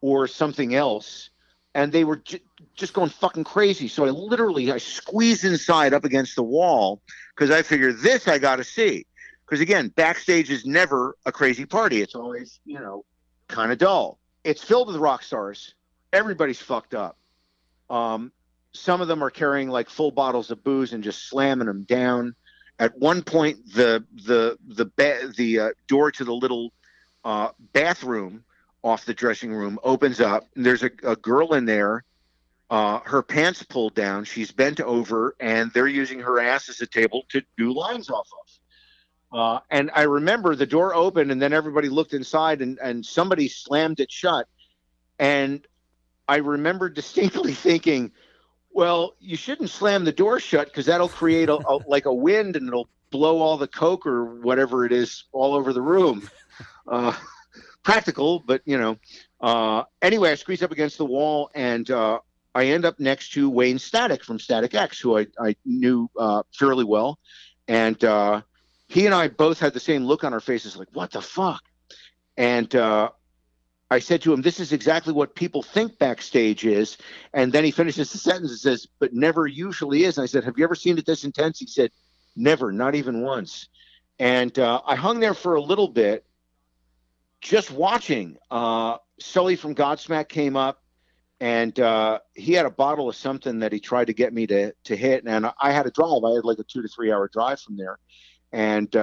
or 0.00 0.28
something 0.28 0.74
else. 0.74 1.30
And 1.74 1.92
they 1.92 2.04
were 2.04 2.16
j- 2.16 2.40
just 2.74 2.94
going 2.94 3.10
fucking 3.10 3.44
crazy. 3.44 3.88
So 3.88 4.06
I 4.06 4.10
literally 4.10 4.70
I 4.72 4.78
squeezed 4.78 5.44
inside 5.44 5.92
up 5.94 6.04
against 6.04 6.36
the 6.36 6.42
wall 6.44 7.02
because 7.34 7.50
I 7.50 7.62
figured 7.62 7.98
this 8.00 8.28
I 8.28 8.38
got 8.38 8.56
to 8.56 8.64
see. 8.64 9.04
Because 9.44 9.60
again, 9.60 9.88
backstage 9.88 10.48
is 10.48 10.64
never 10.64 11.16
a 11.26 11.32
crazy 11.32 11.66
party. 11.66 12.00
It's 12.02 12.14
always 12.14 12.60
you 12.64 12.78
know 12.78 13.04
kind 13.48 13.72
of 13.72 13.78
dull. 13.78 14.18
It's 14.44 14.62
filled 14.62 14.88
with 14.88 14.96
rock 14.96 15.22
stars. 15.22 15.74
Everybody's 16.12 16.60
fucked 16.60 16.94
up. 16.94 17.18
Um, 17.88 18.32
some 18.72 19.00
of 19.00 19.08
them 19.08 19.22
are 19.22 19.30
carrying 19.30 19.68
like 19.68 19.88
full 19.88 20.10
bottles 20.10 20.50
of 20.50 20.62
booze 20.62 20.92
and 20.92 21.02
just 21.02 21.28
slamming 21.28 21.66
them 21.66 21.84
down. 21.84 22.34
At 22.78 22.98
one 22.98 23.22
point, 23.22 23.58
the 23.74 24.04
the 24.24 24.56
the 24.66 24.86
ba- 24.86 25.32
the 25.36 25.60
uh, 25.60 25.68
door 25.86 26.10
to 26.12 26.24
the 26.24 26.32
little 26.34 26.72
uh, 27.24 27.48
bathroom 27.72 28.44
off 28.82 29.04
the 29.04 29.14
dressing 29.14 29.52
room 29.52 29.78
opens 29.82 30.20
up. 30.20 30.46
And 30.56 30.64
there's 30.64 30.82
a, 30.82 30.90
a 31.02 31.16
girl 31.16 31.54
in 31.54 31.66
there. 31.66 32.04
Uh, 32.70 33.00
her 33.00 33.22
pants 33.22 33.62
pulled 33.62 33.94
down. 33.94 34.24
She's 34.24 34.52
bent 34.52 34.80
over, 34.80 35.34
and 35.40 35.70
they're 35.72 35.88
using 35.88 36.20
her 36.20 36.38
ass 36.38 36.68
as 36.68 36.80
a 36.80 36.86
table 36.86 37.24
to 37.30 37.42
do 37.58 37.72
lines 37.72 38.08
off 38.08 38.28
of. 38.32 39.38
Uh, 39.38 39.60
and 39.70 39.90
I 39.94 40.02
remember 40.02 40.54
the 40.54 40.66
door 40.66 40.94
opened, 40.94 41.30
and 41.30 41.42
then 41.42 41.52
everybody 41.52 41.88
looked 41.88 42.14
inside, 42.14 42.62
and, 42.62 42.78
and 42.80 43.04
somebody 43.04 43.48
slammed 43.48 44.00
it 44.00 44.10
shut. 44.10 44.46
And 45.18 45.66
I 46.28 46.36
remember 46.36 46.88
distinctly 46.88 47.54
thinking, 47.54 48.12
well, 48.72 49.16
you 49.20 49.36
shouldn't 49.36 49.70
slam 49.70 50.04
the 50.04 50.12
door 50.12 50.40
shut 50.40 50.68
because 50.68 50.86
that'll 50.86 51.08
create 51.08 51.48
a, 51.48 51.56
a, 51.56 51.78
like 51.86 52.06
a 52.06 52.14
wind 52.14 52.56
and 52.56 52.68
it'll 52.68 52.88
blow 53.10 53.40
all 53.40 53.56
the 53.56 53.66
coke 53.66 54.06
or 54.06 54.40
whatever 54.40 54.84
it 54.84 54.92
is 54.92 55.24
all 55.32 55.54
over 55.54 55.72
the 55.72 55.82
room. 55.82 56.28
Uh, 56.86 57.12
practical, 57.82 58.40
but 58.40 58.62
you 58.64 58.78
know. 58.78 58.96
Uh, 59.40 59.84
anyway, 60.02 60.30
I 60.30 60.34
squeeze 60.34 60.62
up 60.62 60.70
against 60.70 60.98
the 60.98 61.06
wall 61.06 61.50
and 61.54 61.90
uh, 61.90 62.18
I 62.54 62.66
end 62.66 62.84
up 62.84 63.00
next 63.00 63.32
to 63.32 63.48
Wayne 63.48 63.78
Static 63.78 64.24
from 64.24 64.38
Static 64.38 64.74
X, 64.74 65.00
who 65.00 65.18
I, 65.18 65.26
I 65.38 65.56
knew 65.64 66.10
uh, 66.18 66.42
fairly 66.52 66.84
well. 66.84 67.18
And 67.68 68.02
uh, 68.04 68.42
he 68.88 69.06
and 69.06 69.14
I 69.14 69.28
both 69.28 69.60
had 69.60 69.72
the 69.72 69.80
same 69.80 70.04
look 70.04 70.24
on 70.24 70.34
our 70.34 70.40
faces 70.40 70.76
like, 70.76 70.88
what 70.92 71.12
the 71.12 71.22
fuck? 71.22 71.62
And 72.36 72.74
uh, 72.74 73.10
I 73.90 73.98
said 73.98 74.22
to 74.22 74.32
him, 74.32 74.42
This 74.42 74.60
is 74.60 74.72
exactly 74.72 75.12
what 75.12 75.34
people 75.34 75.62
think 75.62 75.98
backstage 75.98 76.64
is. 76.64 76.96
And 77.32 77.52
then 77.52 77.64
he 77.64 77.70
finishes 77.70 78.12
the 78.12 78.18
sentence 78.18 78.50
and 78.50 78.60
says, 78.60 78.86
But 78.98 79.12
never 79.12 79.46
usually 79.46 80.04
is. 80.04 80.16
And 80.16 80.22
I 80.22 80.26
said, 80.26 80.44
Have 80.44 80.56
you 80.56 80.64
ever 80.64 80.74
seen 80.74 80.98
it 80.98 81.06
this 81.06 81.24
intense? 81.24 81.58
He 81.58 81.66
said, 81.66 81.90
Never, 82.36 82.70
not 82.70 82.94
even 82.94 83.22
once. 83.22 83.68
And 84.18 84.56
uh, 84.58 84.82
I 84.86 84.94
hung 84.96 85.18
there 85.18 85.34
for 85.34 85.54
a 85.54 85.62
little 85.62 85.88
bit 85.88 86.24
just 87.40 87.70
watching. 87.70 88.36
Uh, 88.50 88.98
Sully 89.18 89.56
from 89.56 89.74
Godsmack 89.74 90.28
came 90.28 90.56
up 90.56 90.82
and 91.40 91.78
uh, 91.80 92.20
he 92.34 92.52
had 92.52 92.66
a 92.66 92.70
bottle 92.70 93.08
of 93.08 93.16
something 93.16 93.60
that 93.60 93.72
he 93.72 93.80
tried 93.80 94.06
to 94.06 94.12
get 94.12 94.32
me 94.32 94.46
to, 94.46 94.72
to 94.84 94.96
hit. 94.96 95.24
And 95.24 95.50
I 95.60 95.72
had 95.72 95.86
a 95.86 95.90
drive. 95.90 96.22
I 96.24 96.32
had 96.34 96.44
like 96.44 96.58
a 96.58 96.64
two 96.64 96.82
to 96.82 96.88
three 96.88 97.10
hour 97.10 97.28
drive 97.32 97.60
from 97.60 97.76
there. 97.76 97.98
And 98.52 98.94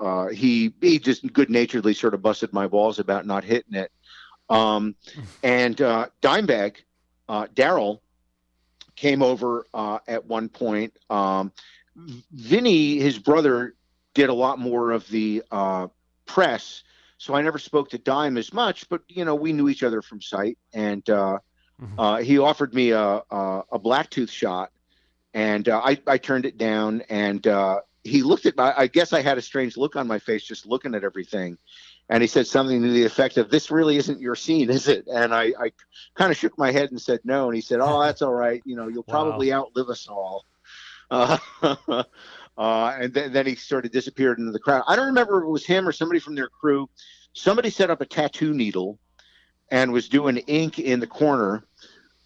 uh, 0.00 0.28
he 0.28 0.72
he 0.80 0.98
just 0.98 1.30
good 1.32 1.50
naturedly 1.50 1.94
sort 1.94 2.14
of 2.14 2.22
busted 2.22 2.52
my 2.52 2.66
balls 2.66 2.98
about 2.98 3.26
not 3.26 3.44
hitting 3.44 3.74
it. 3.74 3.92
Um, 4.48 4.94
and 5.42 5.80
uh, 5.80 6.08
Dimebag, 6.22 6.76
uh, 7.28 7.46
Darrell, 7.54 8.02
came 8.96 9.22
over 9.22 9.66
uh, 9.74 9.98
at 10.06 10.24
one 10.26 10.48
point. 10.48 10.96
Um, 11.10 11.52
Vinnie, 11.96 12.98
his 12.98 13.18
brother, 13.18 13.74
did 14.14 14.28
a 14.28 14.34
lot 14.34 14.58
more 14.58 14.90
of 14.90 15.08
the 15.08 15.42
uh, 15.50 15.88
press, 16.26 16.82
so 17.18 17.34
I 17.34 17.42
never 17.42 17.58
spoke 17.58 17.90
to 17.90 17.98
Dime 17.98 18.36
as 18.36 18.52
much. 18.52 18.88
But 18.88 19.02
you 19.08 19.24
know, 19.24 19.34
we 19.34 19.52
knew 19.52 19.68
each 19.68 19.82
other 19.82 20.02
from 20.02 20.20
sight, 20.20 20.58
and 20.72 21.08
uh, 21.08 21.38
mm-hmm. 21.80 22.00
uh, 22.00 22.16
he 22.18 22.38
offered 22.38 22.74
me 22.74 22.90
a, 22.90 23.22
a, 23.30 23.62
a 23.72 23.78
blacktooth 23.78 24.30
shot, 24.30 24.72
and 25.32 25.68
uh, 25.68 25.80
I, 25.84 26.00
I 26.06 26.18
turned 26.18 26.46
it 26.46 26.58
down. 26.58 27.02
And 27.08 27.46
uh, 27.46 27.80
he 28.04 28.22
looked 28.22 28.46
at 28.46 28.56
my. 28.56 28.74
I 28.76 28.86
guess 28.86 29.12
I 29.12 29.22
had 29.22 29.38
a 29.38 29.42
strange 29.42 29.76
look 29.76 29.96
on 29.96 30.06
my 30.06 30.18
face 30.18 30.44
just 30.44 30.66
looking 30.66 30.94
at 30.94 31.04
everything, 31.04 31.56
and 32.10 32.22
he 32.22 32.26
said 32.26 32.46
something 32.46 32.82
to 32.82 32.90
the 32.90 33.04
effect 33.04 33.38
of, 33.38 33.50
"This 33.50 33.70
really 33.70 33.96
isn't 33.96 34.20
your 34.20 34.36
scene, 34.36 34.70
is 34.70 34.88
it?" 34.88 35.06
And 35.06 35.34
I, 35.34 35.52
I 35.58 35.72
kind 36.14 36.30
of 36.30 36.36
shook 36.36 36.56
my 36.58 36.70
head 36.70 36.90
and 36.90 37.00
said, 37.00 37.20
"No." 37.24 37.46
And 37.46 37.56
he 37.56 37.62
said, 37.62 37.80
"Oh, 37.80 38.02
that's 38.02 38.22
all 38.22 38.34
right. 38.34 38.62
You 38.66 38.76
know, 38.76 38.88
you'll 38.88 39.02
probably 39.08 39.50
wow. 39.50 39.62
outlive 39.62 39.88
us 39.88 40.06
all." 40.06 40.44
Uh, 41.10 41.36
uh, 42.56 42.96
and 42.98 43.12
then, 43.12 43.32
then 43.32 43.46
he 43.46 43.54
sort 43.54 43.84
of 43.84 43.92
disappeared 43.92 44.38
into 44.38 44.50
the 44.50 44.58
crowd. 44.58 44.82
I 44.88 44.96
don't 44.96 45.08
remember 45.08 45.38
if 45.38 45.44
it 45.44 45.50
was 45.50 45.64
him 45.64 45.86
or 45.86 45.92
somebody 45.92 46.18
from 46.18 46.34
their 46.34 46.48
crew. 46.48 46.88
Somebody 47.34 47.70
set 47.70 47.90
up 47.90 48.00
a 48.00 48.06
tattoo 48.06 48.54
needle 48.54 48.98
and 49.70 49.92
was 49.92 50.08
doing 50.08 50.38
ink 50.38 50.78
in 50.78 50.98
the 51.00 51.06
corner. 51.06 51.62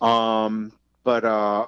Um, 0.01 0.73
but 1.03 1.25
uh, 1.25 1.67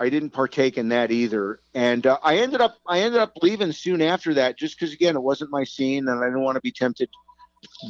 I 0.00 0.08
didn't 0.08 0.30
partake 0.30 0.78
in 0.78 0.88
that 0.88 1.12
either. 1.12 1.60
And 1.74 2.06
uh, 2.06 2.18
I 2.22 2.38
ended 2.38 2.62
up 2.62 2.78
I 2.86 3.00
ended 3.00 3.20
up 3.20 3.34
leaving 3.42 3.70
soon 3.70 4.00
after 4.00 4.32
that, 4.34 4.58
just 4.58 4.78
because 4.78 4.94
again 4.94 5.14
it 5.14 5.22
wasn't 5.22 5.50
my 5.50 5.62
scene, 5.62 6.08
and 6.08 6.20
I 6.20 6.26
didn't 6.26 6.40
want 6.40 6.56
to 6.56 6.62
be 6.62 6.72
tempted 6.72 7.10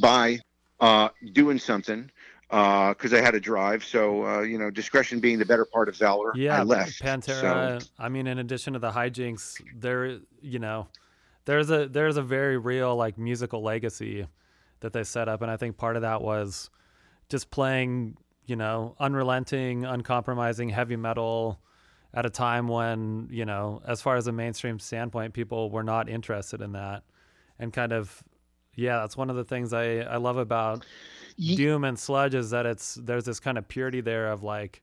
by 0.01 0.41
uh, 0.81 1.11
doing 1.33 1.61
something 1.61 2.11
because 2.49 3.13
uh, 3.13 3.17
I 3.17 3.21
had 3.21 3.31
to 3.31 3.41
drive. 3.41 3.85
So 3.85 4.27
uh, 4.27 4.41
you 4.41 4.59
know, 4.59 4.71
discretion 4.71 5.21
being 5.21 5.39
the 5.39 5.45
better 5.45 5.65
part 5.65 5.89
of 5.89 5.97
valor. 5.97 6.33
Yeah, 6.35 6.59
I 6.59 6.65
left. 6.65 7.01
Pantera. 7.01 7.81
So. 7.81 7.89
I 7.97 8.09
mean, 8.09 8.27
in 8.27 8.41
addition 8.41 8.73
to 8.73 8.81
the 8.81 8.91
hijinks, 8.91 9.63
there 9.73 10.19
you 10.43 10.59
know, 10.59 10.89
there's 11.45 11.71
a 11.71 11.87
there's 11.87 12.17
a 12.17 12.23
very 12.23 12.59
real 12.59 12.97
like 12.97 13.19
musical 13.19 13.63
legacy 13.63 14.27
that 14.81 14.93
they 14.93 15.05
set 15.05 15.29
up, 15.29 15.43
and 15.43 15.51
I 15.51 15.57
think 15.57 15.77
part 15.77 15.95
of 15.95 16.03
that 16.03 16.23
was 16.23 16.71
just 17.29 17.53
playing 17.53 18.17
you 18.47 18.57
know 18.57 18.97
unrelenting, 18.99 19.85
uncompromising 19.85 20.71
heavy 20.71 20.97
metal 20.97 21.61
at 22.15 22.27
a 22.27 22.31
time 22.31 22.69
when 22.69 23.29
you 23.31 23.45
know, 23.45 23.83
as 23.87 24.03
far 24.03 24.17
as 24.17 24.27
a 24.27 24.33
mainstream 24.33 24.79
standpoint, 24.79 25.35
people 25.35 25.71
were 25.71 25.85
not 25.85 26.09
interested 26.09 26.61
in 26.61 26.73
that, 26.73 27.03
and 27.59 27.73
kind 27.73 27.93
of 27.93 28.23
yeah, 28.75 28.99
that's 29.01 29.17
one 29.17 29.31
of 29.31 29.37
the 29.37 29.45
things 29.45 29.73
I 29.73 30.01
I 30.01 30.17
love 30.17 30.37
about 30.37 30.85
doom 31.39 31.85
and 31.85 31.99
sludge 31.99 32.35
is 32.35 32.51
that 32.51 32.67
it's 32.67 32.95
there's 32.97 33.25
this 33.25 33.41
kind 33.41 33.59
of 33.59 33.67
purity 33.69 34.01
there 34.01 34.31
of 34.31 34.43
like 34.43 34.83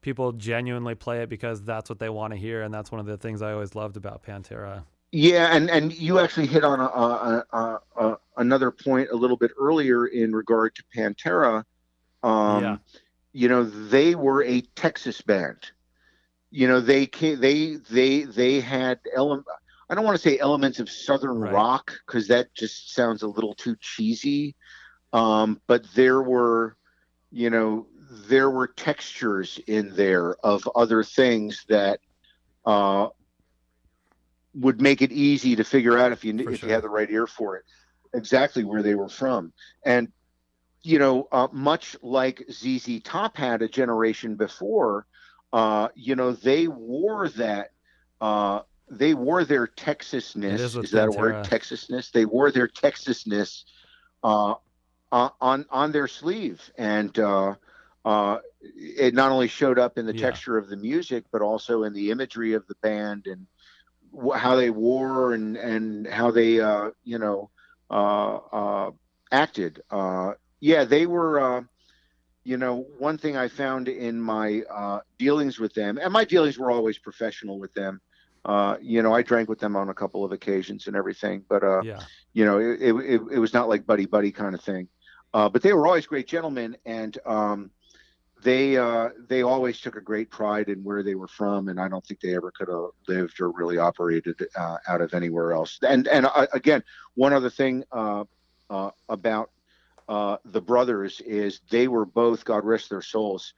people 0.00 0.32
genuinely 0.32 0.94
play 0.94 1.22
it 1.22 1.28
because 1.28 1.62
that's 1.62 1.90
what 1.90 1.98
they 1.98 2.08
want 2.08 2.32
to 2.32 2.38
hear 2.38 2.62
and 2.62 2.72
that's 2.72 2.92
one 2.92 3.00
of 3.00 3.06
the 3.06 3.16
things 3.16 3.42
i 3.42 3.52
always 3.52 3.74
loved 3.74 3.96
about 3.96 4.22
pantera. 4.22 4.84
Yeah 5.10 5.54
and 5.54 5.70
and 5.70 5.92
you 5.92 6.18
actually 6.18 6.46
hit 6.46 6.64
on 6.64 6.80
a, 6.80 6.84
a, 6.84 7.44
a, 7.52 7.80
a 7.96 8.16
another 8.36 8.70
point 8.70 9.08
a 9.10 9.16
little 9.16 9.36
bit 9.36 9.50
earlier 9.58 10.06
in 10.06 10.34
regard 10.34 10.74
to 10.76 10.82
pantera. 10.96 11.64
Um, 12.22 12.62
yeah. 12.62 12.76
you 13.32 13.48
know 13.48 13.64
they 13.64 14.14
were 14.14 14.44
a 14.44 14.60
texas 14.76 15.20
band 15.20 15.70
you 16.50 16.66
know 16.66 16.80
they 16.80 17.06
they 17.06 17.76
they 17.90 18.22
they 18.22 18.60
had 18.60 18.98
element 19.14 19.46
i 19.90 19.94
don't 19.94 20.04
want 20.04 20.16
to 20.16 20.22
say 20.22 20.38
elements 20.38 20.80
of 20.80 20.88
southern 20.88 21.38
right. 21.38 21.52
rock 21.52 21.92
because 22.06 22.28
that 22.28 22.52
just 22.54 22.94
sounds 22.94 23.22
a 23.22 23.28
little 23.28 23.54
too 23.54 23.76
cheesy 23.80 24.54
um, 25.12 25.60
but 25.66 25.84
there 25.94 26.22
were, 26.22 26.76
you 27.30 27.50
know, 27.50 27.86
there 28.28 28.50
were 28.50 28.66
textures 28.66 29.58
in 29.66 29.94
there 29.94 30.34
of 30.44 30.68
other 30.74 31.02
things 31.02 31.64
that 31.68 32.00
uh, 32.64 33.08
would 34.54 34.80
make 34.80 35.02
it 35.02 35.12
easy 35.12 35.56
to 35.56 35.64
figure 35.64 35.98
out 35.98 36.12
if 36.12 36.24
you 36.24 36.36
for 36.42 36.50
if 36.50 36.60
sure. 36.60 36.68
you 36.68 36.74
had 36.74 36.82
the 36.82 36.88
right 36.88 37.10
ear 37.10 37.26
for 37.26 37.56
it, 37.56 37.64
exactly 38.14 38.64
where 38.64 38.82
they 38.82 38.94
were 38.94 39.08
from. 39.08 39.52
And 39.84 40.10
you 40.82 40.98
know, 40.98 41.28
uh, 41.32 41.48
much 41.52 41.96
like 42.02 42.44
ZZ 42.50 43.00
Top 43.02 43.36
had 43.36 43.62
a 43.62 43.68
generation 43.68 44.36
before, 44.36 45.06
uh, 45.52 45.88
you 45.94 46.14
know, 46.16 46.32
they 46.32 46.68
wore 46.68 47.28
that. 47.30 47.70
Uh, 48.20 48.60
they 48.90 49.14
wore 49.14 49.44
their 49.44 49.66
Texasness. 49.66 50.54
Is, 50.54 50.76
is 50.76 50.90
that 50.92 51.08
a 51.08 51.12
word? 51.12 51.42
Texasness. 51.42 52.10
They 52.12 52.24
wore 52.24 52.50
their 52.50 52.68
Texasness 52.68 53.64
uh, 54.22 54.54
on 55.10 55.66
on 55.70 55.92
their 55.92 56.06
sleeve, 56.08 56.70
and 56.76 57.16
uh, 57.18 57.54
uh, 58.04 58.38
it 58.60 59.14
not 59.14 59.30
only 59.32 59.48
showed 59.48 59.78
up 59.78 59.98
in 59.98 60.06
the 60.06 60.12
yeah. 60.12 60.20
texture 60.20 60.56
of 60.58 60.68
the 60.68 60.76
music, 60.76 61.24
but 61.32 61.42
also 61.42 61.82
in 61.84 61.92
the 61.92 62.10
imagery 62.10 62.54
of 62.54 62.66
the 62.66 62.74
band 62.82 63.26
and 63.26 63.46
wh- 64.12 64.36
how 64.36 64.56
they 64.56 64.70
wore 64.70 65.32
and 65.32 65.56
and 65.56 66.06
how 66.06 66.30
they 66.30 66.60
uh, 66.60 66.90
you 67.04 67.18
know 67.18 67.50
uh, 67.90 68.36
uh, 68.36 68.90
acted. 69.32 69.82
Uh 69.90 70.32
yeah, 70.60 70.84
they 70.84 71.06
were. 71.06 71.68
You 72.48 72.56
know, 72.56 72.86
one 72.98 73.18
thing 73.18 73.36
I 73.36 73.48
found 73.48 73.88
in 73.88 74.20
my 74.20 74.62
dealings 75.18 75.58
with 75.58 75.74
them, 75.74 75.98
and 75.98 76.12
my 76.12 76.24
dealings 76.24 76.58
were 76.58 76.70
always 76.70 76.98
professional 76.98 77.58
with 77.58 77.74
them. 77.74 78.00
you 78.80 79.02
know, 79.02 79.14
I 79.14 79.22
drank 79.22 79.48
with 79.48 79.58
them 79.58 79.76
on 79.76 79.88
a 79.90 79.94
couple 79.94 80.24
of 80.24 80.32
occasions 80.32 80.86
and 80.86 80.96
everything, 80.96 81.44
but 81.48 81.62
yeah. 81.84 82.00
you 82.32 82.44
know, 82.44 82.58
it, 82.58 82.80
it, 82.80 83.20
it 83.32 83.38
was 83.38 83.52
not 83.52 83.68
like 83.68 83.86
buddy 83.86 84.06
buddy 84.06 84.32
kind 84.32 84.54
of 84.54 84.62
thing. 84.62 84.88
Uh, 85.34 85.48
but 85.48 85.62
they 85.62 85.72
were 85.72 85.86
always 85.86 86.06
great 86.06 86.26
gentlemen, 86.26 86.76
and 86.86 87.18
um, 87.26 87.70
they 88.42 88.76
uh, 88.76 89.10
they 89.28 89.42
always 89.42 89.80
took 89.80 89.96
a 89.96 90.00
great 90.00 90.30
pride 90.30 90.68
in 90.68 90.82
where 90.82 91.02
they 91.02 91.14
were 91.14 91.28
from, 91.28 91.68
and 91.68 91.80
I 91.80 91.88
don't 91.88 92.04
think 92.06 92.20
they 92.20 92.34
ever 92.34 92.50
could 92.50 92.68
have 92.68 92.90
lived 93.06 93.40
or 93.40 93.50
really 93.50 93.78
operated 93.78 94.40
uh, 94.56 94.76
out 94.88 95.00
of 95.00 95.12
anywhere 95.12 95.52
else. 95.52 95.78
And 95.86 96.08
and 96.08 96.26
uh, 96.26 96.46
again, 96.52 96.82
one 97.14 97.32
other 97.32 97.50
thing 97.50 97.84
uh, 97.92 98.24
uh, 100.08 100.38
the 100.44 100.60
brothers 100.60 101.20
is 101.20 101.60
they 101.70 101.88
were 101.88 102.06
both, 102.06 102.44
God 102.44 102.64
rest 102.64 102.90
their 102.90 103.02
souls, 103.02 103.52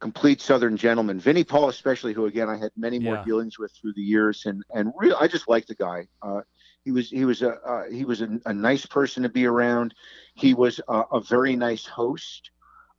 complete 0.00 0.40
Southern 0.40 0.76
gentlemen. 0.76 1.20
Vinnie 1.20 1.44
Paul, 1.44 1.68
especially, 1.68 2.12
who 2.12 2.26
again 2.26 2.48
I 2.48 2.56
had 2.56 2.70
many 2.76 2.98
more 2.98 3.16
yeah. 3.16 3.24
dealings 3.24 3.58
with 3.58 3.72
through 3.72 3.94
the 3.94 4.02
years, 4.02 4.46
and 4.46 4.62
and 4.74 4.92
real, 4.96 5.16
I 5.20 5.28
just 5.28 5.48
like 5.48 5.66
the 5.66 5.74
guy 5.74 6.08
he 6.88 6.92
was 6.92 7.10
he 7.10 7.26
was 7.26 7.42
a 7.42 7.50
uh, 7.50 7.84
he 7.90 8.06
was 8.06 8.22
a, 8.22 8.40
a, 8.46 8.54
nice 8.54 8.86
person 8.86 9.22
to 9.24 9.28
be 9.28 9.44
around. 9.44 9.94
He 10.34 10.54
was 10.54 10.80
a, 10.88 11.02
a 11.12 11.20
very 11.20 11.54
nice 11.54 11.84
host. 11.84 12.50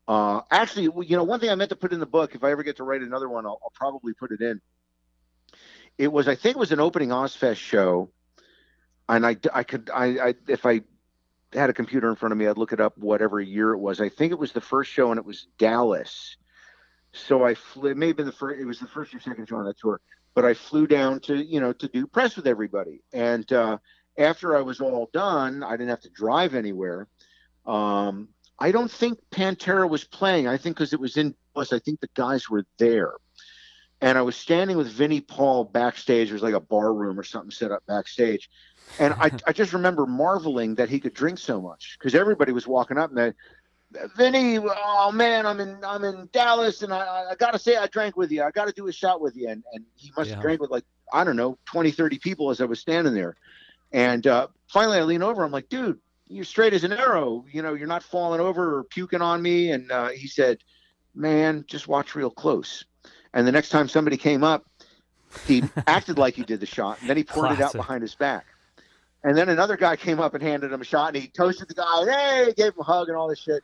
Uh, 0.07 0.41
actually, 0.51 0.83
you 1.07 1.17
know, 1.17 1.23
one 1.23 1.39
thing 1.39 1.49
I 1.49 1.55
meant 1.55 1.71
to 1.71 1.75
put 1.75 1.91
in 1.91 1.99
the 1.99 2.05
book, 2.05 2.35
if 2.35 2.43
I 2.43 2.51
ever 2.51 2.61
get 2.61 2.77
to 2.77 2.83
write 2.83 3.01
another 3.01 3.27
one, 3.27 3.47
I'll, 3.47 3.59
I'll 3.63 3.73
probably 3.73 4.13
put 4.13 4.31
it 4.31 4.41
in. 4.41 4.61
It 5.97 6.11
was, 6.11 6.27
I 6.27 6.35
think, 6.35 6.55
it 6.55 6.59
was 6.59 6.71
an 6.71 6.79
opening 6.79 7.09
Ozzfest 7.09 7.57
show, 7.57 8.11
and 9.07 9.25
I, 9.25 9.37
I 9.51 9.63
could, 9.63 9.89
I, 9.91 10.05
I, 10.19 10.35
if 10.47 10.67
I 10.67 10.81
had 11.53 11.69
a 11.69 11.73
computer 11.73 12.09
in 12.09 12.15
front 12.15 12.31
of 12.31 12.37
me, 12.37 12.47
I'd 12.47 12.57
look 12.57 12.73
it 12.73 12.79
up. 12.79 12.97
Whatever 12.97 13.39
year 13.41 13.71
it 13.73 13.79
was, 13.79 14.01
I 14.01 14.09
think 14.09 14.31
it 14.31 14.39
was 14.39 14.51
the 14.51 14.61
first 14.61 14.91
show, 14.91 15.11
and 15.11 15.17
it 15.17 15.25
was 15.25 15.47
Dallas. 15.57 16.37
So 17.11 17.43
I 17.43 17.55
flew. 17.55 17.91
It 17.91 18.17
the 18.17 18.31
first. 18.31 18.59
It 18.59 18.65
was 18.65 18.79
the 18.79 18.87
first 18.87 19.13
or 19.13 19.19
second 19.19 19.47
show 19.49 19.57
on 19.57 19.65
that 19.65 19.79
tour 19.79 19.99
but 20.39 20.45
I 20.45 20.53
flew 20.53 20.87
down 20.87 21.19
to 21.21 21.35
you 21.35 21.59
know 21.59 21.73
to 21.73 21.87
do 21.87 22.07
press 22.07 22.35
with 22.35 22.47
everybody. 22.47 23.01
And 23.13 23.51
uh, 23.51 23.77
after 24.17 24.55
I 24.55 24.61
was 24.61 24.79
all 24.79 25.09
done, 25.11 25.63
I 25.63 25.71
didn't 25.71 25.89
have 25.89 26.01
to 26.01 26.09
drive 26.09 26.55
anywhere. 26.55 27.07
Um, 27.65 28.29
I 28.57 28.71
don't 28.71 28.89
think 28.89 29.19
Pantera 29.31 29.89
was 29.89 30.03
playing. 30.03 30.47
I 30.47 30.57
think 30.57 30.77
because 30.77 30.93
it 30.93 30.99
was 30.99 31.17
in 31.17 31.35
plus, 31.53 31.73
I 31.73 31.79
think 31.79 31.99
the 31.99 32.09
guys 32.13 32.49
were 32.49 32.65
there. 32.77 33.13
And 34.01 34.17
I 34.17 34.21
was 34.21 34.37
standing 34.37 34.77
with 34.77 34.87
Vinnie 34.87 35.19
Paul 35.19 35.65
backstage. 35.65 36.29
There's 36.29 36.41
like 36.41 36.53
a 36.53 36.61
bar 36.61 36.93
room 36.93 37.19
or 37.19 37.23
something 37.23 37.51
set 37.51 37.71
up 37.71 37.83
backstage. 37.85 38.49
And 38.97 39.13
I, 39.13 39.31
I 39.47 39.53
just 39.53 39.73
remember 39.73 40.05
marveling 40.05 40.75
that 40.75 40.89
he 40.89 40.99
could 40.99 41.13
drink 41.13 41.39
so 41.39 41.61
much 41.61 41.97
because 41.99 42.15
everybody 42.15 42.51
was 42.51 42.67
walking 42.67 42.97
up 42.97 43.09
and 43.09 43.17
they, 43.17 43.33
Vinnie, 44.15 44.59
oh 44.59 45.11
man, 45.11 45.47
I'm 45.47 45.59
in 45.59 45.83
I'm 45.83 46.03
in 46.03 46.29
Dallas, 46.31 46.83
and 46.83 46.93
I, 46.93 47.31
I 47.31 47.35
got 47.35 47.53
to 47.53 47.59
say 47.59 47.75
I 47.75 47.87
drank 47.87 48.15
with 48.15 48.31
you. 48.31 48.43
I 48.43 48.51
got 48.51 48.67
to 48.67 48.71
do 48.71 48.87
a 48.87 48.91
shot 48.91 49.19
with 49.19 49.35
you, 49.35 49.49
and 49.49 49.63
and 49.73 49.83
he 49.95 50.11
must 50.15 50.29
yeah. 50.29 50.35
have 50.35 50.43
drank 50.43 50.61
with 50.61 50.69
like 50.69 50.83
I 51.11 51.23
don't 51.23 51.35
know 51.35 51.57
20, 51.65 51.89
30 51.89 52.19
people 52.19 52.51
as 52.51 52.61
I 52.61 52.65
was 52.65 52.79
standing 52.79 53.15
there, 53.15 53.35
and 53.91 54.27
uh, 54.27 54.47
finally 54.67 54.99
I 54.99 55.03
lean 55.03 55.23
over. 55.23 55.43
I'm 55.43 55.51
like, 55.51 55.69
dude, 55.69 55.97
you're 56.29 56.45
straight 56.45 56.73
as 56.73 56.83
an 56.83 56.93
arrow. 56.93 57.43
You 57.51 57.61
know, 57.61 57.73
you're 57.73 57.87
not 57.87 58.03
falling 58.03 58.39
over 58.39 58.77
or 58.77 58.83
puking 58.85 59.21
on 59.21 59.41
me. 59.41 59.71
And 59.71 59.91
uh, 59.91 60.09
he 60.09 60.27
said, 60.27 60.59
man, 61.13 61.65
just 61.67 61.87
watch 61.87 62.15
real 62.15 62.29
close. 62.29 62.85
And 63.33 63.45
the 63.45 63.51
next 63.51 63.69
time 63.69 63.89
somebody 63.89 64.17
came 64.17 64.43
up, 64.43 64.65
he 65.45 65.63
acted 65.87 66.17
like 66.17 66.35
he 66.35 66.43
did 66.43 66.59
the 66.59 66.65
shot, 66.65 67.01
and 67.01 67.09
then 67.09 67.17
he 67.17 67.23
poured 67.23 67.47
Classic. 67.47 67.59
it 67.59 67.65
out 67.65 67.73
behind 67.73 68.01
his 68.01 68.15
back. 68.15 68.45
And 69.23 69.37
then 69.37 69.49
another 69.49 69.75
guy 69.75 69.95
came 69.95 70.19
up 70.19 70.33
and 70.33 70.41
handed 70.41 70.71
him 70.71 70.81
a 70.81 70.85
shot, 70.85 71.13
and 71.13 71.21
he 71.21 71.27
toasted 71.29 71.67
the 71.67 71.73
guy. 71.73 72.05
Hey, 72.05 72.53
gave 72.55 72.73
him 72.73 72.79
a 72.79 72.83
hug 72.83 73.09
and 73.09 73.17
all 73.17 73.27
this 73.27 73.39
shit. 73.39 73.63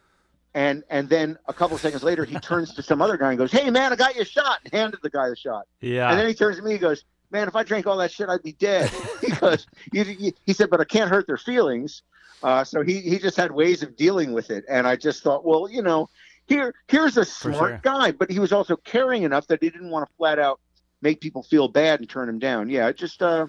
And 0.54 0.84
and 0.90 1.10
then 1.10 1.38
a 1.48 1.54
couple 1.54 1.76
of 1.76 1.82
seconds 1.82 2.04
later, 2.04 2.26
he 2.26 2.36
turns 2.40 2.74
to 2.76 2.84
some 2.84 3.02
other 3.02 3.18
guy 3.18 3.30
and 3.30 3.38
goes, 3.38 3.52
"Hey 3.52 3.70
man, 3.70 3.94
I 3.94 3.96
got 3.96 4.16
you 4.16 4.22
a 4.22 4.26
shot." 4.26 4.60
And 4.66 4.74
handed 4.74 5.02
the 5.02 5.10
guy 5.10 5.30
the 5.30 5.36
shot. 5.36 5.68
Yeah. 5.82 6.10
And 6.10 6.20
then 6.20 6.28
he 6.28 6.34
turns 6.34 6.58
to 6.58 6.64
me. 6.64 6.74
He 6.74 6.78
goes, 6.78 7.06
"Man, 7.32 7.48
if 7.48 7.56
I 7.56 7.64
drank 7.64 7.88
all 7.88 7.98
that 7.98 8.12
shit, 8.12 8.30
I'd 8.30 8.44
be 8.44 8.54
dead." 8.54 8.92
he 9.22 9.32
goes, 9.32 9.66
he, 9.92 10.34
he 10.46 10.54
said, 10.54 10.70
"But 10.70 10.82
I 10.82 10.86
can't 10.86 11.10
hurt 11.10 11.28
their 11.28 11.38
feelings." 11.38 12.02
Uh, 12.44 12.64
so 12.64 12.82
he 12.82 13.00
he 13.00 13.18
just 13.18 13.38
had 13.38 13.52
ways 13.52 13.82
of 13.82 13.96
dealing 13.96 14.34
with 14.34 14.52
it, 14.52 14.66
and 14.70 14.86
I 14.86 14.98
just 14.98 15.24
thought, 15.24 15.46
well, 15.46 15.70
you 15.70 15.82
know, 15.82 16.10
here 16.48 16.74
here's 16.90 17.18
a 17.18 17.26
smart 17.26 17.58
sure. 17.58 17.80
guy, 17.82 18.12
but 18.12 18.30
he 18.30 18.40
was 18.40 18.52
also 18.52 18.76
caring 18.76 19.24
enough 19.24 19.48
that 19.48 19.64
he 19.64 19.70
didn't 19.70 19.90
want 19.90 20.08
to 20.08 20.16
flat 20.16 20.38
out 20.38 20.60
make 21.02 21.22
people 21.22 21.44
feel 21.44 21.68
bad 21.68 22.00
and 22.00 22.10
turn 22.10 22.28
him 22.28 22.40
down. 22.40 22.70
Yeah, 22.70 22.92
just 22.92 23.22
uh, 23.22 23.48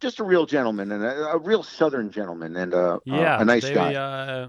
just 0.00 0.20
a 0.20 0.24
real 0.24 0.46
gentleman 0.46 0.92
and 0.92 1.04
a, 1.04 1.32
a 1.32 1.38
real 1.38 1.62
Southern 1.62 2.10
gentleman 2.10 2.56
and 2.56 2.74
uh, 2.74 2.98
yeah, 3.04 3.40
a 3.40 3.44
nice 3.44 3.64
they, 3.64 3.74
guy. 3.74 3.94
Uh, 3.94 4.48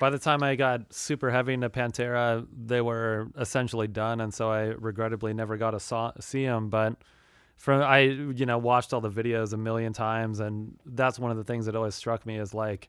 by 0.00 0.08
the 0.10 0.18
time 0.18 0.42
I 0.42 0.56
got 0.56 0.92
super 0.92 1.30
heavy 1.30 1.52
into 1.52 1.68
Pantera, 1.68 2.46
they 2.50 2.80
were 2.80 3.28
essentially 3.38 3.86
done, 3.86 4.22
and 4.22 4.32
so 4.32 4.50
I 4.50 4.68
regrettably 4.68 5.34
never 5.34 5.58
got 5.58 5.72
to 5.72 5.80
saw, 5.80 6.12
see 6.20 6.44
them. 6.44 6.70
But 6.70 6.96
from 7.56 7.82
I 7.82 8.00
you 8.00 8.46
know 8.46 8.58
watched 8.58 8.94
all 8.94 9.02
the 9.02 9.10
videos 9.10 9.52
a 9.52 9.58
million 9.58 9.92
times, 9.92 10.40
and 10.40 10.78
that's 10.86 11.18
one 11.18 11.30
of 11.30 11.36
the 11.36 11.44
things 11.44 11.66
that 11.66 11.76
always 11.76 11.94
struck 11.94 12.24
me 12.24 12.38
is 12.38 12.54
like, 12.54 12.88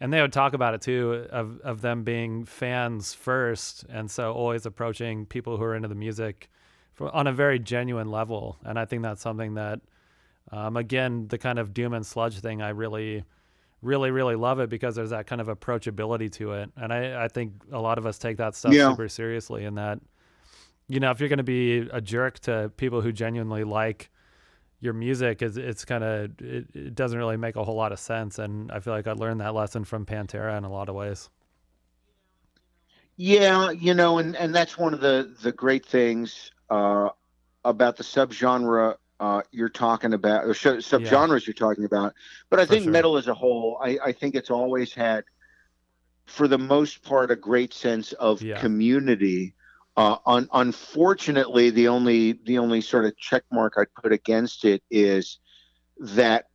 and 0.00 0.10
they 0.10 0.22
would 0.22 0.32
talk 0.32 0.54
about 0.54 0.72
it 0.72 0.80
too 0.80 1.26
of 1.30 1.60
of 1.60 1.82
them 1.82 2.02
being 2.02 2.46
fans 2.46 3.12
first, 3.12 3.84
and 3.90 4.10
so 4.10 4.32
always 4.32 4.64
approaching 4.64 5.26
people 5.26 5.58
who 5.58 5.64
are 5.64 5.74
into 5.74 5.88
the 5.88 5.94
music 5.94 6.48
for, 6.94 7.14
on 7.14 7.26
a 7.26 7.32
very 7.32 7.58
genuine 7.58 8.10
level, 8.10 8.56
and 8.64 8.78
I 8.78 8.84
think 8.84 9.02
that's 9.02 9.22
something 9.22 9.54
that, 9.54 9.80
um, 10.52 10.76
again, 10.76 11.28
the 11.28 11.38
kind 11.38 11.58
of 11.58 11.74
doom 11.74 11.94
and 11.94 12.06
sludge 12.06 12.40
thing, 12.40 12.62
I 12.62 12.70
really. 12.70 13.24
Really, 13.82 14.10
really 14.12 14.36
love 14.36 14.60
it 14.60 14.70
because 14.70 14.94
there's 14.94 15.10
that 15.10 15.26
kind 15.26 15.40
of 15.40 15.48
approachability 15.48 16.32
to 16.34 16.52
it, 16.54 16.70
and 16.76 16.92
I, 16.92 17.24
I 17.24 17.28
think 17.28 17.52
a 17.72 17.80
lot 17.80 17.98
of 17.98 18.06
us 18.06 18.18
take 18.18 18.38
that 18.38 18.54
stuff 18.54 18.78
Yeah. 18.78 18.78
super 18.78 19.08
seriously. 19.08 19.64
In 19.64 19.74
that, 19.74 20.00
you 20.88 21.00
know, 21.00 21.10
if 21.10 21.20
you're 21.20 21.28
going 21.28 21.38
to 21.38 21.44
be 21.44 21.88
a 21.92 22.00
jerk 22.00 22.38
to 22.40 22.72
people 22.76 23.00
who 23.02 23.12
genuinely 23.12 23.64
like 23.64 24.10
your 24.80 24.94
music, 24.94 25.42
it's, 25.42 25.56
it's 25.56 25.84
kind 25.84 26.04
of 26.04 26.40
it, 26.40 26.66
it 26.74 26.94
doesn't 26.94 27.18
really 27.18 27.36
make 27.36 27.56
a 27.56 27.64
whole 27.64 27.76
lot 27.76 27.92
of 27.92 28.00
sense. 28.00 28.38
And 28.38 28.72
I 28.72 28.80
feel 28.80 28.94
like 28.94 29.06
I 29.08 29.12
learned 29.12 29.40
that 29.40 29.54
lesson 29.54 29.84
from 29.84 30.06
Pantera 30.06 30.58
in 30.58 30.64
a 30.64 30.70
lot 30.72 30.88
of 30.88 30.94
ways. 30.96 31.30
Yeah, 33.16 33.70
you 33.70 33.94
know, 33.94 34.18
and 34.18 34.34
and 34.36 34.54
that's 34.54 34.78
one 34.78 34.94
of 34.94 35.00
the 35.00 35.34
the 35.42 35.52
great 35.52 35.84
things 35.86 36.50
uh, 36.70 37.10
about 37.64 37.96
the 37.96 38.04
subgenre 38.04 38.96
uh, 39.22 39.40
you're 39.52 39.68
talking 39.68 40.14
about, 40.14 40.44
or 40.44 40.48
subgenres 40.48 41.46
you're 41.46 41.54
talking 41.54 41.84
about. 41.84 42.12
But 42.50 42.58
I 42.58 42.66
For 42.66 42.72
think 42.72 42.84
sure. 42.84 42.92
metal 42.92 43.16
as 43.16 43.28
a 43.28 43.34
whole, 43.34 43.78
I, 43.80 43.96
I 44.06 44.12
think 44.12 44.34
it's 44.34 44.50
always 44.50 44.92
had, 44.92 45.22
for 46.26 46.48
the 46.48 46.58
most 46.58 47.04
part, 47.04 47.30
a 47.30 47.36
great 47.36 47.72
sense 47.72 48.12
of 48.14 48.42
Yeah. 48.42 48.58
community. 48.58 49.54
Uh, 49.96 50.16
un- 50.26 50.48
unfortunately, 50.52 51.70
the 51.70 51.86
only 51.86 52.32
the 52.32 52.58
only 52.58 52.80
sort 52.80 53.04
of 53.04 53.16
check 53.16 53.44
mark 53.52 53.74
I'd 53.76 53.94
put 53.94 54.12
against 54.12 54.64
it 54.64 54.82
is 54.90 55.38
that 56.00 56.46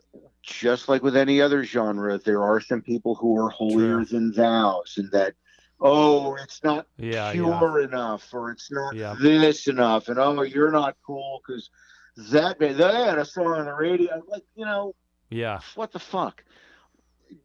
just 0.44 0.90
like 0.90 1.04
with 1.04 1.16
any 1.16 1.40
other 1.40 1.64
genre, 1.64 2.18
there 2.18 2.44
are 2.44 2.60
some 2.60 2.82
people 2.82 3.16
who 3.16 3.38
are 3.38 3.50
holier 3.50 4.04
True. 4.04 4.06
than 4.06 4.34
thous, 4.34 4.98
and 4.98 5.10
that 5.14 5.36
oh, 5.80 6.36
it's 6.44 6.62
not 6.66 6.88
Yeah, 6.98 7.32
yeah, 7.32 7.32
pure 7.32 7.80
enough, 7.82 8.34
or 8.34 8.52
it's 8.52 8.70
not 8.72 8.94
Yeah. 8.94 9.16
this 9.22 9.68
enough, 9.68 10.10
and 10.10 10.20
oh, 10.20 10.42
you're 10.42 10.72
not 10.72 10.98
cool 11.06 11.42
because 11.48 11.70
that 12.18 12.60
they 12.60 12.74
had 12.74 13.18
a 13.20 13.26
song 13.26 13.48
on 13.48 13.66
the 13.66 13.74
radio. 13.74 14.22
Like 14.28 14.44
you 14.56 14.66
know, 14.66 14.96
yeah, 15.30 15.60
what 15.76 15.92
the 15.92 16.00
fuck? 16.00 16.44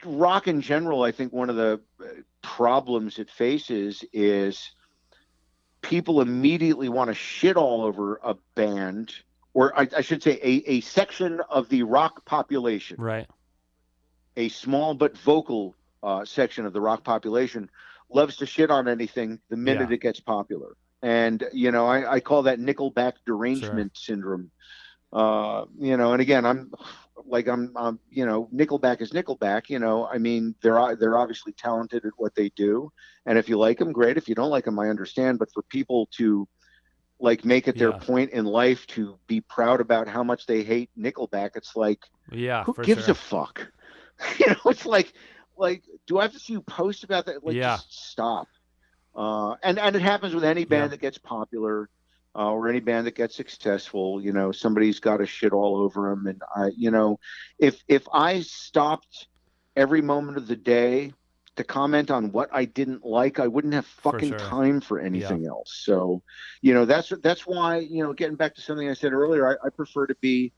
Rock 0.04 0.48
in 0.48 0.60
general, 0.60 1.02
I 1.02 1.12
think 1.12 1.32
one 1.32 1.50
of 1.50 1.56
the 1.56 1.80
uh, 2.00 2.04
problems 2.42 3.18
it 3.18 3.30
faces 3.30 4.04
is 4.12 4.70
people 5.82 6.20
immediately 6.20 6.88
want 6.88 7.08
to 7.08 7.14
shit 7.14 7.56
all 7.56 7.82
over 7.82 8.20
a 8.22 8.36
band, 8.54 9.12
or 9.54 9.78
I, 9.78 9.88
I 9.96 10.00
should 10.02 10.22
say, 10.22 10.38
a, 10.42 10.70
a 10.70 10.80
section 10.80 11.40
of 11.50 11.68
the 11.68 11.82
rock 11.82 12.24
population 12.24 12.96
right, 12.98 13.26
a 14.36 14.48
small 14.48 14.94
but 14.94 15.18
vocal 15.18 15.74
uh, 16.02 16.24
section 16.24 16.64
of 16.64 16.72
the 16.72 16.80
rock 16.80 17.02
population 17.04 17.68
loves 18.08 18.36
to 18.36 18.46
shit 18.46 18.70
on 18.70 18.88
anything 18.88 19.40
the 19.48 19.56
minute 19.56 19.88
Yeah. 19.90 19.94
it 19.94 20.00
gets 20.00 20.20
popular. 20.20 20.76
And, 21.02 21.44
you 21.52 21.72
know, 21.72 21.86
I, 21.86 22.14
I 22.14 22.20
call 22.20 22.44
that 22.44 22.60
Nickelback 22.60 23.14
derangement 23.26 23.96
syndrome. 23.96 24.50
Uh, 25.12 25.64
you 25.78 25.96
know, 25.96 26.12
and 26.12 26.22
again, 26.22 26.46
I'm 26.46 26.72
like, 27.26 27.48
I'm, 27.48 27.72
I'm, 27.76 27.98
you 28.08 28.24
know, 28.24 28.48
Nickelback 28.54 29.00
is 29.02 29.10
Nickelback. 29.10 29.68
You 29.68 29.78
know, 29.78 30.06
I 30.06 30.18
mean, 30.18 30.54
they're 30.62 30.96
they're 30.96 31.18
obviously 31.18 31.52
talented 31.52 32.04
at 32.06 32.12
what 32.16 32.34
they 32.34 32.48
do, 32.50 32.90
and 33.26 33.36
if 33.36 33.48
you 33.48 33.58
like 33.58 33.78
them, 33.78 33.92
great. 33.92 34.16
If 34.16 34.28
you 34.28 34.34
don't 34.34 34.48
like 34.50 34.64
them, 34.64 34.78
I 34.78 34.88
understand. 34.88 35.38
But 35.38 35.52
for 35.52 35.62
people 35.64 36.08
to 36.18 36.48
like 37.20 37.44
make 37.44 37.68
it 37.68 37.78
their 37.78 37.90
Yeah. 37.90 37.98
point 37.98 38.30
in 38.30 38.44
life 38.44 38.86
to 38.88 39.18
be 39.26 39.40
proud 39.40 39.80
about 39.80 40.08
how 40.08 40.24
much 40.24 40.46
they 40.46 40.62
hate 40.64 40.90
Nickelback, 40.98 41.56
it's 41.56 41.76
like, 41.76 42.00
yeah. 42.32 42.64
who 42.64 42.74
gives 42.82 43.04
sure. 43.04 43.12
a 43.12 43.14
fuck? 43.14 43.70
you 44.38 44.46
know, 44.48 44.70
it's 44.70 44.86
like, 44.86 45.12
like, 45.56 45.84
do 46.06 46.18
I 46.18 46.22
have 46.22 46.32
to 46.32 46.40
see 46.40 46.54
you 46.54 46.62
post 46.62 47.04
about 47.04 47.26
that? 47.26 47.44
Like, 47.44 47.54
Yeah. 47.54 47.76
just 47.76 48.10
stop. 48.10 48.48
Uh, 49.14 49.54
and 49.62 49.78
and 49.78 49.94
it 49.96 50.02
happens 50.02 50.34
with 50.34 50.44
any 50.44 50.64
band 50.64 50.84
Yeah. 50.84 50.88
that 50.88 51.00
gets 51.00 51.18
popular, 51.18 51.88
uh, 52.34 52.50
or 52.50 52.68
any 52.68 52.80
band 52.80 53.06
that 53.06 53.14
gets 53.14 53.36
successful. 53.36 54.20
You 54.22 54.32
know, 54.32 54.52
somebody's 54.52 55.00
got 55.00 55.20
a 55.20 55.26
shit 55.26 55.52
all 55.52 55.76
over 55.76 56.10
them. 56.10 56.26
And 56.26 56.42
I, 56.54 56.70
you 56.76 56.90
know, 56.90 57.18
if 57.58 57.82
if 57.88 58.06
I 58.12 58.40
stopped 58.40 59.28
every 59.76 60.02
moment 60.02 60.38
of 60.38 60.46
the 60.46 60.56
day 60.56 61.12
to 61.56 61.64
comment 61.64 62.10
on 62.10 62.32
what 62.32 62.48
I 62.52 62.64
didn't 62.64 63.04
like, 63.04 63.38
I 63.38 63.46
wouldn't 63.46 63.74
have 63.74 63.86
For 63.86 64.12
fucking 64.12 64.30
sure. 64.30 64.38
time 64.38 64.80
for 64.80 64.98
anything 64.98 65.46
else. 65.46 65.82
So, 65.84 66.22
you 66.62 66.72
know, 66.72 66.86
that's 66.86 67.12
that's 67.22 67.46
why 67.46 67.78
you 67.78 68.02
know, 68.02 68.14
getting 68.14 68.36
back 68.36 68.54
to 68.54 68.62
something 68.62 68.88
I 68.88 68.94
said 68.94 69.12
earlier, 69.12 69.46
I, 69.46 69.66
I 69.66 69.70
prefer 69.70 70.06
to 70.06 70.16
be 70.22 70.52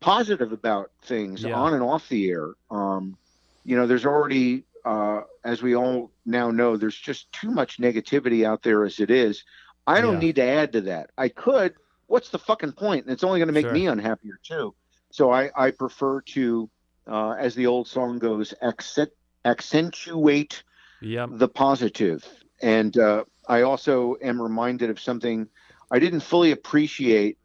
positive 0.00 0.52
about 0.52 0.92
things 1.02 1.42
Yeah. 1.42 1.56
on 1.56 1.74
and 1.74 1.82
off 1.82 2.08
the 2.08 2.30
air. 2.30 2.50
Um, 2.70 3.16
you 3.64 3.76
know, 3.76 3.86
there's 3.86 4.06
already, 4.06 4.64
uh, 4.88 5.20
as 5.44 5.60
we 5.62 5.76
all 5.76 6.10
now 6.24 6.50
know, 6.50 6.78
there's 6.78 6.96
just 6.96 7.30
too 7.30 7.50
much 7.50 7.76
negativity 7.78 8.46
out 8.46 8.62
there 8.62 8.84
as 8.84 9.00
it 9.00 9.10
is. 9.10 9.44
I 9.86 10.00
don't 10.00 10.14
Yeah. 10.14 10.20
need 10.20 10.36
to 10.36 10.42
add 10.42 10.72
to 10.72 10.80
that. 10.82 11.10
I 11.18 11.28
could. 11.28 11.74
What's 12.06 12.30
the 12.30 12.38
fucking 12.38 12.72
point? 12.72 13.04
And 13.04 13.12
it's 13.12 13.22
only 13.22 13.38
going 13.38 13.48
to 13.48 13.52
make 13.52 13.64
Sure. 13.66 13.72
me 13.74 13.86
unhappier 13.86 14.40
too. 14.42 14.74
So 15.12 15.30
I, 15.30 15.50
I 15.54 15.72
prefer 15.72 16.22
to, 16.22 16.70
uh, 17.06 17.32
as 17.32 17.54
the 17.54 17.66
old 17.66 17.86
song 17.86 18.18
goes, 18.18 18.54
accent, 18.62 19.10
accentuate 19.44 20.62
Yep. 21.02 21.30
the 21.32 21.48
positive. 21.48 22.26
And 22.62 22.96
uh, 22.96 23.24
I 23.46 23.62
also 23.62 24.16
am 24.22 24.40
reminded 24.40 24.88
of 24.88 24.98
something 24.98 25.48
I 25.90 25.98
didn't 25.98 26.20
fully 26.20 26.52
appreciate 26.52 27.36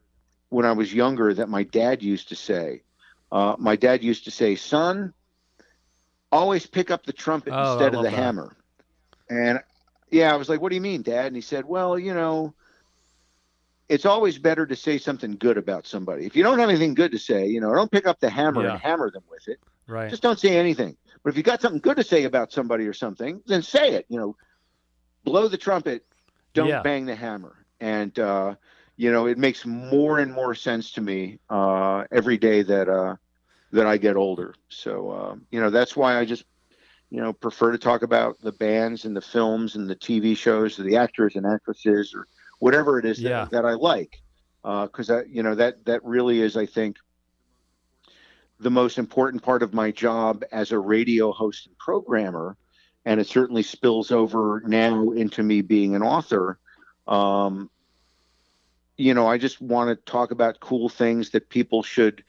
when 0.49 0.65
I 0.65 0.71
was 0.71 0.93
younger 0.93 1.33
that 1.33 1.49
my 1.49 1.63
dad 1.63 2.01
used 2.01 2.29
to 2.29 2.37
say. 2.37 2.83
Uh, 3.33 3.55
my 3.59 3.75
dad 3.75 4.01
used 4.01 4.25
to 4.25 4.31
say, 4.31 4.55
"Son, 4.55 5.13
always 6.33 6.65
pick 6.65 6.91
up 6.91 7.05
the 7.05 7.13
trumpet 7.13 7.53
Oh, 7.53 7.71
instead 7.73 7.93
of 7.93 8.03
the 8.03 8.09
that. 8.11 8.17
hammer." 8.17 8.55
And 9.29 9.59
yeah, 10.11 10.33
I 10.33 10.37
was 10.37 10.49
like, 10.49 10.61
"What 10.61 10.69
do 10.69 10.75
you 10.75 10.81
mean, 10.81 11.01
Dad?" 11.01 11.27
And 11.27 11.35
he 11.35 11.41
said, 11.41 11.65
"Well, 11.65 11.97
you 11.97 12.13
know." 12.13 12.53
It's 13.89 14.05
always 14.05 14.39
better 14.39 14.65
to 14.65 14.75
say 14.75 14.97
something 14.97 15.35
good 15.37 15.57
about 15.57 15.85
somebody. 15.85 16.25
If 16.25 16.35
you 16.35 16.41
don't 16.41 16.57
have 16.57 16.69
anything 16.69 16.93
good 16.93 17.11
to 17.11 17.19
say, 17.19 17.47
you 17.47 17.59
know, 17.59 17.75
don't 17.75 17.91
pick 17.91 18.07
up 18.07 18.19
the 18.19 18.29
hammer 18.29 18.63
Yeah. 18.63 18.71
and 18.71 18.79
hammer 18.81 19.11
them 19.11 19.23
with 19.29 19.47
it 19.47 19.59
Right. 19.87 20.09
just 20.09 20.23
don't 20.23 20.39
say 20.39 20.57
anything. 20.57 20.97
But 21.23 21.31
if 21.31 21.37
you 21.37 21.43
got 21.43 21.61
something 21.61 21.81
good 21.81 21.97
to 21.97 22.03
say 22.03 22.23
about 22.23 22.51
somebody 22.51 22.87
or 22.87 22.93
something, 22.93 23.41
then 23.45 23.61
say 23.61 23.93
it. 23.93 24.05
You 24.09 24.19
know, 24.19 24.35
blow 25.23 25.47
the 25.47 25.57
trumpet, 25.57 26.05
don't 26.53 26.69
Yeah. 26.69 26.81
bang 26.81 27.05
the 27.05 27.15
hammer. 27.15 27.65
And 27.79 28.17
uh, 28.17 28.55
you 28.95 29.11
know, 29.11 29.27
it 29.27 29.37
makes 29.37 29.65
more 29.65 30.19
and 30.19 30.33
more 30.33 30.55
sense 30.55 30.93
to 30.93 31.01
me 31.01 31.39
uh, 31.49 32.05
every 32.11 32.37
day 32.37 32.63
that 32.63 32.87
uh, 32.87 33.15
that 33.73 33.87
I 33.87 33.97
get 33.97 34.17
older. 34.17 34.55
So 34.69 35.11
uh, 35.11 35.35
you 35.51 35.61
know, 35.61 35.71
that's 35.71 35.95
why 35.97 36.19
I 36.19 36.25
just 36.25 36.45
you 37.11 37.21
know 37.21 37.33
prefer 37.33 37.71
to 37.71 37.77
talk 37.79 38.03
about 38.03 38.39
the 38.41 38.53
bands 38.53 39.05
and 39.05 39.15
the 39.15 39.21
films 39.21 39.75
and 39.75 39.89
the 39.89 39.95
TV 39.95 40.35
shows, 40.35 40.79
or 40.79 40.83
the 40.83 40.97
actors 40.97 41.35
and 41.35 41.45
actresses, 41.45 42.13
or 42.15 42.27
whatever 42.59 42.99
it 42.99 43.05
is 43.05 43.21
that, 43.23 43.29
Yeah. 43.29 43.45
that 43.51 43.65
I 43.65 43.73
like. 43.73 44.11
Because 44.63 45.09
I, 45.09 45.23
you 45.23 45.43
know, 45.43 45.55
that 45.55 45.85
that 45.85 46.03
really 46.05 46.41
is, 46.41 46.57
I 46.57 46.65
think, 46.65 46.97
the 48.59 48.71
most 48.71 48.97
important 48.97 49.43
part 49.43 49.63
of 49.63 49.73
my 49.73 49.91
job 49.91 50.43
as 50.51 50.71
a 50.71 50.79
radio 50.79 51.31
host 51.31 51.67
and 51.67 51.77
programmer, 51.77 52.57
and 53.05 53.19
it 53.19 53.27
certainly 53.27 53.63
spills 53.63 54.11
over 54.11 54.63
now 54.65 55.11
into 55.11 55.43
me 55.43 55.61
being 55.61 55.95
an 55.95 56.03
author. 56.03 56.59
Um, 57.07 57.69
you 58.97 59.13
know, 59.13 59.27
I 59.27 59.37
just 59.37 59.61
want 59.61 59.89
to 59.89 60.11
talk 60.11 60.31
about 60.31 60.59
cool 60.61 60.89
things 60.89 61.31
that 61.31 61.49
people 61.49 61.83
should 61.83 62.23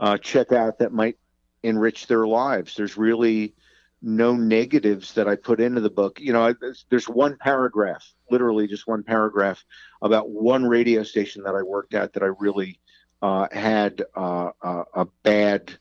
uh, 0.00 0.18
check 0.18 0.52
out 0.52 0.80
that 0.80 0.92
might 0.92 1.16
enrich 1.62 2.08
their 2.08 2.26
lives. 2.26 2.76
There's 2.76 2.98
really 2.98 3.54
no 4.02 4.34
negatives 4.36 5.14
that 5.14 5.28
I 5.28 5.36
put 5.36 5.60
into 5.60 5.80
the 5.80 5.90
book. 5.90 6.20
You 6.20 6.32
know, 6.32 6.46
I, 6.48 6.54
there's, 6.60 6.86
there's 6.90 7.08
one 7.08 7.36
paragraph, 7.38 8.04
literally 8.30 8.68
just 8.68 8.88
one 8.88 9.04
paragraph, 9.04 9.64
about 10.02 10.30
one 10.30 10.64
radio 10.66 11.04
station 11.04 11.44
that 11.44 11.54
I 11.56 11.62
worked 11.62 11.94
at 11.94 12.14
that 12.14 12.22
I 12.24 12.32
really 12.40 12.80
uh, 13.22 13.48
had 13.52 14.02
uh, 14.16 14.50
a, 14.62 14.84
a 14.94 15.06
bad 15.24 15.78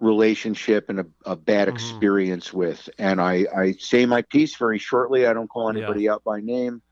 relationship 0.00 0.88
and 0.90 1.00
a, 1.00 1.06
a 1.26 1.36
bad 1.36 1.68
Mhm. 1.68 1.74
experience 1.74 2.52
with. 2.52 2.88
And 2.98 3.20
I, 3.20 3.46
I 3.56 3.72
say 3.72 4.06
my 4.06 4.22
piece 4.22 4.56
very 4.56 4.78
shortly. 4.78 5.26
I 5.26 5.34
don't 5.34 5.48
call 5.48 5.70
Yeah. 5.70 5.70
anybody 5.70 6.08
out 6.08 6.24
by 6.24 6.40
name. 6.40 6.82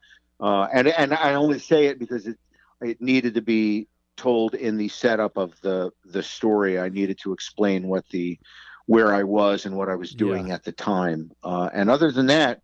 Uh, 0.41 0.67
and, 0.73 0.89
and 0.89 1.15
I 1.15 1.35
only 1.35 1.59
say 1.59 1.87
it 1.87 1.99
because 1.99 2.27
it, 2.27 2.39
it 2.83 3.01
needed 3.01 3.35
to 3.35 3.43
be 3.43 3.89
told 4.17 4.55
in 4.55 4.77
the 4.77 4.89
setup 4.89 5.37
of 5.37 5.61
the, 5.61 5.91
the 6.05 6.23
story. 6.23 6.79
I 6.79 6.89
needed 6.89 7.19
to 7.23 7.33
explain 7.33 7.89
what 7.89 8.09
the, 8.11 8.39
where 8.87 9.15
I 9.15 9.23
was 9.23 9.67
and 9.67 9.77
what 9.77 9.89
I 9.89 9.95
was 9.95 10.15
doing 10.15 10.51
at 10.51 10.65
the 10.65 10.73
time. 10.73 11.31
Uh, 11.43 11.71
and 11.73 11.91
other 11.91 12.11
than 12.11 12.27
that, 12.27 12.61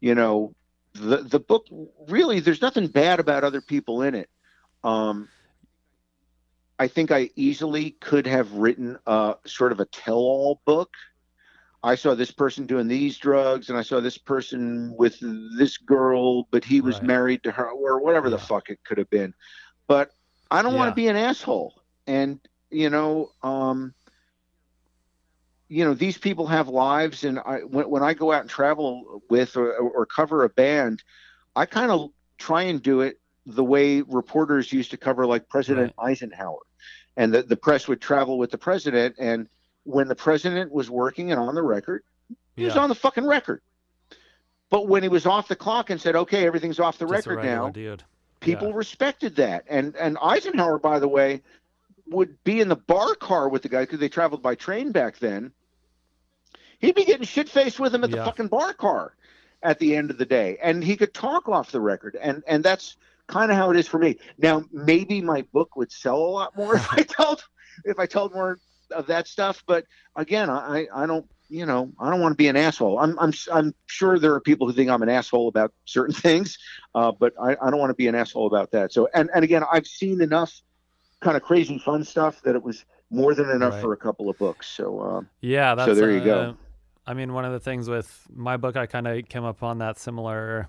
you 0.00 0.14
know, 0.14 0.54
the, 0.94 1.18
the 1.18 1.40
book 1.40 1.66
really, 2.08 2.40
there's 2.40 2.62
nothing 2.62 2.88
bad 2.88 3.20
about 3.20 3.44
other 3.44 3.60
people 3.60 4.02
in 4.02 4.14
it. 4.14 4.28
Um, 4.82 5.28
I 6.78 6.88
think 6.88 7.10
I 7.10 7.30
easily 7.36 7.90
could 8.00 8.26
have 8.26 8.52
written 8.54 8.98
a 9.06 9.36
sort 9.46 9.72
of 9.72 9.80
a 9.80 9.84
tell-all 9.84 10.60
book. 10.64 10.90
I 11.82 11.94
saw 11.94 12.14
this 12.14 12.30
person 12.30 12.66
doing 12.66 12.88
these 12.88 13.18
drugs, 13.18 13.68
and 13.68 13.78
I 13.78 13.82
saw 13.82 14.00
this 14.00 14.18
person 14.18 14.94
with 14.98 15.18
this 15.58 15.76
girl, 15.78 16.44
but 16.50 16.64
he 16.64 16.80
was 16.80 16.96
Right. 16.96 17.06
married 17.06 17.42
to 17.44 17.52
her, 17.52 17.70
or 17.70 18.00
whatever 18.00 18.30
the 18.30 18.38
fuck 18.38 18.70
it 18.70 18.80
could 18.84 18.98
have 18.98 19.10
been. 19.10 19.34
But 19.88 20.10
I 20.50 20.62
don't 20.62 20.74
want 20.74 20.90
to 20.90 20.94
be 20.94 21.08
an 21.08 21.16
asshole. 21.16 21.74
And 22.06 22.40
you 22.70 22.90
know, 22.90 23.30
um, 23.42 23.94
you 25.68 25.84
know, 25.84 25.94
these 25.94 26.18
people 26.18 26.46
have 26.46 26.68
lives, 26.68 27.24
and 27.24 27.38
I 27.38 27.58
when, 27.58 27.88
when 27.88 28.02
I 28.02 28.14
go 28.14 28.32
out 28.32 28.40
and 28.42 28.50
travel 28.50 29.22
with 29.30 29.56
or, 29.56 29.72
or 29.76 30.06
cover 30.06 30.44
a 30.44 30.48
band, 30.48 31.02
I 31.54 31.66
kind 31.66 31.90
of 31.90 32.10
try 32.38 32.62
and 32.62 32.82
do 32.82 33.00
it 33.02 33.20
the 33.46 33.64
way 33.64 34.02
reporters 34.02 34.72
used 34.72 34.90
to 34.90 34.96
cover 34.96 35.26
like 35.26 35.48
President 35.48 35.92
Eisenhower, 35.98 36.60
and 37.16 37.32
the, 37.32 37.42
the 37.42 37.56
press 37.56 37.88
would 37.88 38.00
travel 38.00 38.38
with 38.38 38.50
the 38.50 38.58
president, 38.58 39.16
and 39.18 39.48
when 39.84 40.08
the 40.08 40.14
president 40.14 40.72
was 40.72 40.90
working 40.90 41.30
and 41.32 41.40
on 41.40 41.54
the 41.54 41.62
record, 41.62 42.02
he 42.56 42.64
was 42.64 42.74
on 42.76 42.88
the 42.88 42.94
fucking 42.94 43.26
record. 43.26 43.62
But 44.68 44.86
when 44.88 45.02
he 45.02 45.08
was 45.08 45.26
off 45.26 45.48
the 45.48 45.56
clock 45.56 45.90
and 45.90 46.00
said, 46.00 46.14
"Okay, 46.16 46.46
everything's 46.46 46.78
off 46.80 46.98
the 46.98 47.06
record 47.06 47.36
now," 47.44 47.70
dude. 47.70 48.04
People 48.40 48.68
Yeah. 48.68 48.74
respected 48.74 49.36
that. 49.36 49.64
And 49.68 49.96
and 49.96 50.18
Eisenhower, 50.20 50.78
by 50.78 50.98
the 50.98 51.08
way, 51.08 51.42
would 52.06 52.42
be 52.44 52.60
in 52.60 52.68
the 52.68 52.76
bar 52.76 53.14
car 53.14 53.48
with 53.48 53.62
the 53.62 53.68
guy 53.68 53.82
because 53.82 54.00
they 54.00 54.08
traveled 54.08 54.42
by 54.42 54.54
train 54.54 54.92
back 54.92 55.18
then. 55.18 55.52
He'd 56.78 56.94
be 56.94 57.04
getting 57.04 57.26
shit 57.26 57.48
faced 57.48 57.78
with 57.78 57.94
him 57.94 58.04
at 58.04 58.10
the 58.10 58.16
fucking 58.24 58.48
bar 58.48 58.72
car 58.72 59.14
at 59.62 59.78
the 59.78 59.94
end 59.94 60.10
of 60.10 60.16
the 60.18 60.24
day, 60.24 60.56
and 60.62 60.82
he 60.82 60.96
could 60.96 61.12
talk 61.12 61.48
off 61.48 61.70
the 61.70 61.80
record. 61.80 62.16
And 62.20 62.42
and 62.46 62.64
that's 62.64 62.96
kind 63.26 63.50
of 63.50 63.56
how 63.58 63.70
it 63.70 63.76
is 63.76 63.86
for 63.86 63.98
me. 63.98 64.18
Now, 64.38 64.64
maybe 64.72 65.20
my 65.20 65.42
book 65.52 65.76
would 65.76 65.92
sell 65.92 66.16
a 66.16 66.32
lot 66.38 66.56
more 66.56 66.74
if 66.76 66.92
I 66.92 67.02
told 67.02 67.44
if 67.84 67.98
I 67.98 68.06
told 68.06 68.32
more 68.32 68.58
of 68.90 69.06
that 69.06 69.28
stuff. 69.28 69.62
But 69.66 69.84
again, 70.16 70.48
I 70.50 70.88
I 70.94 71.06
don't. 71.06 71.26
You 71.50 71.66
know, 71.66 71.92
I 71.98 72.10
don't 72.10 72.20
want 72.20 72.32
to 72.32 72.36
be 72.36 72.46
an 72.48 72.56
asshole. 72.56 72.98
I'm, 73.00 73.18
I'm, 73.18 73.32
I'm 73.52 73.74
sure 73.86 74.18
there 74.20 74.32
are 74.34 74.40
people 74.40 74.68
who 74.68 74.72
think 74.72 74.88
I'm 74.88 75.02
an 75.02 75.08
asshole 75.08 75.48
about 75.48 75.72
certain 75.84 76.14
things, 76.26 76.56
uh, 76.94 77.12
but 77.12 77.34
I, 77.42 77.56
I 77.60 77.70
don't 77.70 77.80
want 77.80 77.90
to 77.90 77.94
be 77.94 78.06
an 78.06 78.14
asshole 78.14 78.46
about 78.46 78.70
that. 78.70 78.92
So, 78.92 79.08
and, 79.14 79.28
and 79.34 79.44
again, 79.44 79.64
I've 79.70 79.86
seen 79.86 80.22
enough 80.22 80.52
kind 81.20 81.36
of 81.36 81.42
crazy 81.42 81.78
fun 81.78 82.04
stuff 82.04 82.40
that 82.44 82.54
it 82.54 82.62
was 82.62 82.84
more 83.10 83.34
than 83.34 83.50
enough 83.50 83.74
Right. 83.74 83.82
for 83.82 83.92
a 83.92 83.96
couple 83.96 84.30
of 84.30 84.38
books. 84.38 84.68
So, 84.68 85.00
um, 85.00 85.30
Yeah, 85.40 85.74
that's 85.74 85.96
there 85.96 86.10
you 86.10 86.20
uh, 86.20 86.24
go. 86.24 86.56
I 87.06 87.14
mean, 87.14 87.32
one 87.32 87.44
of 87.44 87.52
the 87.52 87.60
things 87.60 87.88
with 87.88 88.26
my 88.32 88.56
book, 88.56 88.76
I 88.76 88.86
kind 88.86 89.08
of 89.08 89.28
came 89.28 89.44
upon 89.44 89.78
that 89.78 89.98
similar 89.98 90.68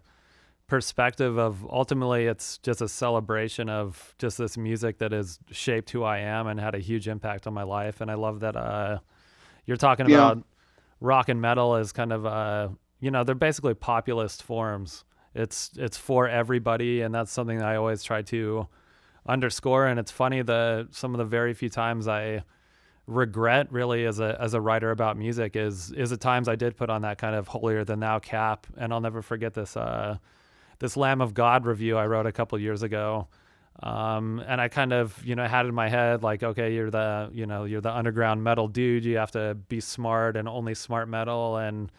perspective 0.67 1.37
of 1.37 1.65
ultimately 1.69 2.25
it's 2.27 2.57
just 2.59 2.81
a 2.81 2.87
celebration 2.87 3.69
of 3.69 4.15
just 4.17 4.37
this 4.37 4.57
music 4.57 4.99
that 4.99 5.11
has 5.11 5.39
shaped 5.51 5.91
who 5.91 6.03
I 6.03 6.19
am 6.19 6.47
and 6.47 6.59
had 6.59 6.75
a 6.75 6.79
huge 6.79 7.07
impact 7.07 7.45
on 7.45 7.53
my 7.53 7.63
life. 7.63 8.01
And 8.01 8.09
I 8.09 8.13
love 8.15 8.39
that 8.39 8.55
uh, 8.55 8.99
you're 9.65 9.77
talking 9.77 10.05
Yeah. 10.05 10.31
about 10.31 10.43
rock 11.01 11.27
and 11.27 11.41
metal 11.41 11.75
is 11.75 11.91
kind 11.91 12.13
of 12.13 12.25
uh, 12.25 12.69
you 13.01 13.11
know 13.11 13.25
they're 13.25 13.35
basically 13.35 13.73
populist 13.73 14.43
forms. 14.43 15.03
It's 15.35 15.71
it's 15.75 15.97
for 15.97 16.29
everybody, 16.29 17.01
and 17.01 17.13
that's 17.13 17.31
something 17.31 17.57
that 17.57 17.67
I 17.67 17.75
always 17.75 18.03
try 18.03 18.21
to 18.23 18.67
underscore. 19.25 19.87
And 19.87 19.99
it's 19.99 20.11
funny 20.11 20.41
the 20.41 20.87
some 20.91 21.13
of 21.13 21.17
the 21.17 21.25
very 21.25 21.53
few 21.53 21.69
times 21.69 22.07
I 22.07 22.43
regret 23.07 23.71
really 23.71 24.05
as 24.05 24.19
a 24.19 24.37
as 24.39 24.53
a 24.53 24.61
writer 24.61 24.91
about 24.91 25.17
music 25.17 25.55
is 25.55 25.91
is 25.91 26.11
the 26.11 26.17
times 26.17 26.47
I 26.47 26.55
did 26.55 26.77
put 26.77 26.89
on 26.89 27.01
that 27.01 27.17
kind 27.17 27.35
of 27.35 27.47
holier 27.47 27.83
than 27.83 27.99
thou 27.99 28.19
cap 28.19 28.67
and 28.77 28.93
I'll 28.93 29.01
never 29.01 29.21
forget 29.21 29.53
this 29.53 29.75
uh 29.75 30.17
this 30.79 30.95
Lamb 30.95 31.19
of 31.19 31.33
God 31.33 31.65
review 31.65 31.97
I 31.97 32.05
wrote 32.05 32.25
a 32.25 32.31
couple 32.31 32.57
years 32.59 32.83
ago 32.83 33.27
um 33.83 34.43
and 34.47 34.61
I 34.61 34.67
kind 34.67 34.93
of 34.93 35.19
you 35.25 35.35
know 35.35 35.47
had 35.47 35.65
in 35.65 35.73
my 35.73 35.89
head 35.89 36.21
like 36.21 36.43
okay 36.43 36.73
you're 36.73 36.91
the 36.91 37.29
you 37.33 37.45
know 37.47 37.63
you're 37.63 37.81
the 37.81 37.91
underground 37.95 38.43
metal 38.43 38.67
dude. 38.67 39.05
You 39.05 39.17
have 39.17 39.31
to 39.31 39.55
be 39.69 39.79
smart 39.79 40.37
and 40.37 40.47
only 40.47 40.75
smart 40.75 41.09
metal. 41.09 41.57
And 41.57 41.91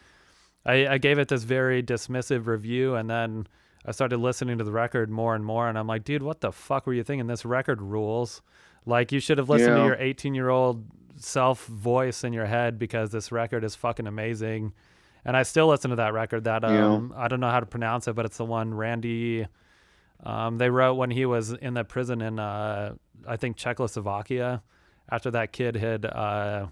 I, 0.65 0.87
I 0.87 0.99
gave 0.99 1.19
it 1.19 1.27
this 1.29 1.43
very 1.43 1.83
dismissive 1.83 2.47
review. 2.47 2.95
And 2.95 3.11
then 3.11 3.49
I 3.85 3.91
started 3.91 4.19
listening 4.19 4.59
to 4.59 4.65
the 4.65 4.71
record 4.71 5.11
more 5.11 5.35
and 5.35 5.45
more. 5.45 5.69
And 5.69 5.77
I'm 5.77 5.89
like 5.89 6.05
dude 6.05 6.23
what 6.23 6.41
the 6.41 6.53
fuck 6.53 6.87
were 6.87 6.95
you 6.95 7.03
thinking? 7.03 7.27
This 7.27 7.45
record 7.45 7.83
rules. 7.83 8.43
Like 8.87 9.11
you 9.11 9.19
should 9.21 9.39
have 9.39 9.49
listened 9.49 9.77
to 9.77 9.83
your 9.87 9.97
18 9.97 10.35
year 10.35 10.51
old 10.51 10.85
self 11.17 11.67
voice 11.67 12.23
in 12.25 12.33
your 12.33 12.47
head 12.47 12.79
because 12.79 13.11
this 13.11 13.33
record 13.33 13.65
is 13.65 13.75
fucking 13.75 14.07
amazing. 14.07 14.73
And 15.25 15.37
I 15.37 15.43
still 15.45 15.69
listen 15.69 15.91
to 15.91 15.97
that 15.97 16.13
record 16.13 16.45
that 16.45 16.63
Yeah. 16.63 16.91
um 16.95 17.13
I 17.17 17.27
don't 17.27 17.41
know 17.41 17.51
how 17.51 17.61
to 17.61 17.67
pronounce 17.67 18.07
it, 18.07 18.15
but 18.15 18.25
it's 18.25 18.37
the 18.37 18.45
one 18.45 18.73
Randy 18.75 19.47
um 20.23 20.59
they 20.59 20.71
wrote 20.71 20.95
when 20.95 21.11
he 21.11 21.27
was 21.27 21.53
in 21.53 21.75
the 21.75 21.85
prison 21.85 22.21
in 22.21 22.39
uh 22.39 22.95
I 23.27 23.37
think 23.37 23.57
Czechoslovakia 23.57 24.63
after 25.11 25.31
that 25.33 25.53
kid 25.53 25.77
had 25.77 26.05
uh 26.07 26.67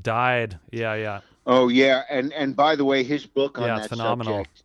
died. 0.00 0.58
Yeah, 0.72 0.94
yeah. 0.94 1.20
oh 1.46 1.68
yeah. 1.68 2.02
And, 2.10 2.32
and 2.32 2.54
by 2.56 2.76
the 2.76 2.84
way, 2.84 3.02
his 3.02 3.26
book 3.26 3.58
on 3.58 3.64
Yeah, 3.66 3.74
that 3.74 3.88
phenomenal. 3.88 4.48
subject, 4.48 4.62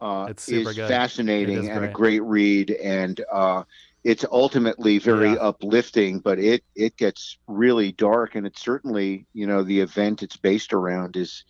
uh, 0.00 0.28
It's 0.28 0.42
super 0.42 0.72
is 0.72 0.74
good. 0.74 0.88
fascinating 0.88 1.64
is 1.64 1.68
and 1.68 1.84
a 1.84 1.88
great. 1.88 1.96
great 1.96 2.22
read. 2.22 2.70
And, 2.72 3.20
uh, 3.32 3.64
it's 4.04 4.24
ultimately 4.32 4.98
very 4.98 5.30
Yeah. 5.30 5.38
uplifting, 5.38 6.20
but 6.20 6.38
it, 6.38 6.64
it 6.74 6.96
gets 6.96 7.38
really 7.48 7.92
dark. 7.92 8.34
And 8.36 8.46
it's 8.46 8.60
certainly, 8.62 9.26
you 9.34 9.46
know, 9.46 9.62
the 9.62 9.80
event 9.80 10.22
it's 10.22 10.36
based 10.36 10.72
around 10.72 11.16
is, 11.16 11.44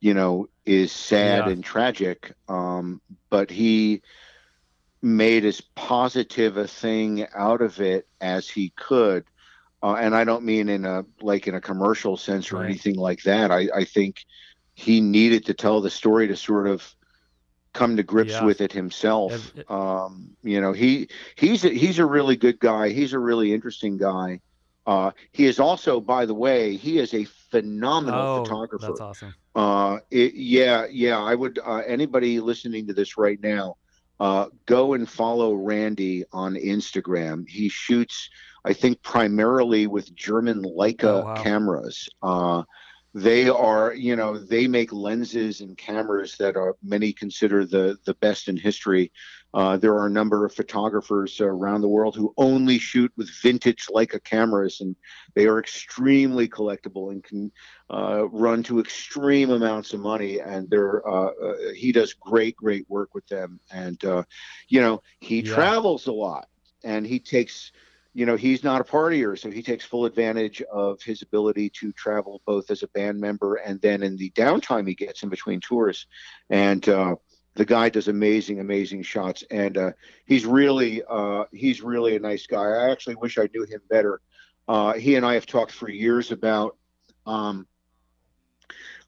you 0.00 0.14
know, 0.14 0.48
is 0.66 0.92
sad 0.92 1.46
Yeah. 1.46 1.48
and 1.48 1.64
tragic. 1.64 2.32
Um, 2.48 3.02
but 3.30 3.50
he 3.50 4.02
made 5.02 5.44
as 5.44 5.60
positive 5.76 6.56
a 6.56 6.66
thing 6.66 7.26
out 7.34 7.62
of 7.62 7.80
it 7.80 8.06
as 8.20 8.48
he 8.48 8.70
could. 8.76 9.24
Uh, 9.82 9.94
and 9.94 10.14
I 10.14 10.24
don't 10.24 10.44
mean 10.44 10.68
in 10.68 10.84
a 10.84 11.04
like 11.20 11.46
in 11.46 11.54
a 11.54 11.60
commercial 11.60 12.16
sense 12.16 12.52
or 12.52 12.56
Right. 12.56 12.64
anything 12.66 12.96
like 12.96 13.22
that. 13.22 13.50
I, 13.52 13.68
I 13.74 13.84
think 13.84 14.16
he 14.74 15.00
needed 15.00 15.46
to 15.46 15.54
tell 15.54 15.80
the 15.80 15.90
story 15.90 16.28
to 16.28 16.36
sort 16.36 16.66
of 16.66 16.94
come 17.74 17.96
to 17.96 18.02
grips 18.02 18.32
Yeah. 18.32 18.44
with 18.44 18.60
it 18.60 18.72
himself. 18.72 19.52
Um, 19.68 20.36
you 20.42 20.60
know, 20.60 20.72
he 20.72 21.08
he's 21.36 21.64
a, 21.64 21.68
he's 21.68 21.98
a 22.00 22.06
really 22.06 22.36
good 22.36 22.58
guy. 22.58 22.88
He's 22.88 23.12
a 23.12 23.18
really 23.18 23.52
interesting 23.52 23.98
guy. 23.98 24.40
Uh, 24.86 25.12
he 25.32 25.44
is 25.44 25.60
also, 25.60 26.00
by 26.00 26.24
the 26.26 26.34
way, 26.34 26.74
he 26.74 26.98
is 26.98 27.12
a 27.12 27.24
phenomenal 27.24 28.20
Oh, 28.20 28.42
photographer. 28.42 28.86
that's 28.86 29.00
awesome. 29.00 29.34
Uh, 29.54 29.98
it, 30.10 30.34
yeah, 30.34 30.86
yeah. 30.90 31.18
I 31.18 31.34
would 31.34 31.58
uh, 31.64 31.82
anybody 31.86 32.40
listening 32.40 32.86
to 32.86 32.94
this 32.94 33.18
right 33.18 33.38
now, 33.40 33.76
uh, 34.20 34.46
go 34.66 34.94
and 34.94 35.08
follow 35.08 35.54
Randy 35.54 36.24
on 36.32 36.54
Instagram. 36.54 37.48
He 37.48 37.68
shoots, 37.68 38.30
I 38.64 38.72
think, 38.72 39.02
primarily 39.02 39.86
with 39.86 40.14
German 40.14 40.62
Leica 40.62 41.04
Oh, 41.04 41.24
wow. 41.24 41.42
cameras. 41.42 42.08
Uh, 42.22 42.62
they 43.14 43.48
are, 43.48 43.94
you 43.94 44.16
know, 44.16 44.38
they 44.38 44.68
make 44.68 44.92
lenses 44.92 45.60
and 45.60 45.76
cameras 45.76 46.36
that 46.38 46.56
are 46.56 46.76
many 46.82 47.12
consider 47.12 47.64
the 47.64 47.96
the 48.04 48.14
best 48.14 48.48
in 48.48 48.56
history. 48.56 49.10
Uh, 49.54 49.76
there 49.76 49.94
are 49.94 50.06
a 50.06 50.10
number 50.10 50.44
of 50.44 50.54
photographers 50.54 51.40
around 51.40 51.80
the 51.80 51.88
world 51.88 52.14
who 52.14 52.34
only 52.36 52.78
shoot 52.78 53.10
with 53.16 53.30
vintage 53.42 53.86
Leica 53.86 54.22
cameras, 54.22 54.80
and 54.80 54.94
they 55.34 55.46
are 55.46 55.58
extremely 55.58 56.48
collectible 56.48 57.10
and 57.10 57.24
can 57.24 57.50
uh, 57.90 58.28
run 58.28 58.62
to 58.62 58.78
extreme 58.80 59.50
amounts 59.50 59.92
of 59.94 60.00
money. 60.00 60.40
And 60.40 60.68
they're 60.68 61.06
uh, 61.08 61.30
uh, 61.30 61.54
he 61.74 61.92
does 61.92 62.12
great, 62.14 62.56
great 62.56 62.84
work 62.88 63.14
with 63.14 63.26
them. 63.28 63.60
And 63.70 64.02
uh, 64.04 64.24
you 64.68 64.80
know, 64.80 65.02
he 65.20 65.42
Yeah. 65.42 65.54
travels 65.54 66.06
a 66.06 66.12
lot, 66.12 66.48
and 66.84 67.06
he 67.06 67.18
takes. 67.18 67.72
You 68.14 68.26
know, 68.26 68.36
he's 68.36 68.64
not 68.64 68.80
a 68.80 68.84
partier, 68.84 69.38
so 69.38 69.48
he 69.48 69.62
takes 69.62 69.84
full 69.84 70.04
advantage 70.04 70.60
of 70.62 71.00
his 71.02 71.22
ability 71.22 71.70
to 71.78 71.92
travel 71.92 72.42
both 72.46 72.68
as 72.70 72.82
a 72.82 72.88
band 72.88 73.20
member 73.20 73.56
and 73.56 73.80
then 73.80 74.02
in 74.02 74.16
the 74.16 74.30
downtime 74.30 74.88
he 74.88 74.94
gets 74.94 75.22
in 75.22 75.28
between 75.28 75.60
tours. 75.60 76.06
And 76.50 76.88
uh, 76.88 77.16
the 77.58 77.64
guy 77.64 77.88
does 77.88 78.06
amazing, 78.06 78.60
amazing 78.60 79.02
shots, 79.02 79.42
and 79.50 79.76
uh, 79.76 79.90
he's 80.26 80.46
really, 80.46 81.02
uh, 81.10 81.44
he's 81.50 81.82
really 81.82 82.14
a 82.14 82.20
nice 82.20 82.46
guy. 82.46 82.62
I 82.62 82.90
actually 82.92 83.16
wish 83.16 83.36
I 83.36 83.48
knew 83.52 83.64
him 83.64 83.80
better. 83.90 84.20
Uh, 84.68 84.92
he 84.92 85.16
and 85.16 85.26
I 85.26 85.34
have 85.34 85.44
talked 85.44 85.72
for 85.72 85.90
years 85.90 86.30
about 86.30 86.76
um, 87.26 87.66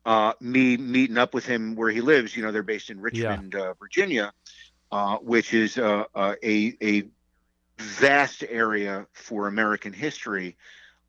uh, 0.04 0.32
me 0.40 0.76
meeting 0.76 1.16
up 1.16 1.32
with 1.32 1.46
him 1.46 1.76
where 1.76 1.90
he 1.90 2.00
lives. 2.00 2.36
You 2.36 2.42
know, 2.42 2.50
they're 2.50 2.64
based 2.64 2.90
in 2.90 3.00
Richmond, 3.00 3.54
uh, 3.54 3.74
Virginia, 3.74 4.32
uh, 4.90 5.18
which 5.18 5.54
is 5.54 5.78
uh, 5.78 6.04
uh, 6.12 6.34
a 6.42 6.76
a 6.82 7.04
vast 7.78 8.42
area 8.48 9.06
for 9.12 9.46
American 9.46 9.92
history. 9.92 10.56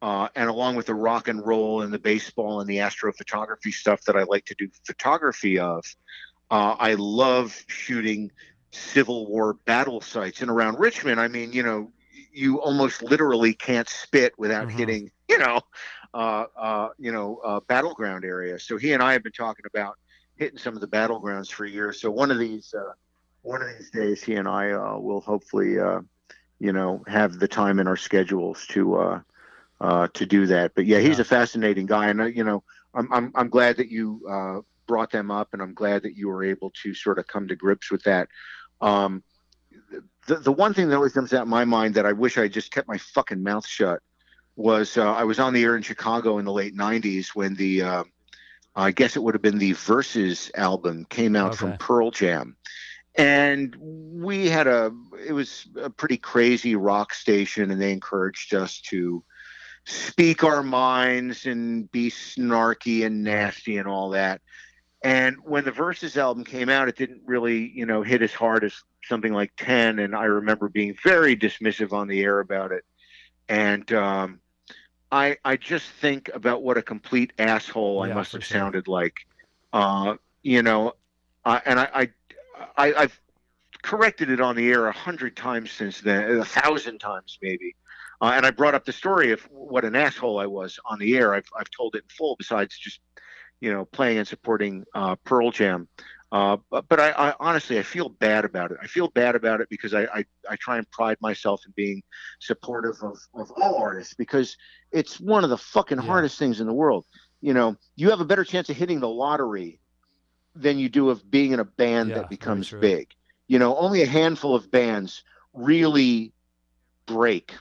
Uh, 0.04 0.28
and 0.36 0.50
along 0.50 0.76
with 0.76 0.88
the 0.88 0.96
rock 0.96 1.28
and 1.28 1.46
roll 1.46 1.84
and 1.84 1.94
the 1.94 2.00
baseball 2.00 2.60
and 2.60 2.68
the 2.68 2.78
astrophotography 2.78 3.72
stuff 3.72 4.02
that 4.02 4.16
I 4.16 4.24
like 4.24 4.46
to 4.46 4.56
do 4.56 4.68
photography 4.84 5.60
of, 5.60 5.86
uh, 6.52 6.76
I 6.80 6.96
love 6.96 7.66
shooting 7.68 8.32
Civil 8.74 9.28
War 9.28 9.56
battle 9.66 10.02
sites. 10.02 10.42
And 10.42 10.52
around 10.52 10.80
Richmond, 10.80 11.20
I 11.22 11.30
mean, 11.30 11.54
you 11.54 11.64
know, 11.64 11.92
you 12.34 12.62
almost 12.62 13.04
literally 13.04 13.54
can't 13.54 13.90
spit 13.90 14.34
without 14.38 14.70
Mhm. 14.70 14.72
hitting, 14.72 15.12
you 15.30 15.40
know, 15.40 15.62
uh, 16.14 16.46
uh, 16.58 16.90
you 17.00 17.12
know, 17.12 17.38
uh, 17.44 17.62
battleground 17.68 18.26
area. 18.26 18.60
So 18.60 18.78
he 18.78 18.94
and 18.94 19.04
I 19.04 19.14
have 19.14 19.24
been 19.24 19.34
talking 19.34 19.66
about 19.74 19.96
hitting 20.38 20.60
some 20.60 20.76
of 20.76 20.82
the 20.82 20.88
battlegrounds 20.88 21.52
for 21.52 21.66
years. 21.66 22.02
So 22.02 22.12
one 22.12 22.32
of 22.32 22.40
these, 22.40 22.74
uh, 22.78 22.94
one 23.44 23.62
of 23.62 23.70
these 23.78 23.92
days, 23.92 24.24
he 24.24 24.36
and 24.36 24.48
I 24.48 24.72
uh, 24.72 24.98
will 25.00 25.22
hopefully, 25.22 25.80
uh, 25.80 26.02
you 26.60 26.74
know, 26.74 27.04
have 27.08 27.40
the 27.40 27.48
time 27.48 27.80
in 27.80 27.88
our 27.88 27.98
schedules 27.98 28.66
to 28.70 28.96
uh, 28.96 29.22
uh, 29.82 30.08
to 30.14 30.26
do 30.26 30.46
that. 30.48 30.74
But 30.76 30.86
yeah, 30.86 31.00
he's 31.00 31.20
Yeah. 31.20 31.20
a 31.20 31.26
fascinating 31.26 31.86
guy, 31.88 32.10
and 32.10 32.22
uh, 32.22 32.26
you 32.26 32.44
know, 32.44 32.64
I'm 32.94 33.12
I'm 33.12 33.32
I'm 33.36 33.50
glad 33.50 33.78
that 33.78 33.90
you 33.90 34.22
uh, 34.30 34.62
brought 34.92 35.10
them 35.10 35.32
up, 35.32 35.54
and 35.54 35.62
I'm 35.62 35.74
glad 35.74 36.04
that 36.04 36.18
you 36.18 36.28
were 36.28 36.44
able 36.44 36.70
to 36.84 36.94
sort 36.94 37.18
of 37.18 37.26
come 37.26 37.48
to 37.48 37.56
grips 37.56 37.90
with 37.90 38.04
that. 38.04 38.28
Um, 38.82 39.24
the 40.28 40.36
the 40.36 40.52
one 40.52 40.74
thing 40.74 40.90
that 40.90 40.98
always 40.98 41.14
comes 41.14 41.34
out 41.34 41.44
in 41.44 41.50
my 41.50 41.64
mind 41.64 41.94
that 41.96 42.06
I 42.06 42.12
wish 42.12 42.38
I 42.38 42.50
just 42.50 42.74
kept 42.74 42.90
my 42.90 42.98
fucking 42.98 43.42
mouth 43.42 43.66
shut 43.66 44.02
was 44.58 44.98
uh, 44.98 45.14
I 45.14 45.24
was 45.24 45.40
on 45.40 45.54
the 45.54 45.64
air 45.64 45.78
in 45.78 45.82
Chicago 45.82 46.40
in 46.40 46.46
the 46.46 46.52
late 46.52 46.76
'90s 46.76 47.30
when 47.30 47.56
the 47.56 47.84
uh, 47.84 48.04
I 48.76 48.92
guess 48.92 49.16
it 49.16 49.24
would 49.24 49.34
have 49.34 49.42
been 49.42 49.60
the 49.60 49.72
Vs. 49.72 50.52
album 50.56 51.06
came 51.06 51.38
out 51.38 51.52
okay. 51.52 51.58
from 51.60 51.78
Pearl 51.78 52.12
Jam, 52.12 52.58
and 53.16 53.74
we 53.80 54.50
had 54.50 54.68
a 54.68 54.92
it 55.26 55.32
was 55.32 55.70
a 55.82 55.90
pretty 55.90 56.18
crazy 56.18 56.76
rock 56.76 57.14
station, 57.14 57.72
and 57.72 57.82
they 57.82 57.94
encouraged 57.94 58.54
us 58.54 58.82
to 58.90 59.24
speak 59.86 60.44
our 60.44 60.62
minds 60.64 61.46
and 61.46 61.90
be 61.94 62.12
snarky 62.12 63.06
and 63.06 63.24
nasty 63.24 63.78
and 63.78 63.88
all 63.88 64.10
that. 64.10 64.42
And 65.04 65.38
when 65.44 65.66
the 65.66 65.72
Vs. 65.72 66.16
album 66.16 66.44
came 66.44 66.70
out, 66.70 66.88
it 66.88 66.96
didn't 66.96 67.22
really, 67.26 67.70
you 67.70 67.86
know, 67.86 68.04
hit 68.04 68.22
as 68.22 68.34
hard 68.34 68.64
as 68.64 68.84
something 69.04 69.34
like 69.34 69.52
10. 69.58 70.00
And 70.00 70.16
I 70.16 70.26
remember 70.26 70.70
being 70.70 70.96
very 71.04 71.36
dismissive 71.36 71.92
on 71.92 72.08
the 72.08 72.22
air 72.22 72.40
about 72.40 72.72
it. 72.72 72.86
And 73.50 73.92
um, 73.94 74.40
I, 75.12 75.38
I 75.44 75.58
just 75.58 75.90
think 75.90 76.30
about 76.34 76.62
what 76.62 76.78
a 76.78 76.84
complete 76.84 77.34
asshole 77.40 78.06
yeah, 78.06 78.14
I 78.14 78.16
must 78.16 78.32
have 78.34 78.44
sure. 78.44 78.60
sounded 78.60 78.88
like. 78.88 79.16
Uh, 79.74 80.16
you 80.44 80.62
know, 80.62 80.94
uh, 81.46 81.60
and 81.66 81.80
I, 81.80 81.90
I, 81.94 82.10
I, 82.78 82.94
I've 82.94 83.22
corrected 83.82 84.30
it 84.30 84.40
on 84.40 84.56
the 84.56 84.70
air 84.70 84.88
a 84.88 84.92
hundred 84.92 85.36
times 85.36 85.72
since 85.72 86.02
then, 86.02 86.40
a 86.40 86.46
thousand 86.46 87.00
times 87.00 87.40
maybe. 87.42 87.76
Uh, 88.22 88.34
and 88.36 88.46
I 88.46 88.52
brought 88.52 88.76
up 88.76 88.86
the 88.86 88.94
story 88.94 89.32
of 89.32 89.42
what 89.50 89.84
an 89.84 89.96
asshole 89.96 90.40
I 90.40 90.46
was 90.46 90.80
on 90.86 91.00
the 91.00 91.18
air. 91.18 91.34
I've, 91.34 91.50
I've 91.58 91.72
told 91.72 91.96
it 91.96 92.04
in 92.04 92.10
full, 92.10 92.36
besides 92.38 92.78
just, 92.78 93.00
you 93.62 93.72
know, 93.72 93.86
playing 93.86 94.18
and 94.18 94.28
supporting 94.28 94.84
uh, 94.94 95.16
Pearl 95.24 95.52
Jam. 95.52 95.88
Uh, 96.32 96.58
but, 96.70 96.88
but 96.88 97.00
I, 97.00 97.12
I, 97.12 97.34
honestly, 97.40 97.78
I 97.78 97.84
feel 97.84 98.10
bad 98.10 98.46
about 98.46 98.72
it. 98.72 98.78
I 98.82 98.88
feel 98.88 99.10
bad 99.10 99.36
about 99.36 99.60
it 99.60 99.70
because 99.70 99.94
I, 99.94 100.04
I, 100.04 100.26
I 100.50 100.56
try 100.58 100.78
and 100.78 100.90
pride 100.90 101.18
myself 101.22 101.62
in 101.66 101.74
being 101.76 102.02
supportive 102.40 102.96
of, 103.04 103.18
of 103.34 103.52
all 103.52 103.76
artists 103.76 104.14
because 104.14 104.58
it's 104.92 105.20
one 105.20 105.44
of 105.44 105.50
the 105.50 105.58
fucking 105.58 106.00
yeah. 106.00 106.06
hardest 106.06 106.40
things 106.40 106.62
in 106.62 106.68
the 106.68 106.74
world. 106.74 107.06
You 107.42 107.54
know, 107.54 107.76
you 107.96 108.10
have 108.12 108.22
a 108.22 108.26
better 108.26 108.46
chance 108.46 108.70
of 108.70 108.78
hitting 108.78 109.00
the 109.00 109.10
lottery 109.10 109.80
than 110.56 110.80
you 110.80 110.90
do 110.90 111.10
of 111.10 111.30
being 111.30 111.52
in 111.52 111.60
a 111.60 111.66
band 111.66 112.10
yeah, 112.10 112.16
that 112.16 112.30
becomes 112.30 112.72
big. 112.72 113.10
You 113.48 113.60
know, 113.60 113.76
only 113.76 114.02
a 114.02 114.08
handful 114.08 114.56
of 114.56 114.72
bands 114.72 115.24
really 115.54 116.32
break 117.06 117.54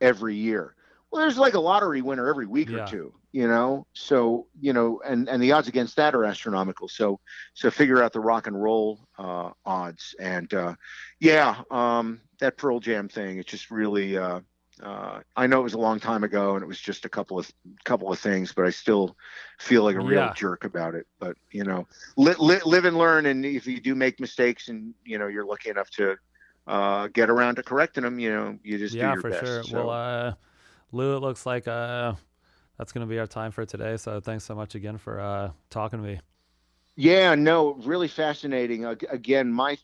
every 0.00 0.36
year. 0.36 0.74
Well, 1.10 1.22
there's 1.22 1.38
like 1.38 1.54
a 1.54 1.60
lottery 1.60 2.02
winner 2.02 2.28
every 2.28 2.46
week 2.46 2.68
yeah. 2.68 2.84
or 2.84 2.86
two, 2.86 3.14
you 3.38 3.46
know. 3.46 3.86
So 3.92 4.48
you 4.60 4.72
know, 4.72 5.00
and 5.06 5.28
and 5.28 5.40
the 5.40 5.52
odds 5.52 5.68
against 5.68 5.94
that 5.94 6.12
are 6.12 6.24
astronomical. 6.24 6.88
So 6.88 7.20
so 7.54 7.70
figure 7.70 8.02
out 8.02 8.12
the 8.12 8.18
rock 8.18 8.48
and 8.48 8.60
roll 8.60 8.98
uh, 9.16 9.50
odds, 9.64 10.16
and 10.18 10.52
uh, 10.52 10.74
yeah, 11.20 11.62
um, 11.70 12.20
that 12.40 12.56
Pearl 12.56 12.80
Jam 12.80 13.08
thing. 13.08 13.38
It's 13.38 13.50
just 13.50 13.70
really. 13.70 14.18
Uh, 14.18 14.40
uh, 14.82 15.20
I 15.36 15.48
know 15.48 15.58
it 15.58 15.64
was 15.64 15.74
a 15.74 15.78
long 15.78 15.98
time 15.98 16.22
ago, 16.22 16.54
and 16.54 16.62
it 16.62 16.66
was 16.66 16.80
just 16.80 17.04
a 17.04 17.08
couple 17.08 17.38
of 17.38 17.48
couple 17.84 18.12
of 18.12 18.18
things, 18.18 18.52
but 18.52 18.64
I 18.64 18.70
still 18.70 19.16
feel 19.60 19.84
like 19.84 19.96
a 19.96 20.00
real 20.00 20.20
yeah. 20.22 20.32
jerk 20.34 20.64
about 20.64 20.96
it. 20.96 21.06
But 21.20 21.36
you 21.52 21.62
know, 21.62 21.86
li- 22.16 22.34
li- 22.40 22.60
live 22.64 22.86
and 22.86 22.98
learn, 22.98 23.26
and 23.26 23.44
if 23.44 23.68
you 23.68 23.80
do 23.80 23.94
make 23.94 24.18
mistakes, 24.18 24.68
and 24.68 24.94
you 25.04 25.18
know 25.18 25.28
you're 25.28 25.46
lucky 25.46 25.70
enough 25.70 25.90
to 25.90 26.16
uh, 26.66 27.06
get 27.08 27.30
around 27.30 27.56
to 27.56 27.62
correcting 27.62 28.02
them, 28.02 28.18
you 28.18 28.32
know, 28.32 28.58
you 28.64 28.78
just 28.78 28.96
yeah, 28.96 29.02
do 29.02 29.12
your 29.14 29.20
for 29.20 29.30
best. 29.30 29.46
sure. 29.46 29.62
So. 29.62 29.86
Well, 29.86 29.90
uh, 29.90 30.34
Lou, 30.90 31.16
it 31.16 31.20
looks 31.20 31.44
like 31.44 31.66
uh, 31.66 32.14
that's 32.78 32.92
going 32.92 33.06
to 33.06 33.10
be 33.10 33.18
our 33.18 33.26
time 33.26 33.50
for 33.50 33.66
today. 33.66 33.96
So 33.96 34.20
thanks 34.20 34.44
so 34.44 34.54
much 34.54 34.74
again 34.74 34.98
for 34.98 35.20
uh, 35.20 35.50
talking 35.70 36.00
to 36.00 36.04
me. 36.04 36.20
Yeah, 36.96 37.34
no, 37.34 37.74
really 37.84 38.08
fascinating. 38.08 38.84
Again, 38.84 39.52
my 39.52 39.78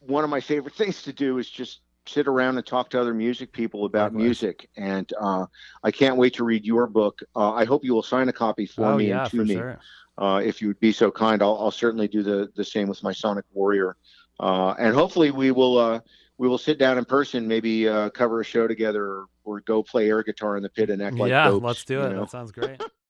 one 0.00 0.24
of 0.24 0.30
my 0.30 0.40
favorite 0.40 0.74
things 0.76 1.02
to 1.02 1.12
do 1.12 1.38
is 1.38 1.50
just 1.50 1.80
sit 2.04 2.26
around 2.26 2.56
and 2.56 2.66
talk 2.66 2.90
to 2.90 3.00
other 3.00 3.14
music 3.14 3.52
people 3.52 3.84
about 3.84 4.12
music. 4.12 4.68
And 4.76 5.12
uh, 5.20 5.46
I 5.84 5.92
can't 5.92 6.16
wait 6.16 6.34
to 6.34 6.44
read 6.44 6.64
your 6.64 6.88
book. 6.88 7.20
Uh, 7.36 7.52
I 7.52 7.64
hope 7.64 7.84
you 7.84 7.94
will 7.94 8.02
sign 8.02 8.28
a 8.28 8.32
copy 8.32 8.66
for 8.66 8.86
oh, 8.86 8.96
me 8.96 9.08
yeah, 9.08 9.22
and 9.22 9.30
to 9.30 9.44
me. 9.44 9.54
Sure. 9.54 9.78
Uh, 10.18 10.42
if 10.44 10.60
you 10.60 10.68
would 10.68 10.80
be 10.80 10.92
so 10.92 11.10
kind, 11.10 11.42
I'll, 11.42 11.56
I'll, 11.58 11.70
certainly 11.70 12.06
do 12.06 12.22
the, 12.22 12.50
the 12.54 12.64
same 12.64 12.86
with 12.86 13.02
my 13.02 13.12
Sonic 13.12 13.44
Warrior 13.54 13.96
uh, 14.42 14.74
and 14.78 14.94
hopefully 14.94 15.30
we 15.30 15.50
will 15.50 15.78
uh, 15.78 16.00
we 16.42 16.48
will 16.48 16.58
sit 16.58 16.76
down 16.76 16.98
in 16.98 17.04
person, 17.04 17.46
maybe 17.46 17.88
uh, 17.88 18.10
cover 18.10 18.40
a 18.40 18.44
show 18.44 18.66
together, 18.66 19.04
or, 19.04 19.26
or, 19.44 19.60
go 19.60 19.80
play 19.80 20.08
air 20.08 20.24
guitar 20.24 20.56
in 20.56 20.64
the 20.64 20.68
pit 20.68 20.90
and 20.90 21.00
act 21.00 21.14
like 21.14 21.30
yeah, 21.30 21.46
dopes, 21.46 21.64
let's 21.64 21.84
do 21.84 22.02
it. 22.02 22.10
know? 22.10 22.22
That 22.22 22.30
sounds 22.30 22.50
great. 22.50 22.82